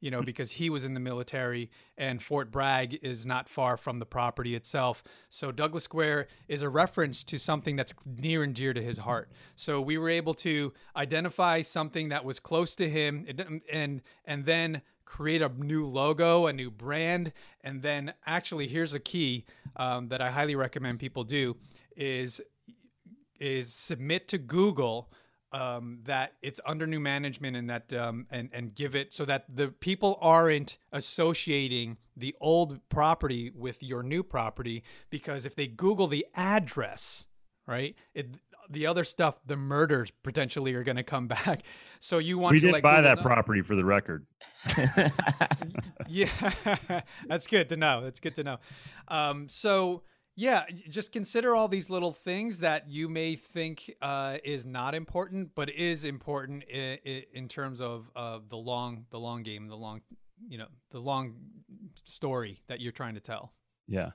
you 0.00 0.10
know, 0.10 0.22
because 0.22 0.52
he 0.52 0.70
was 0.70 0.84
in 0.84 0.94
the 0.94 1.00
military 1.00 1.70
and 1.96 2.22
Fort 2.22 2.50
Bragg 2.50 2.98
is 3.02 3.24
not 3.24 3.48
far 3.48 3.76
from 3.76 3.98
the 3.98 4.06
property 4.06 4.54
itself. 4.54 5.02
So 5.30 5.50
Douglas 5.50 5.84
Square 5.84 6.28
is 6.48 6.62
a 6.62 6.68
reference 6.68 7.24
to 7.24 7.38
something 7.38 7.76
that's 7.76 7.94
near 8.04 8.42
and 8.42 8.54
dear 8.54 8.74
to 8.74 8.82
his 8.82 8.98
heart. 8.98 9.30
So 9.56 9.80
we 9.80 9.96
were 9.98 10.10
able 10.10 10.34
to 10.34 10.72
identify 10.94 11.62
something 11.62 12.10
that 12.10 12.24
was 12.24 12.38
close 12.38 12.76
to 12.76 12.88
him 12.88 13.26
and 13.72 14.02
and 14.24 14.44
then 14.44 14.82
create 15.06 15.40
a 15.40 15.48
new 15.48 15.86
logo, 15.86 16.46
a 16.46 16.52
new 16.52 16.70
brand, 16.70 17.32
and 17.62 17.80
then 17.80 18.12
actually 18.26 18.66
here's 18.66 18.92
a 18.92 19.00
key 19.00 19.46
um, 19.76 20.08
that 20.08 20.20
I 20.20 20.30
highly 20.30 20.54
recommend 20.54 20.98
people 20.98 21.24
do 21.24 21.56
is 21.96 22.40
is 23.40 23.72
submit 23.72 24.28
to 24.28 24.38
Google 24.38 25.10
um, 25.52 26.00
that 26.04 26.34
it's 26.42 26.60
under 26.66 26.86
new 26.86 27.00
management 27.00 27.56
and 27.56 27.70
that 27.70 27.92
um, 27.94 28.26
and 28.30 28.50
and 28.52 28.74
give 28.74 28.94
it 28.94 29.14
so 29.14 29.24
that 29.24 29.44
the 29.48 29.68
people 29.68 30.18
aren't 30.20 30.78
associating 30.92 31.96
the 32.16 32.34
old 32.40 32.80
property 32.88 33.50
with 33.50 33.82
your 33.82 34.02
new 34.02 34.22
property 34.22 34.82
because 35.08 35.46
if 35.46 35.54
they 35.54 35.66
Google 35.66 36.08
the 36.08 36.26
address, 36.34 37.26
right, 37.66 37.94
it 38.14 38.28
the 38.70 38.86
other 38.86 39.04
stuff, 39.04 39.38
the 39.46 39.56
murders 39.56 40.10
potentially 40.22 40.74
are 40.74 40.84
going 40.84 40.96
to 40.96 41.02
come 41.02 41.28
back. 41.28 41.62
So 42.00 42.18
you 42.18 42.38
want 42.38 42.52
we 42.52 42.60
to 42.60 42.66
did 42.66 42.72
like 42.72 42.82
buy 42.82 43.00
that 43.02 43.20
property 43.20 43.62
for 43.62 43.76
the 43.76 43.84
record. 43.84 44.26
yeah, 46.08 46.28
that's 47.26 47.46
good 47.46 47.68
to 47.70 47.76
know. 47.76 48.02
That's 48.02 48.20
good 48.20 48.36
to 48.36 48.44
know. 48.44 48.58
Um, 49.08 49.48
so 49.48 50.02
yeah, 50.34 50.64
just 50.90 51.12
consider 51.12 51.56
all 51.56 51.68
these 51.68 51.88
little 51.88 52.12
things 52.12 52.60
that 52.60 52.88
you 52.88 53.08
may 53.08 53.36
think 53.36 53.90
uh, 54.02 54.36
is 54.44 54.66
not 54.66 54.94
important, 54.94 55.54
but 55.54 55.70
is 55.70 56.04
important 56.04 56.64
in, 56.64 56.98
in 57.32 57.48
terms 57.48 57.80
of 57.80 58.10
uh, 58.14 58.40
the 58.48 58.56
long, 58.56 59.06
the 59.10 59.18
long 59.18 59.42
game, 59.42 59.68
the 59.68 59.76
long, 59.76 60.02
you 60.46 60.58
know, 60.58 60.66
the 60.90 60.98
long 60.98 61.36
story 62.04 62.60
that 62.68 62.80
you're 62.80 62.92
trying 62.92 63.14
to 63.14 63.20
tell. 63.20 63.54
Yeah. 63.88 64.10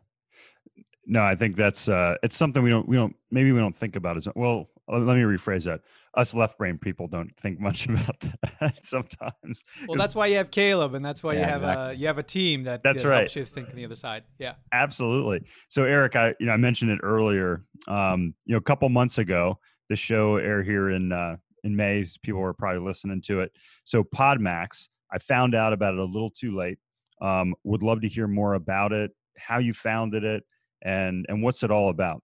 No, 1.12 1.22
I 1.22 1.36
think 1.36 1.58
that's 1.58 1.90
uh, 1.90 2.16
it's 2.24 2.38
something 2.38 2.64
we 2.64 2.70
don't 2.70 2.88
we 2.88 2.96
don't 2.96 3.14
maybe 3.32 3.52
we 3.52 3.60
don't 3.60 3.76
think 3.76 3.98
about 3.98 4.16
as 4.16 4.30
well. 4.34 4.70
Let 4.88 5.18
me 5.18 5.24
rephrase 5.24 5.66
that 5.66 5.82
us 6.16 6.34
left 6.34 6.58
brain 6.58 6.78
people 6.78 7.10
don't 7.10 7.36
think 7.42 7.60
much 7.60 7.86
about 7.86 8.24
that 8.62 8.80
sometimes. 8.86 9.66
Well, 9.90 9.98
that's 9.98 10.16
why 10.16 10.28
you 10.28 10.38
have 10.38 10.52
Caleb, 10.52 10.96
and 10.96 11.04
that's 11.04 11.22
why 11.22 11.34
yeah, 11.34 11.40
you 11.40 11.46
have 11.46 11.64
exactly. 11.64 11.90
a 11.90 11.94
you 11.96 12.08
have 12.08 12.18
a 12.18 12.24
team 12.24 12.64
that 12.64 12.82
that's 12.82 13.04
right. 13.04 13.18
helps 13.18 13.36
you 13.36 13.44
think 13.44 13.70
on 13.70 13.76
the 13.76 13.84
other 13.84 13.96
side. 13.96 14.24
Yeah, 14.40 14.54
absolutely. 14.72 15.44
So, 15.68 15.84
Erik, 15.84 16.16
I 16.16 16.34
you 16.40 16.46
know 16.46 16.54
I 16.54 16.58
mentioned 16.58 16.92
it 16.92 17.02
earlier. 17.04 17.66
Um, 17.90 18.34
you 18.46 18.54
know, 18.54 18.60
a 18.60 18.64
couple 18.64 18.88
months 18.88 19.18
ago, 19.18 19.60
the 19.90 19.98
show 19.98 20.38
aired 20.38 20.66
here 20.66 20.92
in 20.92 21.12
uh, 21.12 21.36
in 21.66 21.76
May. 21.76 22.06
People 22.22 22.40
were 22.40 22.54
probably 22.54 22.88
listening 22.88 23.22
to 23.24 23.42
it. 23.42 23.52
So, 23.84 24.06
Podmax, 24.06 24.88
I 25.12 25.18
found 25.18 25.56
out 25.56 25.74
about 25.74 25.94
it 25.94 26.00
a 26.00 26.06
little 26.06 26.32
too 26.32 26.56
late. 26.56 26.78
Um, 27.22 27.54
would 27.66 27.84
love 27.84 28.00
to 28.00 28.08
hear 28.08 28.30
more 28.30 28.54
about 28.54 28.94
it, 28.94 29.12
how 29.38 29.60
you 29.60 29.74
founded 29.74 30.24
it, 30.24 30.44
and 30.82 31.26
and 31.30 31.44
what's 31.44 31.64
it 31.64 31.72
all 31.72 31.90
about. 31.90 32.22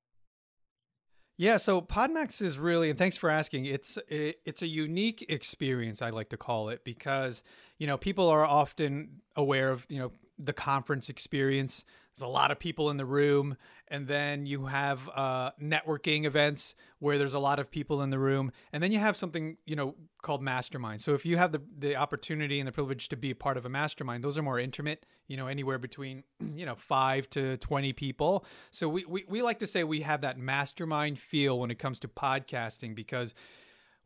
Yeah, 1.39 1.57
so 1.57 1.81
Podmax 1.81 2.41
is 2.41 2.57
really, 2.57 2.89
and 2.89 2.97
thanks 2.97 3.15
for 3.15 3.29
asking. 3.29 3.65
It's 3.65 3.99
it's 4.09 4.63
a 4.63 4.67
unique 4.67 5.25
experience, 5.29 6.01
I 6.01 6.09
like 6.09 6.29
to 6.29 6.37
call 6.37 6.69
it, 6.69 6.83
because 6.83 7.43
you 7.77 7.85
know 7.85 7.97
people 7.97 8.27
are 8.27 8.45
often 8.45 9.21
aware 9.35 9.69
of 9.69 9.85
you 9.89 9.99
know 9.99 10.11
the 10.39 10.53
conference 10.53 11.09
experience. 11.09 11.85
There's 12.17 12.27
a 12.27 12.31
lot 12.31 12.49
of 12.49 12.57
people 12.57 12.89
in 12.89 12.97
the 12.97 13.05
room, 13.05 13.57
and 13.89 14.07
then 14.07 14.47
you 14.47 14.65
have 14.65 15.07
uh, 15.15 15.51
networking 15.61 16.25
events 16.25 16.73
where 16.97 17.19
there's 17.19 17.35
a 17.35 17.39
lot 17.39 17.59
of 17.59 17.69
people 17.69 18.01
in 18.01 18.09
the 18.09 18.17
room, 18.17 18.51
and 18.73 18.81
then 18.81 18.91
you 18.91 18.97
have 18.97 19.15
something 19.15 19.57
you 19.67 19.75
know 19.75 19.93
called 20.23 20.41
mastermind. 20.41 20.99
So 20.99 21.13
if 21.13 21.27
you 21.27 21.37
have 21.37 21.51
the 21.51 21.61
the 21.77 21.95
opportunity 21.95 22.59
and 22.59 22.67
the 22.67 22.71
privilege 22.71 23.07
to 23.09 23.17
be 23.17 23.29
a 23.29 23.35
part 23.35 23.55
of 23.55 23.67
a 23.67 23.69
mastermind, 23.69 24.23
those 24.23 24.35
are 24.35 24.41
more 24.41 24.59
intimate. 24.59 25.05
You 25.27 25.37
know, 25.37 25.45
anywhere 25.45 25.77
between 25.77 26.23
you 26.55 26.65
know 26.65 26.73
five 26.73 27.29
to 27.31 27.57
twenty 27.57 27.93
people. 27.93 28.45
So 28.71 28.89
we 28.89 29.05
we, 29.05 29.23
we 29.27 29.43
like 29.43 29.59
to 29.59 29.67
say 29.67 29.83
we 29.83 30.01
have 30.01 30.21
that 30.21 30.39
mastermind 30.39 31.19
feel 31.19 31.59
when 31.59 31.69
it 31.69 31.77
comes 31.77 31.99
to 31.99 32.07
podcasting 32.07 32.95
because 32.95 33.35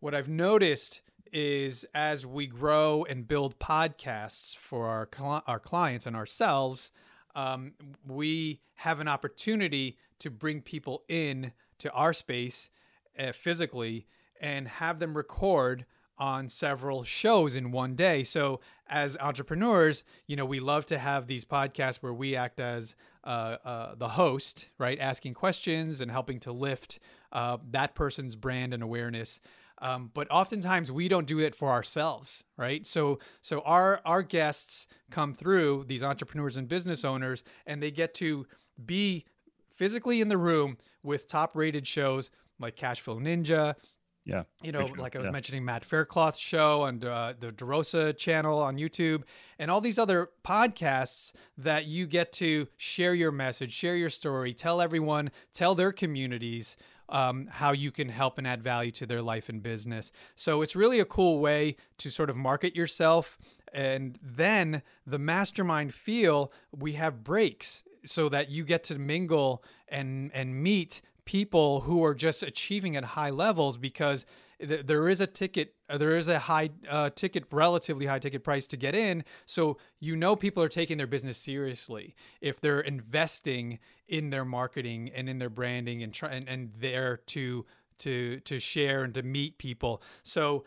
what 0.01 0.13
I've 0.13 0.27
noticed 0.27 1.01
is 1.31 1.85
as 1.95 2.25
we 2.25 2.45
grow 2.45 3.05
and 3.09 3.25
build 3.25 3.57
podcasts 3.57 4.53
for 4.53 4.87
our 4.87 5.43
our 5.47 5.59
clients 5.59 6.05
and 6.05 6.17
ourselves, 6.17 6.91
um, 7.35 7.73
we 8.07 8.61
have 8.75 8.99
an 8.99 9.07
opportunity 9.07 9.97
to 10.19 10.29
bring 10.29 10.61
people 10.61 11.03
in 11.07 11.51
to 11.79 11.91
our 11.91 12.13
space 12.13 12.71
uh, 13.17 13.31
physically 13.31 14.07
and 14.39 14.67
have 14.67 14.99
them 14.99 15.15
record 15.15 15.85
on 16.17 16.47
several 16.47 17.01
shows 17.01 17.55
in 17.55 17.71
one 17.71 17.95
day. 17.95 18.23
So 18.23 18.59
as 18.87 19.17
entrepreneurs, 19.17 20.03
you 20.27 20.35
know, 20.35 20.45
we 20.45 20.59
love 20.59 20.85
to 20.87 20.99
have 20.99 21.25
these 21.25 21.45
podcasts 21.45 21.97
where 21.97 22.13
we 22.13 22.35
act 22.35 22.59
as 22.59 22.95
uh, 23.23 23.57
uh, 23.65 23.95
the 23.95 24.09
host, 24.09 24.69
right, 24.77 24.99
asking 24.99 25.33
questions 25.33 25.99
and 25.99 26.11
helping 26.11 26.39
to 26.41 26.51
lift 26.51 26.99
uh, 27.31 27.57
that 27.71 27.95
person's 27.95 28.35
brand 28.35 28.73
and 28.73 28.83
awareness. 28.83 29.39
Um, 29.81 30.11
but 30.13 30.27
oftentimes 30.29 30.91
we 30.91 31.07
don't 31.07 31.25
do 31.25 31.39
it 31.39 31.55
for 31.55 31.69
ourselves, 31.69 32.43
right? 32.57 32.85
So 32.85 33.19
so 33.41 33.61
our 33.61 33.99
our 34.05 34.21
guests 34.21 34.87
come 35.09 35.33
through 35.33 35.85
these 35.87 36.03
entrepreneurs 36.03 36.57
and 36.57 36.67
business 36.67 37.03
owners, 37.03 37.43
and 37.65 37.81
they 37.81 37.91
get 37.91 38.13
to 38.15 38.45
be 38.85 39.25
physically 39.73 40.21
in 40.21 40.27
the 40.27 40.37
room 40.37 40.77
with 41.01 41.27
top 41.27 41.55
rated 41.55 41.87
shows 41.87 42.29
like 42.59 42.75
Cashflow 42.75 43.19
Ninja, 43.19 43.75
yeah. 44.23 44.43
You 44.61 44.71
know, 44.71 44.85
like 44.97 45.15
I 45.15 45.19
was 45.19 45.27
yeah. 45.27 45.31
mentioning 45.31 45.65
Matt 45.65 45.83
Faircloth's 45.83 46.39
show 46.39 46.83
on 46.83 47.03
uh, 47.03 47.33
the 47.39 47.51
DeRosa 47.51 48.15
channel 48.15 48.59
on 48.59 48.77
YouTube 48.77 49.23
and 49.57 49.71
all 49.71 49.81
these 49.81 49.97
other 49.97 50.29
podcasts 50.45 51.33
that 51.57 51.85
you 51.85 52.05
get 52.05 52.31
to 52.33 52.67
share 52.77 53.15
your 53.15 53.31
message, 53.31 53.73
share 53.73 53.95
your 53.95 54.09
story, 54.09 54.53
tell 54.53 54.79
everyone, 54.79 55.31
tell 55.53 55.73
their 55.73 55.91
communities 55.91 56.77
um, 57.11 57.47
how 57.51 57.71
you 57.71 57.91
can 57.91 58.09
help 58.09 58.37
and 58.37 58.47
add 58.47 58.63
value 58.63 58.91
to 58.91 59.05
their 59.05 59.21
life 59.21 59.49
and 59.49 59.61
business. 59.61 60.11
So 60.35 60.61
it's 60.61 60.75
really 60.75 60.99
a 60.99 61.05
cool 61.05 61.39
way 61.39 61.75
to 61.99 62.09
sort 62.09 62.29
of 62.29 62.35
market 62.35 62.75
yourself. 62.75 63.37
And 63.73 64.17
then 64.21 64.81
the 65.05 65.19
mastermind 65.19 65.93
feel, 65.93 66.51
we 66.71 66.93
have 66.93 67.23
breaks 67.23 67.83
so 68.03 68.29
that 68.29 68.49
you 68.49 68.63
get 68.63 68.83
to 68.85 68.97
mingle 68.97 69.63
and 69.87 70.31
and 70.33 70.61
meet 70.61 71.01
people 71.25 71.81
who 71.81 72.03
are 72.03 72.15
just 72.15 72.43
achieving 72.43 72.95
at 72.95 73.03
high 73.03 73.29
levels 73.29 73.77
because 73.77 74.25
th- 74.67 74.85
there 74.85 75.09
is 75.09 75.21
a 75.21 75.27
ticket 75.27 75.75
uh, 75.89 75.97
there 75.97 76.15
is 76.15 76.27
a 76.27 76.39
high 76.39 76.69
uh, 76.89 77.09
ticket 77.09 77.45
relatively 77.51 78.05
high 78.05 78.19
ticket 78.19 78.43
price 78.43 78.67
to 78.67 78.77
get 78.77 78.95
in. 78.95 79.23
So 79.45 79.77
you 79.99 80.15
know 80.15 80.35
people 80.35 80.63
are 80.63 80.69
taking 80.69 80.97
their 80.97 81.07
business 81.07 81.37
seriously 81.37 82.15
if 82.39 82.59
they're 82.59 82.81
investing 82.81 83.79
in 84.07 84.29
their 84.29 84.45
marketing 84.45 85.11
and 85.13 85.27
in 85.29 85.39
their 85.39 85.49
branding 85.49 86.03
and 86.03 86.13
try 86.13 86.29
and, 86.29 86.47
and 86.47 86.71
there 86.77 87.17
to 87.27 87.65
to 87.99 88.39
to 88.41 88.59
share 88.59 89.03
and 89.03 89.13
to 89.13 89.23
meet 89.23 89.57
people. 89.57 90.01
So 90.23 90.65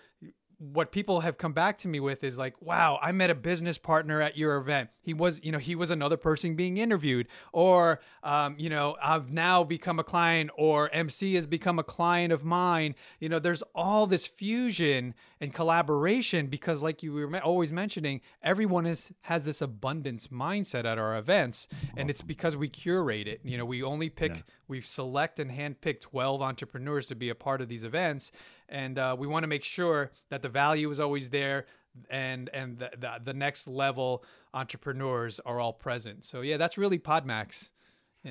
what 0.59 0.93
people 0.93 1.21
have 1.21 1.39
come 1.39 1.53
back 1.53 1.79
to 1.79 1.89
me 1.89 2.01
with 2.01 2.25
is 2.25 2.39
like, 2.39 2.61
wow, 2.61 2.99
I 3.03 3.13
met 3.13 3.31
a 3.31 3.35
business 3.35 3.79
partner 3.79 4.21
at 4.23 4.37
your 4.37 4.57
event. 4.57 4.91
He 5.01 5.13
was, 5.13 5.41
you 5.45 5.53
know, 5.53 5.59
he 5.59 5.75
was 5.75 5.91
another 5.91 6.17
person 6.17 6.55
being 6.55 6.77
interviewed, 6.77 7.29
or, 7.53 8.01
um, 8.23 8.57
you 8.59 8.71
know, 8.71 8.97
I've 9.03 9.33
now 9.33 9.65
become 9.65 9.99
a 9.99 10.05
client, 10.05 10.51
or 10.57 10.91
MC 10.93 11.35
has 11.35 11.47
become 11.47 11.79
a 11.79 11.83
client 11.83 12.33
of 12.33 12.45
mine. 12.45 12.95
You 13.21 13.29
know, 13.29 13.39
there's 13.39 13.63
all 13.75 14.07
this 14.07 14.27
fusion 14.27 15.15
and 15.41 15.53
collaboration 15.53 16.47
because, 16.47 16.81
like 16.81 17.03
you 17.03 17.13
were 17.13 17.39
always 17.41 17.73
mentioning, 17.73 18.21
everyone 18.43 18.87
is 18.87 19.13
has 19.23 19.45
this 19.45 19.61
abundance 19.61 20.29
mindset 20.29 20.85
at 20.85 20.99
our 20.99 21.17
events, 21.17 21.69
and 21.97 22.09
it's 22.09 22.23
because 22.23 22.57
we 22.57 22.69
curate 22.69 23.29
it. 23.29 23.41
You 23.45 23.59
know, 23.59 23.65
we 23.65 23.83
only 23.83 24.09
pick, 24.09 24.37
yeah. 24.37 24.43
we 24.69 24.81
select 24.81 25.39
and 25.39 25.51
handpick 25.51 26.01
12 26.01 26.41
entrepreneurs 26.41 27.07
to 27.09 27.15
be 27.15 27.29
a 27.29 27.35
part 27.35 27.61
of 27.61 27.69
these 27.69 27.85
events 27.85 28.33
and 28.69 28.99
uh, 28.99 29.15
we 29.19 29.27
want 29.27 29.43
to 29.43 29.47
make 29.47 29.65
sure 29.65 30.11
that 30.31 30.43
the 30.43 30.49
value 30.49 30.91
is 30.91 31.01
always 31.01 31.31
there 31.31 31.67
and 32.11 32.51
and 32.53 32.79
the, 32.79 32.91
the, 32.99 33.13
the, 33.23 33.35
next 33.35 33.69
level 33.69 34.25
entrepreneurs 34.53 35.41
are 35.47 35.61
all 35.61 35.73
present. 35.73 36.25
So 36.25 36.41
yeah 36.41 36.57
that's 36.57 36.77
really 36.77 36.99
podmax. 36.99 37.71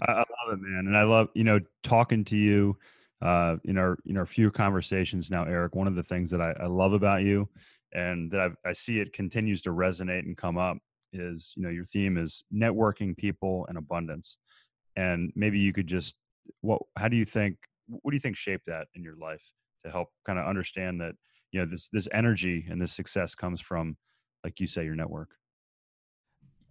I, 0.02 0.12
I 0.12 0.17
love 0.17 0.54
it 0.54 0.60
man. 0.60 0.88
And 0.88 0.98
i 0.98 1.04
love 1.04 1.30
you 1.34 1.43
know 1.43 1.60
talking 1.84 2.26
to 2.26 2.38
you 2.38 2.78
uh, 3.22 3.58
in 3.63 3.78
our 3.78 3.98
in 4.06 4.17
our 4.17 4.26
few 4.26 4.52
conversations 4.52 5.30
now 5.30 5.43
Erik 5.43 5.76
one 5.76 5.88
of 5.88 5.96
the 5.96 6.04
things 6.04 6.30
that 6.32 6.41
i, 6.41 6.52
I 6.60 6.65
love 6.65 6.93
about 6.93 7.22
you 7.22 7.48
and 7.93 8.30
that 8.32 8.39
I've, 8.39 8.56
i 8.65 8.74
see 8.74 9.00
it 9.00 9.13
continues 9.13 9.62
to 9.62 9.69
resonate 9.69 10.26
and 10.26 10.36
come 10.36 10.58
up 10.58 10.78
is 11.13 11.54
you 11.56 11.63
know 11.63 11.69
your 11.69 11.86
theme 11.86 12.17
is 12.17 12.43
networking 12.54 13.15
people 13.15 13.65
and 13.69 13.78
abundance. 13.78 14.38
And 14.96 15.32
maybe 15.36 15.60
you 15.60 15.74
could 15.74 15.88
just 15.88 16.15
what 16.62 16.82
how 16.98 17.08
do 17.08 17.15
you 17.15 17.26
think 17.26 17.58
what 17.88 18.12
do 18.12 18.15
you 18.15 18.22
think 18.22 18.36
shaped 18.36 18.65
that 18.67 18.88
in 18.96 19.04
your 19.04 19.15
life 19.15 19.43
to 19.86 19.91
help 19.91 20.10
kind 20.26 20.39
of 20.39 20.48
understand 20.48 21.00
that 21.02 21.15
you 21.52 21.60
know 21.60 21.65
this 21.65 21.88
this 21.93 22.08
energy 22.13 22.65
and 22.69 22.82
this 22.82 22.91
success 22.91 23.36
comes 23.36 23.62
from 23.62 23.96
like 24.43 24.60
you 24.60 24.67
say 24.67 24.84
your 24.84 24.96
network. 24.96 25.30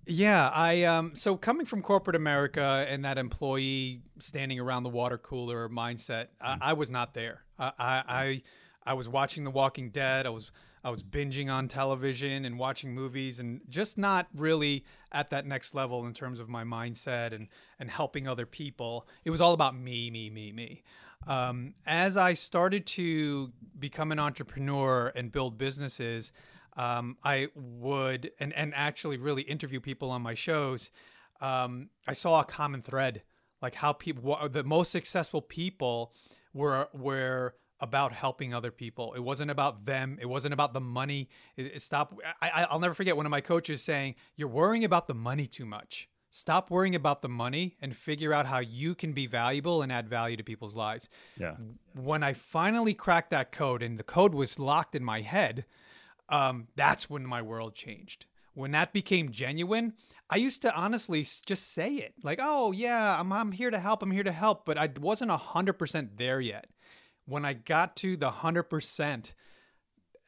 Yeah 0.04 0.50
i 0.52 0.82
um 0.82 1.14
so 1.14 1.36
coming 1.36 1.64
from 1.64 1.80
corporate 1.80 2.16
america 2.16 2.84
and 2.88 3.04
that 3.04 3.18
employee 3.18 4.02
standing 4.18 4.58
around 4.58 4.82
the 4.82 4.88
water 4.88 5.16
cooler 5.16 5.68
mindset 5.68 6.26
mm-hmm. 6.42 6.60
I, 6.60 6.70
I, 6.70 6.72
was 6.72 6.90
not 6.90 7.14
there. 7.14 7.44
I, 7.56 7.72
I 7.78 8.02
i 8.08 8.42
i 8.84 8.94
was 8.94 9.08
watching 9.08 9.44
the 9.44 9.52
walking 9.52 9.90
dead 9.90 10.26
i 10.26 10.30
was 10.30 10.50
i 10.82 10.90
was 10.90 11.04
binging 11.04 11.52
on 11.52 11.68
television 11.68 12.44
and 12.44 12.58
watching 12.58 12.92
movies 12.92 13.38
and 13.38 13.60
just 13.68 13.96
not 13.96 14.26
really 14.34 14.84
at 15.12 15.30
that 15.30 15.46
next 15.46 15.72
level 15.72 16.04
in 16.04 16.14
terms 16.14 16.40
of 16.40 16.48
my 16.48 16.64
mindset 16.64 17.32
and 17.32 17.46
and 17.78 17.90
helping 17.90 18.26
other 18.26 18.46
people. 18.46 19.06
It 19.24 19.30
was 19.30 19.40
all 19.40 19.52
about 19.52 19.76
me 19.76 20.10
me 20.10 20.30
me 20.30 20.52
me 20.52 20.82
um, 21.26 21.74
as 21.86 22.16
I 22.16 22.32
started 22.32 22.86
to 22.86 23.52
become 23.78 24.12
an 24.12 24.18
entrepreneur 24.18 25.12
and 25.14 25.30
build 25.30 25.58
businesses, 25.58 26.32
um, 26.76 27.16
I 27.22 27.48
would 27.54 28.32
and 28.40 28.52
and 28.54 28.72
actually 28.74 29.18
really 29.18 29.42
interview 29.42 29.80
people 29.80 30.10
on 30.10 30.22
my 30.22 30.34
shows. 30.34 30.90
Um, 31.40 31.90
I 32.06 32.12
saw 32.12 32.40
a 32.40 32.44
common 32.44 32.80
thread, 32.82 33.22
like 33.60 33.74
how 33.74 33.92
people 33.92 34.48
the 34.48 34.64
most 34.64 34.90
successful 34.90 35.42
people 35.42 36.14
were 36.54 36.88
were 36.94 37.54
about 37.80 38.12
helping 38.12 38.54
other 38.54 38.70
people. 38.70 39.12
It 39.14 39.20
wasn't 39.20 39.50
about 39.50 39.84
them. 39.84 40.16
It 40.20 40.26
wasn't 40.26 40.54
about 40.54 40.72
the 40.72 40.80
money. 40.80 41.28
It, 41.56 41.66
it 41.66 41.82
stopped. 41.82 42.14
I, 42.40 42.66
I'll 42.70 42.78
never 42.78 42.94
forget 42.94 43.16
one 43.16 43.26
of 43.26 43.30
my 43.30 43.40
coaches 43.40 43.82
saying, 43.82 44.14
"You're 44.36 44.48
worrying 44.48 44.84
about 44.84 45.06
the 45.06 45.14
money 45.14 45.46
too 45.46 45.66
much." 45.66 46.08
Stop 46.34 46.70
worrying 46.70 46.94
about 46.94 47.20
the 47.20 47.28
money 47.28 47.76
and 47.82 47.94
figure 47.94 48.32
out 48.32 48.46
how 48.46 48.58
you 48.58 48.94
can 48.94 49.12
be 49.12 49.26
valuable 49.26 49.82
and 49.82 49.92
add 49.92 50.08
value 50.08 50.34
to 50.38 50.42
people's 50.42 50.74
lives. 50.74 51.10
Yeah. 51.38 51.56
When 51.94 52.22
I 52.22 52.32
finally 52.32 52.94
cracked 52.94 53.28
that 53.30 53.52
code 53.52 53.82
and 53.82 53.98
the 53.98 54.02
code 54.02 54.32
was 54.32 54.58
locked 54.58 54.94
in 54.94 55.04
my 55.04 55.20
head, 55.20 55.66
um, 56.30 56.68
that's 56.74 57.10
when 57.10 57.26
my 57.26 57.42
world 57.42 57.74
changed. 57.74 58.24
When 58.54 58.70
that 58.70 58.94
became 58.94 59.30
genuine, 59.30 59.92
I 60.30 60.36
used 60.36 60.62
to 60.62 60.74
honestly 60.74 61.20
just 61.20 61.74
say 61.74 61.96
it 61.96 62.14
like, 62.24 62.38
oh, 62.40 62.72
yeah, 62.72 63.20
I'm, 63.20 63.30
I'm 63.30 63.52
here 63.52 63.70
to 63.70 63.78
help. 63.78 64.02
I'm 64.02 64.10
here 64.10 64.24
to 64.24 64.32
help. 64.32 64.64
But 64.64 64.78
I 64.78 64.88
wasn't 65.02 65.30
100% 65.30 66.16
there 66.16 66.40
yet. 66.40 66.66
When 67.26 67.44
I 67.44 67.52
got 67.52 67.94
to 67.96 68.16
the 68.16 68.30
100%, 68.30 69.32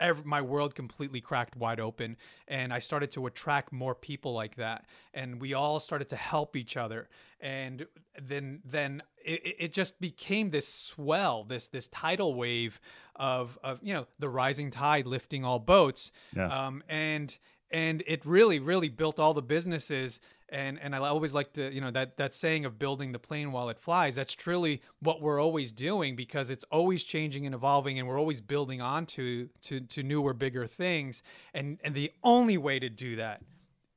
every, 0.05 0.25
my 0.25 0.40
world 0.43 0.75
completely 0.75 1.21
cracked 1.21 1.57
wide 1.57 1.81
open 1.81 2.17
and 2.49 2.73
i 2.73 2.79
started 2.79 3.11
to 3.11 3.27
attract 3.27 3.73
more 3.73 3.95
people 3.95 4.33
like 4.33 4.57
that 4.57 4.85
and 5.12 5.40
we 5.40 5.55
all 5.55 5.81
started 5.81 6.09
to 6.09 6.17
help 6.17 6.57
each 6.57 6.77
other 6.77 7.09
and 7.40 7.87
then 8.21 8.61
then 8.64 9.03
it, 9.25 9.57
it 9.59 9.73
just 9.73 10.01
became 10.01 10.51
this 10.51 10.69
swell 10.69 11.45
this 11.45 11.69
this 11.69 11.88
tidal 11.88 12.35
wave 12.35 12.81
of 13.17 13.59
of 13.64 13.81
you 13.83 13.95
know 13.95 14.07
the 14.19 14.29
rising 14.29 14.71
tide 14.71 15.07
lifting 15.07 15.45
all 15.45 15.59
boats 15.59 16.12
yeah. 16.37 16.67
um, 16.67 16.83
and 16.88 17.38
and 17.75 18.05
it 18.07 18.25
really 18.25 18.61
really 18.61 18.89
built 18.89 19.19
all 19.19 19.35
the 19.35 19.43
businesses. 19.43 20.21
And 20.49 20.79
and 20.81 20.95
I 20.95 20.99
always 20.99 21.35
like 21.35 21.53
to 21.55 21.75
you 21.75 21.81
know 21.81 21.91
that 21.91 22.17
that 22.19 22.33
saying 22.33 22.65
of 22.65 22.79
building 22.79 23.11
the 23.11 23.19
plane 23.19 23.51
while 23.51 23.69
it 23.69 23.79
flies 23.81 24.15
that's 24.15 24.33
truly 24.33 24.81
what 25.01 25.21
we're 25.21 25.41
always 25.41 25.73
doing 25.73 26.15
because 26.15 26.51
it's 26.51 26.65
always 26.71 27.03
changing 27.03 27.45
and 27.47 27.55
evolving 27.55 27.99
and 27.99 28.07
we're 28.07 28.19
always 28.19 28.41
building 28.41 28.81
on 28.81 29.05
to 29.07 29.49
to, 29.63 29.81
to 29.81 30.03
newer 30.05 30.33
bigger 30.33 30.67
things. 30.67 31.23
And 31.53 31.81
and 31.83 31.95
the 31.95 32.13
only 32.23 32.57
way 32.57 32.79
to 32.79 32.89
do 32.89 33.17
that 33.17 33.43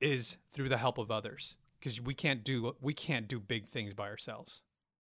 is 0.02 0.38
through 0.54 0.70
the 0.70 0.78
help 0.78 0.98
of 0.98 1.12
others 1.12 1.56
because 1.80 2.02
we 2.02 2.16
can't 2.16 2.44
do 2.44 2.76
we 2.82 2.94
can't 2.94 3.28
do 3.28 3.40
big 3.40 3.68
things 3.68 3.94
by 3.94 4.08
ourselves. 4.08 4.62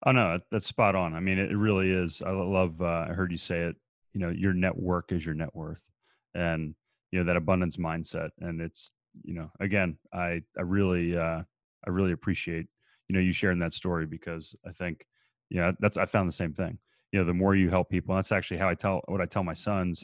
Oh 0.06 0.12
no 0.12 0.40
that's 0.50 0.66
spot 0.66 0.96
on. 0.96 1.14
I 1.14 1.20
mean 1.20 1.38
it 1.38 1.54
really 1.54 1.90
is. 1.90 2.22
I 2.24 2.30
love 2.30 2.80
uh, 2.80 3.06
i 3.10 3.12
heard 3.12 3.30
you 3.32 3.38
say 3.38 3.60
it 3.60 3.76
you 4.14 4.20
know 4.20 4.30
your 4.30 4.54
network 4.54 5.12
is 5.12 5.26
your 5.26 5.34
net 5.34 5.54
worth. 5.54 5.86
And 6.34 6.74
you 7.12 7.18
know 7.18 7.24
that 7.24 7.36
abundance 7.36 7.76
mindset 7.76 8.30
and 8.40 8.60
it's 8.60 8.90
you 9.22 9.34
know 9.34 9.50
again 9.60 9.96
i 10.12 10.40
i 10.58 10.62
really 10.62 11.16
uh 11.16 11.42
i 11.86 11.90
really 11.90 12.12
appreciate 12.12 12.66
you 13.08 13.14
know 13.14 13.20
you 13.20 13.32
sharing 13.32 13.58
that 13.58 13.74
story 13.74 14.06
because 14.06 14.56
i 14.66 14.72
think 14.72 15.06
you 15.50 15.60
know 15.60 15.72
that's 15.78 15.96
i 15.96 16.06
found 16.06 16.26
the 16.28 16.32
same 16.32 16.52
thing. 16.52 16.78
You 17.12 17.20
know 17.20 17.26
the 17.26 17.34
more 17.34 17.54
you 17.54 17.68
help 17.68 17.90
people 17.90 18.14
that's 18.14 18.32
actually 18.32 18.56
how 18.56 18.68
i 18.68 18.74
tell 18.74 19.02
what 19.06 19.20
i 19.20 19.26
tell 19.26 19.44
my 19.44 19.54
sons 19.54 20.02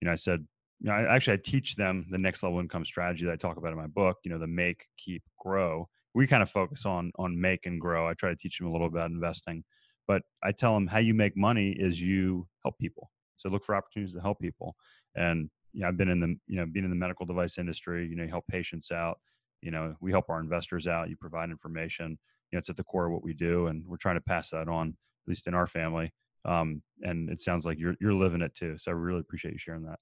you 0.00 0.06
know 0.06 0.12
i 0.12 0.16
said 0.16 0.44
you 0.80 0.88
know 0.88 0.94
I, 0.96 1.14
actually 1.14 1.34
i 1.34 1.40
teach 1.42 1.76
them 1.76 2.06
the 2.10 2.18
next 2.18 2.42
level 2.42 2.58
income 2.58 2.84
strategy 2.84 3.24
that 3.24 3.32
i 3.32 3.36
talk 3.36 3.56
about 3.56 3.70
in 3.70 3.78
my 3.78 3.86
book 3.86 4.18
you 4.24 4.30
know 4.30 4.38
the 4.38 4.48
make 4.48 4.86
keep 4.98 5.22
grow. 5.38 5.88
We 6.12 6.26
kind 6.26 6.42
of 6.42 6.50
focus 6.50 6.86
on 6.86 7.12
on 7.20 7.40
make 7.40 7.66
and 7.66 7.80
grow. 7.80 8.08
I 8.08 8.14
try 8.14 8.30
to 8.30 8.36
teach 8.36 8.58
them 8.58 8.66
a 8.66 8.72
little 8.72 8.88
about 8.88 9.10
investing 9.10 9.62
but 10.08 10.22
i 10.42 10.50
tell 10.50 10.74
them 10.74 10.88
how 10.88 10.98
you 10.98 11.14
make 11.14 11.36
money 11.36 11.70
is 11.70 12.02
you 12.02 12.48
help 12.64 12.76
people. 12.78 13.12
So 13.36 13.48
look 13.48 13.64
for 13.64 13.76
opportunities 13.76 14.14
to 14.16 14.20
help 14.20 14.40
people 14.40 14.74
and 15.14 15.48
you 15.72 15.82
know, 15.82 15.88
I've 15.88 15.96
been 15.96 16.08
in 16.08 16.20
the, 16.20 16.36
you 16.46 16.56
know, 16.56 16.66
being 16.66 16.84
in 16.84 16.90
the 16.90 16.96
medical 16.96 17.26
device 17.26 17.58
industry, 17.58 18.06
you 18.06 18.16
know, 18.16 18.24
you 18.24 18.28
help 18.28 18.46
patients 18.48 18.90
out, 18.90 19.18
you 19.62 19.70
know, 19.70 19.94
we 20.00 20.10
help 20.10 20.26
our 20.28 20.40
investors 20.40 20.86
out, 20.86 21.08
you 21.10 21.16
provide 21.16 21.50
information, 21.50 22.18
you 22.50 22.56
know, 22.56 22.58
it's 22.58 22.70
at 22.70 22.76
the 22.76 22.84
core 22.84 23.06
of 23.06 23.12
what 23.12 23.22
we 23.22 23.34
do. 23.34 23.66
And 23.66 23.84
we're 23.86 23.96
trying 23.96 24.16
to 24.16 24.20
pass 24.22 24.50
that 24.50 24.68
on, 24.68 24.88
at 24.88 25.28
least 25.28 25.46
in 25.46 25.54
our 25.54 25.66
family. 25.66 26.12
Um, 26.44 26.82
and 27.02 27.28
it 27.30 27.40
sounds 27.40 27.66
like 27.66 27.78
you're, 27.78 27.94
you're 28.00 28.14
living 28.14 28.42
it 28.42 28.54
too. 28.54 28.76
So 28.78 28.90
I 28.90 28.94
really 28.94 29.20
appreciate 29.20 29.52
you 29.52 29.58
sharing 29.58 29.84
that. 29.84 29.98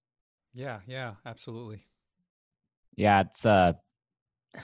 Yeah. 0.54 0.80
Yeah, 0.86 1.14
absolutely. 1.26 1.80
Yeah. 2.96 3.20
It's, 3.22 3.44
uh, 3.44 3.72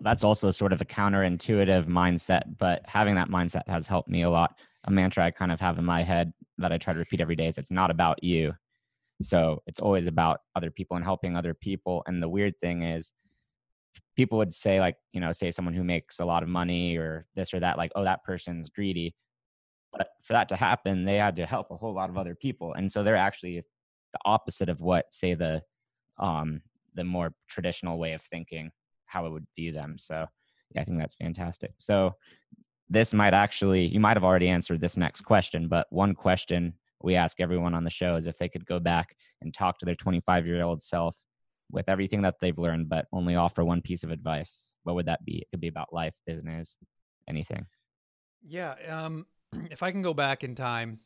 that's 0.00 0.24
also 0.24 0.50
sort 0.50 0.72
of 0.72 0.80
a 0.80 0.84
counterintuitive 0.84 1.86
mindset, 1.86 2.42
but 2.58 2.82
having 2.86 3.14
that 3.16 3.28
mindset 3.28 3.68
has 3.68 3.86
helped 3.86 4.08
me 4.08 4.22
a 4.22 4.30
lot. 4.30 4.54
A 4.84 4.90
mantra 4.90 5.24
I 5.24 5.30
kind 5.30 5.50
of 5.50 5.60
have 5.60 5.78
in 5.78 5.84
my 5.84 6.02
head 6.02 6.32
that 6.58 6.72
I 6.72 6.78
try 6.78 6.92
to 6.92 6.98
repeat 6.98 7.20
every 7.20 7.36
day 7.36 7.48
is 7.48 7.58
it's 7.58 7.70
not 7.70 7.90
about 7.90 8.22
you. 8.22 8.52
So 9.22 9.62
it's 9.66 9.80
always 9.80 10.06
about 10.06 10.40
other 10.56 10.70
people 10.70 10.96
and 10.96 11.04
helping 11.04 11.36
other 11.36 11.54
people. 11.54 12.02
And 12.06 12.22
the 12.22 12.28
weird 12.28 12.54
thing 12.60 12.82
is, 12.82 13.12
people 14.16 14.38
would 14.38 14.54
say, 14.54 14.80
like, 14.80 14.96
you 15.12 15.20
know, 15.20 15.32
say 15.32 15.50
someone 15.50 15.74
who 15.74 15.84
makes 15.84 16.20
a 16.20 16.24
lot 16.24 16.42
of 16.42 16.48
money 16.48 16.96
or 16.96 17.26
this 17.34 17.54
or 17.54 17.60
that, 17.60 17.78
like, 17.78 17.92
oh, 17.94 18.04
that 18.04 18.24
person's 18.24 18.68
greedy. 18.68 19.14
But 19.92 20.08
for 20.22 20.32
that 20.32 20.48
to 20.48 20.56
happen, 20.56 21.04
they 21.04 21.16
had 21.16 21.36
to 21.36 21.46
help 21.46 21.70
a 21.70 21.76
whole 21.76 21.94
lot 21.94 22.10
of 22.10 22.18
other 22.18 22.34
people. 22.34 22.74
And 22.74 22.90
so 22.90 23.02
they're 23.02 23.16
actually 23.16 23.60
the 24.12 24.18
opposite 24.24 24.68
of 24.68 24.80
what, 24.80 25.06
say, 25.12 25.34
the 25.34 25.62
um, 26.18 26.62
the 26.94 27.04
more 27.04 27.34
traditional 27.48 27.98
way 27.98 28.12
of 28.12 28.22
thinking, 28.22 28.70
how 29.06 29.26
it 29.26 29.30
would 29.30 29.46
view 29.56 29.72
them. 29.72 29.96
So 29.98 30.26
yeah, 30.74 30.82
I 30.82 30.84
think 30.84 30.98
that's 30.98 31.14
fantastic. 31.14 31.72
So 31.78 32.14
this 32.88 33.12
might 33.12 33.34
actually, 33.34 33.86
you 33.86 34.00
might 34.00 34.16
have 34.16 34.24
already 34.24 34.48
answered 34.48 34.80
this 34.80 34.96
next 34.96 35.22
question, 35.22 35.68
but 35.68 35.86
one 35.90 36.14
question 36.14 36.74
we 37.04 37.16
ask 37.16 37.40
everyone 37.40 37.74
on 37.74 37.84
the 37.84 37.90
show 37.90 38.16
is 38.16 38.26
if 38.26 38.38
they 38.38 38.48
could 38.48 38.66
go 38.66 38.80
back 38.80 39.14
and 39.42 39.52
talk 39.52 39.78
to 39.78 39.86
their 39.86 39.94
25 39.94 40.46
year 40.46 40.62
old 40.62 40.82
self 40.82 41.16
with 41.70 41.88
everything 41.88 42.22
that 42.22 42.36
they've 42.40 42.58
learned, 42.58 42.88
but 42.88 43.06
only 43.12 43.36
offer 43.36 43.64
one 43.64 43.82
piece 43.82 44.02
of 44.02 44.10
advice, 44.10 44.72
what 44.82 44.94
would 44.94 45.06
that 45.06 45.24
be? 45.24 45.38
It 45.38 45.48
could 45.50 45.60
be 45.60 45.68
about 45.68 45.92
life, 45.92 46.14
business, 46.26 46.76
anything. 47.28 47.66
Yeah. 48.46 48.74
Um, 48.88 49.26
if 49.70 49.82
I 49.82 49.90
can 49.90 50.02
go 50.02 50.14
back 50.14 50.44
in 50.44 50.54
time, 50.54 50.98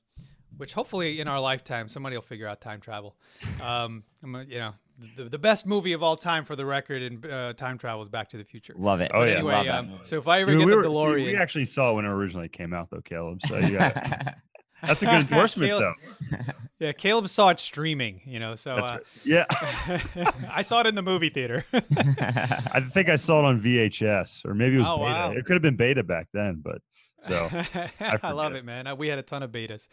which 0.56 0.72
hopefully 0.72 1.20
in 1.20 1.28
our 1.28 1.40
lifetime 1.40 1.88
somebody 1.88 2.16
will 2.16 2.22
figure 2.22 2.46
out 2.46 2.60
time 2.60 2.80
travel. 2.80 3.16
Um, 3.62 4.04
you 4.22 4.58
know, 4.58 4.74
the, 5.16 5.24
the 5.24 5.38
best 5.38 5.66
movie 5.66 5.92
of 5.92 6.02
all 6.02 6.16
time 6.16 6.44
for 6.44 6.56
the 6.56 6.66
record 6.66 7.02
in 7.02 7.24
uh, 7.30 7.52
time 7.52 7.78
travel 7.78 8.02
is 8.02 8.08
Back 8.08 8.28
to 8.30 8.36
the 8.36 8.44
Future. 8.44 8.74
Love 8.76 9.00
it. 9.00 9.12
Oh 9.14 9.22
yeah. 9.22 9.34
Anyway, 9.34 9.68
um, 9.68 10.00
so 10.02 10.18
if 10.18 10.26
I 10.26 10.40
ever 10.40 10.56
get 10.56 10.66
we 10.66 10.74
the 10.74 10.82
DeLorean, 10.82 11.16
see, 11.16 11.26
we 11.26 11.36
actually 11.36 11.64
saw 11.66 11.92
when 11.92 12.04
it 12.04 12.08
originally 12.08 12.48
came 12.48 12.74
out, 12.74 12.88
though, 12.90 13.00
Caleb. 13.00 13.40
So 13.46 13.58
yeah. 13.58 14.34
That's 14.82 15.02
a 15.02 15.06
good 15.06 15.14
endorsement, 15.30 15.70
Caleb, 15.70 15.94
though. 16.30 16.52
Yeah, 16.78 16.92
Caleb 16.92 17.28
saw 17.28 17.48
it 17.48 17.58
streaming, 17.58 18.20
you 18.24 18.38
know. 18.38 18.54
So 18.54 18.76
uh, 18.76 18.80
right. 18.80 19.00
yeah, 19.24 19.46
I 20.54 20.62
saw 20.62 20.80
it 20.80 20.86
in 20.86 20.94
the 20.94 21.02
movie 21.02 21.28
theater. 21.28 21.64
I 21.72 22.80
think 22.88 23.08
I 23.08 23.16
saw 23.16 23.40
it 23.40 23.44
on 23.46 23.60
VHS, 23.60 24.44
or 24.44 24.54
maybe 24.54 24.76
it 24.76 24.78
was 24.78 24.86
oh, 24.88 24.98
beta. 24.98 25.10
Wow. 25.10 25.32
It 25.32 25.44
could 25.44 25.54
have 25.54 25.62
been 25.62 25.74
beta 25.74 26.04
back 26.04 26.28
then, 26.32 26.62
but 26.62 26.80
so 27.20 27.48
I, 27.52 28.18
I, 28.22 28.30
love 28.30 28.54
it, 28.54 28.64
man. 28.64 28.86
We 28.96 29.08
had 29.08 29.18
a 29.18 29.22
ton 29.22 29.42
of 29.42 29.50
betas. 29.50 29.88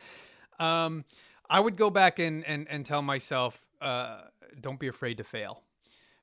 Um, 0.60 1.06
I 1.50 1.60
would 1.60 1.76
go 1.76 1.90
back 1.90 2.20
and 2.20 2.46
and 2.46 2.68
and 2.70 2.86
tell 2.86 3.02
myself, 3.02 3.60
uh, 3.82 4.22
don't 4.62 4.80
be 4.80 4.88
afraid 4.88 5.18
to 5.18 5.24
fail, 5.24 5.64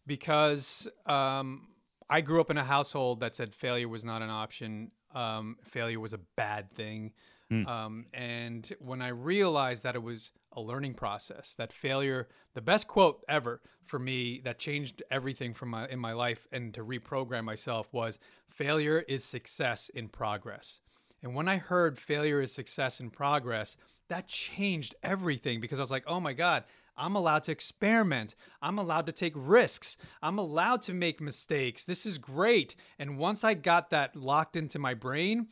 because 0.07 0.87
um, 1.07 1.67
I 2.09 2.21
grew 2.21 2.41
up 2.41 2.51
in 2.51 2.57
a 2.57 2.65
household 2.65 3.19
that 3.21 3.35
said 3.35 3.53
failure 3.53 3.89
was 3.89 4.05
not 4.05 4.23
an 4.23 4.31
option. 4.31 4.93
Um, 5.13 5.57
failure 5.65 5.99
was 5.99 6.13
a 6.13 6.21
bad 6.37 6.71
thing. 6.71 7.13
Mm. 7.53 7.69
Um, 7.69 8.07
and 8.15 8.73
when 8.79 9.03
I 9.03 9.09
realized 9.09 9.83
that 9.85 9.95
it 9.95 10.03
was 10.03 10.31
a 10.53 10.61
learning 10.61 10.95
process, 10.95 11.55
that 11.59 11.73
failure, 11.73 12.29
the 12.55 12.63
best 12.63 12.89
quote 12.89 13.23
ever 13.29 13.61
for 13.85 13.99
me 13.99 14.41
that 14.45 14.59
changed 14.59 15.03
everything 15.11 15.53
from 15.53 15.71
my 15.71 15.87
in 15.89 15.99
my 15.99 16.13
life 16.13 16.47
and 16.51 16.73
to 16.75 16.85
reprogram 16.85 17.45
myself 17.45 17.93
was 17.93 18.19
failure 18.49 19.05
is 19.07 19.23
success 19.23 19.91
in 19.91 20.09
progress. 20.09 20.81
And 21.23 21.35
when 21.35 21.47
I 21.47 21.59
heard 21.59 21.99
failure 21.99 22.41
is 22.41 22.53
success 22.53 23.01
in 23.01 23.11
progress, 23.11 23.77
that 24.09 24.29
changed 24.29 24.95
everything 25.03 25.61
because 25.61 25.79
I 25.79 25.83
was 25.83 25.91
like, 25.91 26.05
oh 26.07 26.21
my 26.21 26.33
God, 26.33 26.65
I'm 26.97 27.17
allowed 27.17 27.45
to 27.45 27.53
experiment. 27.53 28.35
I'm 28.61 28.79
allowed 28.79 29.07
to 29.07 29.13
take 29.13 29.33
risks. 29.37 29.97
I'm 30.23 30.39
allowed 30.39 30.83
to 30.83 30.95
make 30.95 31.21
mistakes. 31.21 31.85
This 31.85 32.07
is 32.07 32.19
great. 32.19 32.77
And 32.99 33.19
once 33.19 33.45
I 33.45 33.55
got 33.55 33.91
that 33.91 34.17
locked 34.17 34.57
into 34.57 34.79
my 34.79 34.95
brain, 34.95 35.49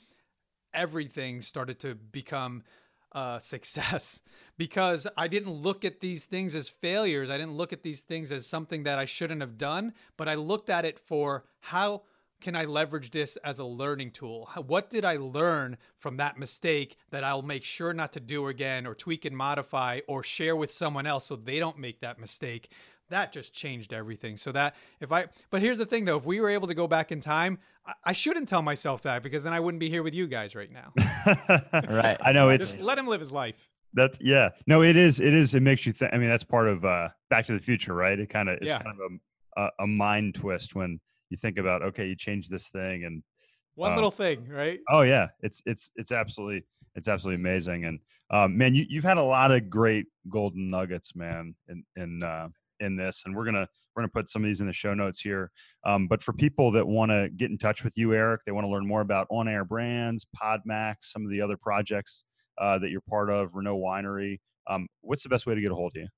everything 0.75 1.41
started 1.41 1.79
to 1.81 1.95
become 1.95 2.63
uh, 3.13 3.39
success 3.39 4.23
because 4.59 5.07
I 5.17 5.29
didn't 5.29 5.53
look 5.53 5.85
at 5.85 6.01
these 6.01 6.27
things 6.27 6.55
as 6.55 6.69
failures. 6.69 7.31
I 7.31 7.39
didn't 7.39 7.57
look 7.57 7.73
at 7.73 7.83
these 7.83 8.03
things 8.03 8.31
as 8.31 8.47
something 8.47 8.85
that 8.85 8.99
I 8.99 9.05
shouldn't 9.05 9.41
have 9.41 9.59
done, 9.59 9.95
but 10.17 10.29
I 10.29 10.35
looked 10.35 10.71
at 10.71 10.85
it 10.85 10.99
for 10.99 11.45
how 11.61 12.03
can 12.41 12.57
I 12.57 12.65
leverage 12.65 13.11
this 13.11 13.37
as 13.39 13.59
a 13.59 13.65
learning 13.65 14.13
tool? 14.13 14.49
What 14.67 14.89
did 14.89 15.05
I 15.05 15.17
learn 15.17 15.77
from 15.99 16.17
that 16.17 16.39
mistake 16.39 16.97
that 17.11 17.23
I'll 17.23 17.43
make 17.43 17.65
sure 17.65 17.93
not 17.93 18.13
to 18.15 18.21
do 18.21 18.49
again 18.49 18.87
or 18.87 18.95
tweak 18.95 19.27
and 19.27 19.37
modify 19.37 20.01
or 20.09 20.23
share 20.23 20.57
with 20.57 20.71
someone 20.71 21.07
else 21.07 21.27
so 21.27 21.37
they 21.37 21.59
don't 21.59 21.79
make 21.79 22.01
that 22.01 22.19
mistake? 22.19 22.71
That 23.11 23.33
just 23.33 23.53
changed 23.53 23.93
everything. 23.93 24.37
So 24.37 24.53
that 24.53 24.75
if 25.01 25.13
I, 25.13 25.27
but 25.51 25.61
here's 25.61 25.79
the 25.79 25.87
thing 25.87 26.05
though, 26.05 26.17
if 26.17 26.25
we 26.25 26.41
were 26.41 26.51
able 26.51 26.69
to 26.69 26.75
go 26.75 26.87
back 26.87 27.13
in 27.13 27.21
time, 27.21 27.59
I, 27.87 27.93
I 28.07 28.13
shouldn't 28.13 28.49
tell 28.49 28.63
myself 28.63 29.03
that 29.03 29.23
because 29.23 29.43
then 29.43 29.53
I 29.53 29.61
wouldn't 29.61 29.81
be 29.81 29.91
here 29.91 30.03
with 30.03 30.15
you 30.15 30.27
guys 30.27 30.55
right 30.55 30.71
now. 30.73 30.93
right. 31.73 32.17
I 32.21 32.33
know 32.33 32.49
it's, 32.49 32.73
just 32.73 32.81
let 32.81 32.99
him 32.99 33.07
live 33.07 33.21
his 33.21 33.33
life. 33.33 33.69
That's 33.93 34.19
yeah. 34.21 34.51
No, 34.67 34.83
it 34.83 34.97
is. 34.97 35.21
It 35.21 35.35
is. 35.35 35.55
It 35.55 35.63
makes 35.63 35.85
you 35.85 35.93
think. 35.93 36.13
I 36.15 36.19
mean, 36.19 36.29
that's 36.29 36.45
part 36.45 36.69
of 36.69 36.85
uh 36.85 37.09
Back 37.29 37.47
to 37.47 37.53
the 37.53 37.59
Future, 37.59 37.95
right? 37.95 38.19
It 38.19 38.31
kind 38.31 38.49
of 38.49 38.59
it's 38.59 38.67
yeah. 38.67 38.83
kind 38.83 38.97
of 38.97 38.99
a, 39.57 39.61
a, 39.63 39.71
a 39.85 39.87
mind 39.87 40.37
twist 40.37 40.75
when 40.75 41.01
you 41.31 41.37
think 41.37 41.59
about 41.59 41.83
okay 41.83 42.07
you 42.07 42.17
change 42.17 42.49
this 42.49 42.69
thing 42.69 43.05
and 43.05 43.23
one 43.77 43.93
um, 43.93 43.97
little 43.97 44.11
thing 44.11 44.47
right 44.49 44.81
oh 44.91 45.03
yeah 45.03 45.29
it's 45.41 45.63
it's 45.65 45.91
it's 45.97 46.13
absolutely 46.13 46.63
it's 46.97 47.09
absolutely 47.09 47.41
amazing 47.41 47.85
and 47.85 48.01
um, 48.31 48.59
man 48.59 48.75
you, 48.75 48.85
you've 48.89 49.05
had 49.05 49.17
a 49.17 49.23
lot 49.23 49.51
of 49.51 49.71
great 49.71 50.07
golden 50.29 50.69
nuggets 50.69 51.17
man 51.17 51.55
in 51.69 51.85
in 51.97 52.23
uh, 52.23 52.49
in 52.81 52.97
this 52.97 53.23
and 53.25 53.35
we're 53.35 53.45
gonna 53.45 53.67
we're 53.95 54.03
gonna 54.03 54.09
put 54.09 54.29
some 54.29 54.43
of 54.43 54.49
these 54.49 54.61
in 54.61 54.67
the 54.67 54.73
show 54.73 54.95
notes 54.95 55.21
here 55.21 55.51
um, 55.85 56.09
but 56.09 56.23
for 56.23 56.33
people 56.33 56.71
that 56.71 56.87
want 56.87 57.11
to 57.11 57.29
get 57.37 57.51
in 57.51 57.59
touch 57.59 57.85
with 57.85 57.97
you 57.97 58.13
Erik 58.13 58.41
they 58.45 58.53
want 58.53 58.65
to 58.65 58.69
learn 58.69 58.87
more 58.87 59.01
about 59.01 59.27
on 59.31 59.49
air 59.49 59.65
brands 59.65 60.27
podmax 60.41 60.97
some 61.01 61.25
of 61.25 61.31
the 61.31 61.41
other 61.41 61.57
projects 61.57 62.25
uh, 62.61 62.79
that 62.79 62.91
you're 62.91 63.01
part 63.03 63.31
of 63.31 63.55
renault 63.55 63.79
winery 63.79 64.39
um, 64.69 64.87
what's 65.03 65.23
the 65.23 65.29
best 65.29 65.47
way 65.47 65.55
to 65.55 65.61
get 65.61 65.71
a 65.71 65.75
hold 65.75 65.93
of 65.95 66.03
you 66.03 66.09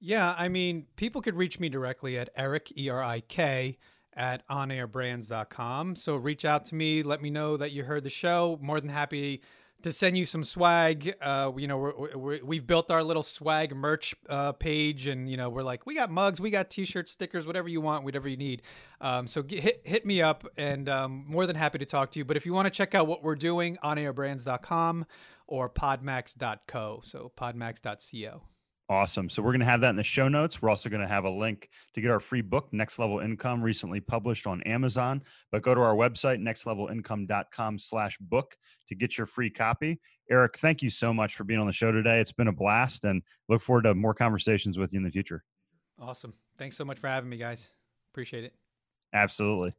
yeah 0.00 0.34
i 0.38 0.48
mean 0.48 0.86
people 0.96 1.20
could 1.20 1.36
reach 1.36 1.58
me 1.60 1.68
directly 1.68 2.18
at 2.18 2.28
eric 2.36 2.72
e-r-i-k 2.76 3.76
at 4.14 4.46
onairbrands.com. 4.48 5.96
So 5.96 6.16
reach 6.16 6.44
out 6.44 6.64
to 6.66 6.74
me, 6.74 7.02
let 7.02 7.22
me 7.22 7.30
know 7.30 7.56
that 7.56 7.72
you 7.72 7.84
heard 7.84 8.04
the 8.04 8.10
show. 8.10 8.58
More 8.60 8.80
than 8.80 8.90
happy 8.90 9.42
to 9.82 9.92
send 9.92 10.16
you 10.16 10.24
some 10.24 10.44
swag. 10.44 11.14
Uh, 11.20 11.52
you 11.56 11.66
know, 11.66 12.40
we 12.44 12.56
have 12.56 12.66
built 12.66 12.90
our 12.90 13.02
little 13.02 13.22
swag 13.22 13.74
merch 13.74 14.14
uh, 14.28 14.52
page, 14.52 15.06
and 15.06 15.30
you 15.30 15.36
know, 15.36 15.48
we're 15.48 15.62
like, 15.62 15.86
we 15.86 15.94
got 15.94 16.10
mugs, 16.10 16.40
we 16.40 16.50
got 16.50 16.70
T-shirts, 16.70 17.12
stickers, 17.12 17.46
whatever 17.46 17.68
you 17.68 17.80
want, 17.80 18.04
whatever 18.04 18.28
you 18.28 18.36
need. 18.36 18.62
Um, 19.00 19.26
so 19.26 19.42
get, 19.42 19.60
hit 19.60 19.82
hit 19.84 20.06
me 20.06 20.22
up, 20.22 20.46
and 20.56 20.88
um, 20.88 21.24
more 21.26 21.46
than 21.46 21.56
happy 21.56 21.78
to 21.78 21.86
talk 21.86 22.10
to 22.12 22.18
you. 22.18 22.24
But 22.24 22.36
if 22.36 22.46
you 22.46 22.52
want 22.52 22.66
to 22.66 22.70
check 22.70 22.94
out 22.94 23.06
what 23.06 23.22
we're 23.22 23.36
doing, 23.36 23.78
onairbrands.com 23.82 25.06
or 25.46 25.68
podmax.co. 25.68 27.00
So 27.04 27.32
podmax.co. 27.36 28.42
Awesome. 28.90 29.30
So 29.30 29.40
we're 29.40 29.52
going 29.52 29.60
to 29.60 29.66
have 29.66 29.82
that 29.82 29.90
in 29.90 29.96
the 29.96 30.02
show 30.02 30.26
notes. 30.26 30.60
We're 30.60 30.68
also 30.68 30.88
going 30.88 31.00
to 31.00 31.06
have 31.06 31.24
a 31.24 31.30
link 31.30 31.70
to 31.94 32.00
get 32.00 32.10
our 32.10 32.18
free 32.18 32.40
book, 32.40 32.72
Next 32.72 32.98
Level 32.98 33.20
Income, 33.20 33.62
recently 33.62 34.00
published 34.00 34.48
on 34.48 34.60
Amazon. 34.64 35.22
But 35.52 35.62
go 35.62 35.76
to 35.76 35.80
our 35.80 35.94
website, 35.94 36.40
nextlevelincome.com 36.40 37.78
slash 37.78 38.18
book 38.18 38.56
to 38.90 38.94
get 38.94 39.16
your 39.16 39.26
free 39.26 39.48
copy. 39.48 39.98
Erik, 40.30 40.58
thank 40.58 40.82
you 40.82 40.90
so 40.90 41.14
much 41.14 41.34
for 41.34 41.44
being 41.44 41.58
on 41.58 41.66
the 41.66 41.72
show 41.72 41.90
today. 41.90 42.18
It's 42.18 42.32
been 42.32 42.48
a 42.48 42.52
blast 42.52 43.04
and 43.04 43.22
look 43.48 43.62
forward 43.62 43.82
to 43.82 43.94
more 43.94 44.14
conversations 44.14 44.76
with 44.76 44.92
you 44.92 44.98
in 44.98 45.04
the 45.04 45.10
future. 45.10 45.42
Awesome. 45.98 46.34
Thanks 46.56 46.76
so 46.76 46.84
much 46.84 46.98
for 46.98 47.08
having 47.08 47.30
me, 47.30 47.36
guys. 47.36 47.70
Appreciate 48.12 48.44
it. 48.44 48.54
Absolutely. 49.14 49.74